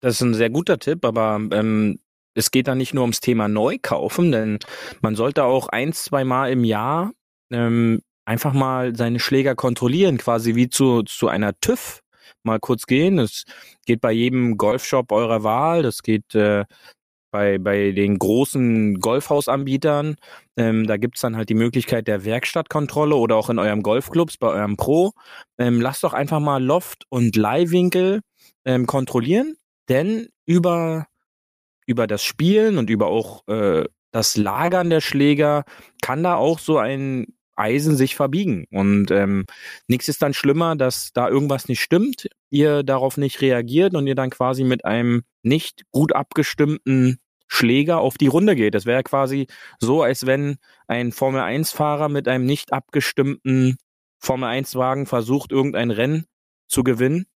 Das 0.00 0.16
ist 0.16 0.20
ein 0.20 0.34
sehr 0.34 0.50
guter 0.50 0.78
Tipp, 0.78 1.04
aber 1.04 1.40
ähm, 1.52 1.98
es 2.34 2.50
geht 2.50 2.68
da 2.68 2.74
nicht 2.74 2.92
nur 2.92 3.02
ums 3.02 3.20
Thema 3.20 3.48
Neukaufen, 3.48 4.30
denn 4.30 4.58
man 5.00 5.16
sollte 5.16 5.44
auch 5.44 5.68
ein, 5.68 5.92
zwei 5.92 6.24
Mal 6.24 6.52
im 6.52 6.64
Jahr 6.64 7.12
ähm, 7.50 8.02
einfach 8.26 8.52
mal 8.52 8.94
seine 8.94 9.20
Schläger 9.20 9.54
kontrollieren, 9.54 10.18
quasi 10.18 10.54
wie 10.54 10.68
zu, 10.68 11.02
zu 11.02 11.28
einer 11.28 11.58
TÜV 11.58 12.00
mal 12.42 12.60
kurz 12.60 12.86
gehen. 12.86 13.16
Das 13.16 13.44
geht 13.86 14.00
bei 14.00 14.12
jedem 14.12 14.58
Golfshop 14.58 15.12
eurer 15.12 15.42
Wahl, 15.42 15.82
das 15.82 16.02
geht 16.02 16.34
äh, 16.34 16.64
bei, 17.36 17.58
bei 17.58 17.92
den 17.92 18.18
großen 18.18 18.98
Golfhausanbietern. 18.98 20.16
Ähm, 20.56 20.86
da 20.86 20.96
gibt's 20.96 21.20
dann 21.20 21.36
halt 21.36 21.50
die 21.50 21.54
Möglichkeit 21.54 22.08
der 22.08 22.24
Werkstattkontrolle 22.24 23.14
oder 23.14 23.36
auch 23.36 23.50
in 23.50 23.58
eurem 23.58 23.82
Golfclubs, 23.82 24.38
bei 24.38 24.48
eurem 24.48 24.78
Pro. 24.78 25.12
Ähm, 25.58 25.82
lasst 25.82 26.02
doch 26.02 26.14
einfach 26.14 26.40
mal 26.40 26.64
Loft 26.64 27.04
und 27.10 27.36
Leihwinkel 27.36 28.22
ähm, 28.64 28.86
kontrollieren, 28.86 29.56
denn 29.90 30.28
über, 30.46 31.08
über 31.84 32.06
das 32.06 32.24
Spielen 32.24 32.78
und 32.78 32.88
über 32.88 33.08
auch 33.08 33.46
äh, 33.48 33.84
das 34.12 34.38
Lagern 34.38 34.88
der 34.88 35.02
Schläger 35.02 35.64
kann 36.00 36.22
da 36.22 36.36
auch 36.36 36.58
so 36.58 36.78
ein 36.78 37.26
Eisen 37.54 37.96
sich 37.96 38.16
verbiegen. 38.16 38.66
Und 38.70 39.10
ähm, 39.10 39.44
nichts 39.88 40.08
ist 40.08 40.22
dann 40.22 40.32
schlimmer, 40.32 40.74
dass 40.74 41.10
da 41.12 41.28
irgendwas 41.28 41.68
nicht 41.68 41.80
stimmt, 41.82 42.28
ihr 42.48 42.82
darauf 42.82 43.18
nicht 43.18 43.42
reagiert 43.42 43.94
und 43.94 44.06
ihr 44.06 44.14
dann 44.14 44.30
quasi 44.30 44.64
mit 44.64 44.86
einem 44.86 45.22
nicht 45.42 45.82
gut 45.90 46.14
abgestimmten 46.14 47.18
Schläger 47.48 47.98
auf 48.00 48.18
die 48.18 48.26
Runde 48.26 48.56
geht. 48.56 48.74
Das 48.74 48.86
wäre 48.86 49.02
quasi 49.02 49.46
so, 49.78 50.02
als 50.02 50.26
wenn 50.26 50.56
ein 50.88 51.12
Formel-1-Fahrer 51.12 52.08
mit 52.08 52.28
einem 52.28 52.46
nicht 52.46 52.72
abgestimmten 52.72 53.76
Formel-1-Wagen 54.18 55.06
versucht, 55.06 55.52
irgendein 55.52 55.90
Rennen 55.90 56.26
zu 56.68 56.84
gewinnen. 56.84 57.26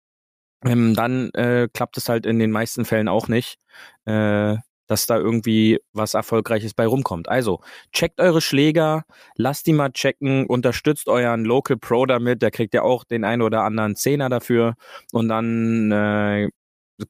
Ähm, 0.65 0.93
dann 0.95 1.31
äh, 1.31 1.67
klappt 1.73 1.97
es 1.97 2.09
halt 2.09 2.25
in 2.25 2.39
den 2.39 2.51
meisten 2.51 2.85
Fällen 2.85 3.07
auch 3.07 3.27
nicht. 3.27 3.57
Äh, 4.05 4.57
dass 4.91 5.05
da 5.05 5.17
irgendwie 5.17 5.79
was 5.93 6.15
Erfolgreiches 6.15 6.73
bei 6.73 6.85
rumkommt. 6.85 7.29
Also, 7.29 7.61
checkt 7.93 8.19
eure 8.19 8.41
Schläger, 8.41 9.05
lasst 9.35 9.65
die 9.67 9.71
mal 9.71 9.91
checken, 9.91 10.45
unterstützt 10.45 11.07
euren 11.07 11.45
Local 11.45 11.77
Pro 11.77 12.05
damit, 12.05 12.41
der 12.41 12.51
kriegt 12.51 12.73
ja 12.73 12.81
auch 12.81 13.05
den 13.05 13.23
einen 13.23 13.41
oder 13.41 13.63
anderen 13.63 13.95
Zehner 13.95 14.27
dafür 14.27 14.75
und 15.13 15.29
dann 15.29 15.91
äh, 15.93 16.49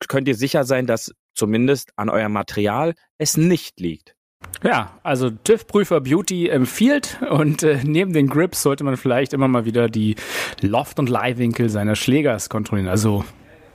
könnt 0.08 0.28
ihr 0.28 0.36
sicher 0.36 0.64
sein, 0.64 0.86
dass 0.86 1.12
zumindest 1.34 1.92
an 1.96 2.10
eurem 2.10 2.34
Material 2.34 2.94
es 3.18 3.38
nicht 3.38 3.80
liegt. 3.80 4.16
Ja, 4.64 5.00
also 5.04 5.30
TÜV-Prüfer 5.30 6.02
Beauty 6.02 6.50
empfiehlt 6.50 7.18
und 7.30 7.64
äh, 7.64 7.80
neben 7.84 8.14
den 8.14 8.28
Grips 8.28 8.62
sollte 8.62 8.84
man 8.84 8.98
vielleicht 8.98 9.34
immer 9.34 9.48
mal 9.48 9.66
wieder 9.66 9.88
die 9.88 10.16
Loft- 10.62 11.00
und 11.00 11.10
Leihwinkel 11.10 11.70
seiner 11.70 11.96
Schlägers 11.96 12.50
kontrollieren. 12.50 12.90
Also 12.90 13.24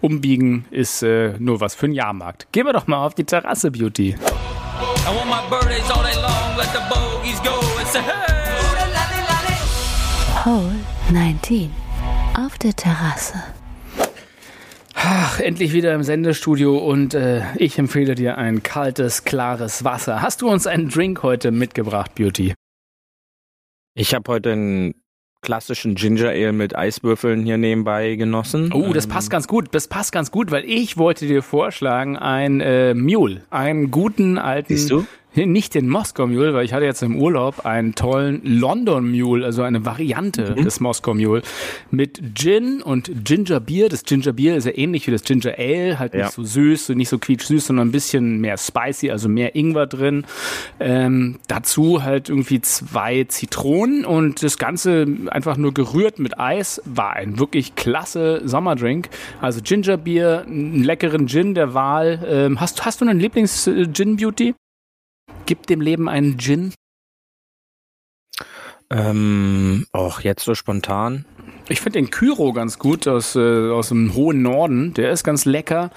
umbiegen 0.01 0.65
ist 0.71 1.03
äh, 1.03 1.35
nur 1.39 1.61
was 1.61 1.75
für 1.75 1.87
einen 1.87 1.95
Jahrmarkt. 1.95 2.53
Gehen 2.53 2.67
wir 2.67 2.73
doch 2.73 2.87
mal 2.87 3.05
auf 3.05 3.15
die 3.15 3.25
Terrasse, 3.25 3.71
Beauty. 3.71 4.17
Hole 10.45 10.77
19 11.11 11.71
auf 12.37 12.59
der 12.59 12.75
Terrasse. 12.75 13.56
Ach, 15.09 15.39
endlich 15.39 15.73
wieder 15.73 15.95
im 15.95 16.03
Sendestudio 16.03 16.79
und 16.79 17.15
äh, 17.15 17.43
ich 17.59 17.79
empfehle 17.79 18.17
dir 18.17 18.39
ein 18.39 18.65
kaltes, 18.65 19.23
klares 19.23 19.85
Wasser. 19.85 20.21
Hast 20.21 20.43
du 20.43 20.49
uns 20.51 20.67
einen 20.67 20.89
Drink 20.89 21.23
heute 21.23 21.53
mitgebracht, 21.53 22.17
Beauty? 22.17 22.55
Ich 23.95 24.15
habe 24.15 24.33
heute 24.33 24.51
einen 24.51 24.95
klassischen 25.43 25.95
Ginger 25.95 26.31
Ale 26.31 26.53
mit 26.53 26.75
Eiswürfeln 26.75 27.45
hier 27.45 27.57
nebenbei 27.57 28.17
genossen. 28.17 28.73
Oh, 28.73 28.93
das 28.93 29.05
ähm, 29.05 29.13
passt 29.13 29.31
ganz 29.31 29.47
gut. 29.47 29.69
Das 29.71 29.87
passt 29.87 30.11
ganz 30.11 30.33
gut, 30.33 30.51
weil 30.51 30.65
ich 30.65 30.97
wollte 30.97 31.29
dir 31.29 31.45
vorschlagen, 31.45 32.17
ein 32.17 32.61
äh, 32.61 32.93
Mule, 32.93 33.43
einen 33.51 33.93
guten 33.93 34.39
alten. 34.39 34.77
Siehst 34.77 34.91
du? 34.91 35.07
Nicht 35.37 35.75
den 35.75 35.89
Moskau 35.89 36.27
Mule, 36.27 36.55
weil 36.55 36.65
ich 36.65 36.73
hatte 36.73 36.87
jetzt 36.87 37.03
im 37.03 37.17
Urlaub 37.17 37.67
einen 37.67 37.95
tollen 37.95 38.41
London 38.43 39.11
Mule, 39.11 39.45
also 39.45 39.63
eine 39.63 39.85
Variante 39.85 40.55
mhm. 40.57 40.65
des 40.65 40.81
Moskau 40.81 41.13
Mule 41.15 41.43
mit 41.91 42.23
Gin 42.35 42.81
und 42.81 43.25
Ginger 43.25 43.61
Beer. 43.61 43.91
Das 43.91 44.05
Ginger 44.05 44.33
Beer 44.33 44.57
ist 44.57 44.65
ja 44.65 44.73
ähnlich 44.75 45.07
wie 45.07 45.11
das 45.11 45.25
Ginger 45.25 45.55
Ale, 45.59 45.99
halt 45.99 46.15
nicht 46.15 46.23
ja. 46.23 46.31
so 46.31 46.43
süß, 46.43 46.91
nicht 46.91 47.11
so 47.11 47.19
quietschsüß, 47.19 47.67
sondern 47.67 47.89
ein 47.89 47.93
bisschen 47.93 48.41
mehr 48.41 48.57
spicy, 48.57 49.11
also 49.11 49.29
mehr 49.29 49.55
Ingwer 49.55 49.87
drin. 49.87 50.25
Ähm, 50.81 51.39
dazu 51.49 52.03
halt 52.03 52.31
irgendwie 52.31 52.61
zwei 52.63 53.25
Zitronen 53.25 54.05
und 54.05 54.43
das 54.43 54.57
Ganze 54.59 55.07
einfach 55.29 55.57
nur 55.57 55.75
gerührt 55.75 56.19
mit 56.19 56.39
Eis. 56.39 56.81
War 56.85 57.13
ein 57.13 57.39
wirklich 57.39 57.75
klasse 57.75 58.41
Sommerdrink. 58.45 59.11
Also 59.41 59.61
Ginger 59.63 59.99
Beer, 59.99 60.45
einen 60.47 60.83
leckeren 60.83 61.29
Gin 61.29 61.55
der 61.55 61.75
Wahl. 61.75 62.25
Ähm, 62.27 62.61
hast, 62.61 62.85
hast 62.85 63.01
du 63.01 63.05
einen 63.05 63.21
Lieblings-Gin-Beauty? 63.21 64.55
Gib 65.47 65.67
dem 65.69 65.81
Leben 65.81 66.09
einen 66.09 66.39
Gin? 66.39 66.75
Ähm, 68.91 69.87
auch 69.93 70.21
jetzt 70.21 70.45
so 70.45 70.55
spontan. 70.55 71.25
Ich 71.69 71.81
finde 71.81 71.99
den 72.01 72.11
Kyro 72.11 72.53
ganz 72.53 72.79
gut 72.79 73.09
aus, 73.09 73.35
äh, 73.35 73.71
aus 73.71 73.89
dem 73.89 74.15
hohen 74.15 74.43
Norden. 74.43 74.95
Der 74.95 75.11
ist 75.11 75.25
ganz 75.25 75.45
lecker. 75.45 75.91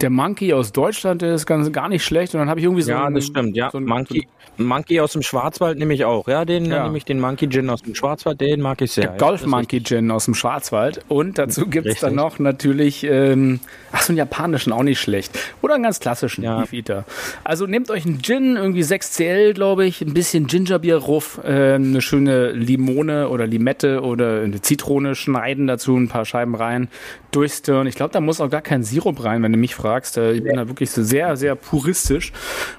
Der 0.00 0.10
Monkey 0.10 0.52
aus 0.52 0.72
Deutschland, 0.72 1.22
der 1.22 1.34
ist 1.34 1.46
ganz, 1.46 1.70
gar 1.72 1.88
nicht 1.88 2.04
schlecht. 2.04 2.34
Und 2.34 2.40
dann 2.40 2.48
habe 2.48 2.60
ich 2.60 2.64
irgendwie 2.64 2.82
so. 2.82 2.90
Ja, 2.92 3.04
ein, 3.06 3.14
das 3.14 3.26
stimmt, 3.26 3.56
ja. 3.56 3.70
So 3.70 3.78
ein, 3.78 3.84
Monkey, 3.84 4.26
Monkey 4.58 5.00
aus 5.00 5.12
dem 5.12 5.22
Schwarzwald 5.22 5.78
nehme 5.78 5.94
ich 5.94 6.04
auch. 6.04 6.28
Ja, 6.28 6.44
den 6.44 6.64
Ja. 6.66 6.84
nehme 6.84 6.96
ich 6.98 7.04
den 7.04 7.20
Monkey 7.20 7.48
Gin 7.48 7.68
aus 7.70 7.82
dem 7.82 7.94
Schwarzwald, 7.94 8.40
den 8.40 8.60
mag 8.60 8.80
ich 8.82 8.92
sehr. 8.92 9.04
Der 9.04 9.12
ja. 9.12 9.18
Golf 9.18 9.44
Monkey 9.46 9.82
Gin 9.82 10.10
aus 10.10 10.24
dem 10.26 10.34
Schwarzwald. 10.34 11.04
Und 11.08 11.38
dazu 11.38 11.66
gibt 11.70 11.86
es 11.86 12.00
dann 12.00 12.14
noch 12.14 12.38
natürlich, 12.38 13.04
ähm, 13.04 13.60
ach 13.92 14.02
so 14.02 14.12
einen 14.12 14.18
japanischen, 14.18 14.72
auch 14.72 14.82
nicht 14.82 15.00
schlecht. 15.00 15.38
Oder 15.62 15.74
einen 15.74 15.84
ganz 15.84 16.00
klassischen 16.00 16.44
Ja. 16.44 16.60
Beefeater. 16.60 17.04
Also 17.44 17.66
nehmt 17.66 17.90
euch 17.90 18.04
einen 18.06 18.22
Gin, 18.22 18.56
irgendwie 18.56 18.82
6cl, 18.82 19.52
glaube 19.54 19.84
ich, 19.86 20.00
ein 20.02 20.14
bisschen 20.14 20.46
Gingerbier-Ruff, 20.46 21.40
äh, 21.44 21.74
eine 21.74 22.00
schöne 22.00 22.52
Limone 22.52 23.28
oder 23.28 23.46
Limette 23.46 24.02
oder 24.02 24.40
eine 24.42 24.60
Zitrone 24.60 25.14
schneiden 25.14 25.66
dazu, 25.66 25.96
ein 25.96 26.08
paar 26.08 26.24
Scheiben 26.24 26.54
rein, 26.54 26.88
durchstirren. 27.32 27.86
Ich 27.86 27.94
glaube, 27.94 28.12
da 28.12 28.20
muss 28.20 28.40
auch 28.40 28.50
gar 28.50 28.62
kein 28.62 28.82
Sirup 28.82 29.22
rein, 29.24 29.42
wenn 29.42 29.52
du 29.52 29.58
mich 29.58 29.74
fragst. 29.74 29.85
Äh, 30.16 30.32
Ich 30.32 30.42
bin 30.44 30.56
da 30.56 30.68
wirklich 30.68 30.90
so 30.90 31.02
sehr, 31.02 31.36
sehr 31.36 31.54
puristisch. 31.54 32.32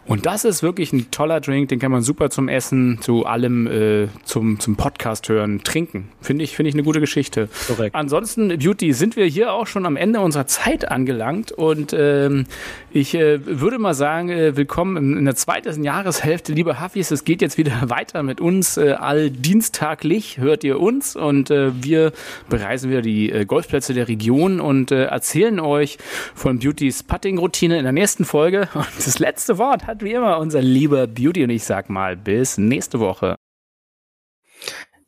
Und 0.05 0.25
das 0.25 0.45
ist 0.45 0.63
wirklich 0.63 0.93
ein 0.93 1.11
toller 1.11 1.41
Drink, 1.41 1.69
den 1.69 1.79
kann 1.79 1.91
man 1.91 2.01
super 2.01 2.29
zum 2.29 2.47
Essen, 2.49 2.99
zu 3.01 3.25
allem, 3.25 3.67
äh, 3.67 4.07
zum, 4.23 4.59
zum 4.59 4.75
Podcast 4.75 5.29
hören, 5.29 5.63
trinken. 5.63 6.09
Finde 6.21 6.43
ich, 6.43 6.55
finde 6.55 6.69
ich 6.69 6.75
eine 6.75 6.83
gute 6.83 6.99
Geschichte. 6.99 7.49
Korrekt. 7.67 7.95
Ansonsten, 7.95 8.57
Beauty, 8.59 8.93
sind 8.93 9.15
wir 9.15 9.25
hier 9.25 9.53
auch 9.53 9.67
schon 9.67 9.85
am 9.85 9.95
Ende 9.95 10.19
unserer 10.19 10.47
Zeit 10.47 10.89
angelangt 10.89 11.51
und 11.51 11.93
ähm, 11.97 12.45
ich 12.91 13.13
äh, 13.15 13.39
würde 13.45 13.79
mal 13.79 13.93
sagen, 13.93 14.29
äh, 14.29 14.55
willkommen 14.55 15.17
in, 15.17 15.25
der 15.25 15.35
zweiten 15.35 15.83
Jahreshälfte, 15.83 16.53
liebe 16.53 16.79
Hafis. 16.79 17.11
Es 17.11 17.23
geht 17.23 17.41
jetzt 17.41 17.57
wieder 17.57 17.73
weiter 17.89 18.23
mit 18.23 18.41
uns. 18.41 18.77
Äh, 18.77 18.91
all 18.91 19.29
dienstaglich 19.29 20.37
hört 20.37 20.63
ihr 20.63 20.79
uns 20.79 21.15
und 21.15 21.51
äh, 21.51 21.71
wir 21.83 22.11
bereisen 22.49 22.89
wieder 22.89 23.01
die 23.01 23.31
äh, 23.31 23.45
Golfplätze 23.45 23.93
der 23.93 24.07
Region 24.07 24.59
und 24.59 24.91
äh, 24.91 25.05
erzählen 25.05 25.59
euch 25.59 25.97
von 26.33 26.59
Beautys 26.59 26.96
Putting-Routine 27.03 27.77
in 27.77 27.83
der 27.83 27.93
nächsten 27.93 28.25
Folge. 28.25 28.69
Und 28.73 28.87
das 28.97 29.19
letzte 29.19 29.57
Wort 29.57 29.87
hat 29.87 30.03
wie 30.03 30.13
immer 30.13 30.39
unser 30.39 30.61
lieber 30.61 31.07
Beauty 31.07 31.43
und 31.43 31.49
ich 31.49 31.63
sag 31.63 31.89
mal 31.89 32.15
bis 32.15 32.57
nächste 32.57 32.99
Woche. 32.99 33.35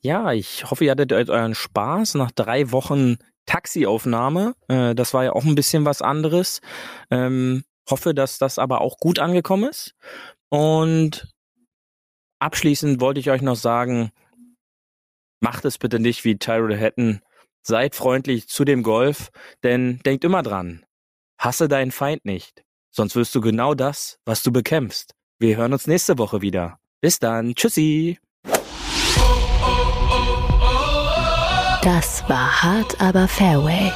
Ja, 0.01 0.31
ich 0.31 0.69
hoffe, 0.69 0.85
ihr 0.85 0.91
hattet 0.91 1.11
euren 1.11 1.55
Spaß 1.55 2.15
nach 2.15 2.31
drei 2.31 2.71
Wochen 2.71 3.17
Taxiaufnahme. 3.45 4.55
Äh, 4.67 4.95
das 4.95 5.13
war 5.13 5.23
ja 5.25 5.33
auch 5.33 5.43
ein 5.43 5.55
bisschen 5.55 5.85
was 5.85 6.01
anderes. 6.01 6.61
Ähm, 7.11 7.63
hoffe, 7.89 8.13
dass 8.13 8.37
das 8.37 8.59
aber 8.59 8.81
auch 8.81 8.97
gut 8.97 9.19
angekommen 9.19 9.69
ist. 9.69 9.95
Und 10.49 11.27
abschließend 12.39 13.01
wollte 13.01 13.19
ich 13.19 13.29
euch 13.29 13.41
noch 13.41 13.55
sagen, 13.55 14.11
macht 15.41 15.65
es 15.65 15.77
bitte 15.77 15.99
nicht 15.99 16.23
wie 16.25 16.37
Tyrell 16.37 16.79
Hatton. 16.79 17.21
Seid 17.61 17.95
freundlich 17.95 18.47
zu 18.47 18.63
dem 18.63 18.83
Golf, 18.83 19.29
denn 19.63 19.99
denkt 19.99 20.23
immer 20.23 20.43
dran. 20.43 20.85
Hasse 21.39 21.69
deinen 21.69 21.91
Feind 21.91 22.25
nicht, 22.25 22.63
sonst 22.91 23.15
wirst 23.15 23.33
du 23.33 23.39
genau 23.39 23.73
das, 23.73 24.19
was 24.25 24.43
du 24.43 24.51
bekämpfst. 24.51 25.13
Wir 25.39 25.55
hören 25.55 25.71
uns 25.71 25.87
nächste 25.87 26.17
Woche 26.17 26.41
wieder. 26.41 26.79
Bis 26.99 27.17
dann. 27.17 27.55
Tschüssi. 27.55 28.19
Das 31.81 32.27
war 32.27 32.61
hart, 32.61 32.99
aber 32.99 33.29
Fairway. 33.29 33.89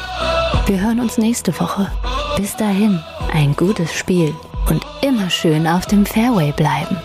Wir 0.68 0.82
hören 0.82 1.02
uns 1.02 1.18
nächste 1.18 1.52
Woche. 1.60 1.92
Bis 2.38 2.56
dahin, 2.56 3.04
ein 3.34 3.54
gutes 3.58 3.94
Spiel 3.94 4.34
und 4.70 4.82
immer 5.02 5.30
schön 5.30 5.68
auf 5.68 5.86
dem 5.86 6.06
Fairway 6.06 6.54
bleiben. 6.54 6.98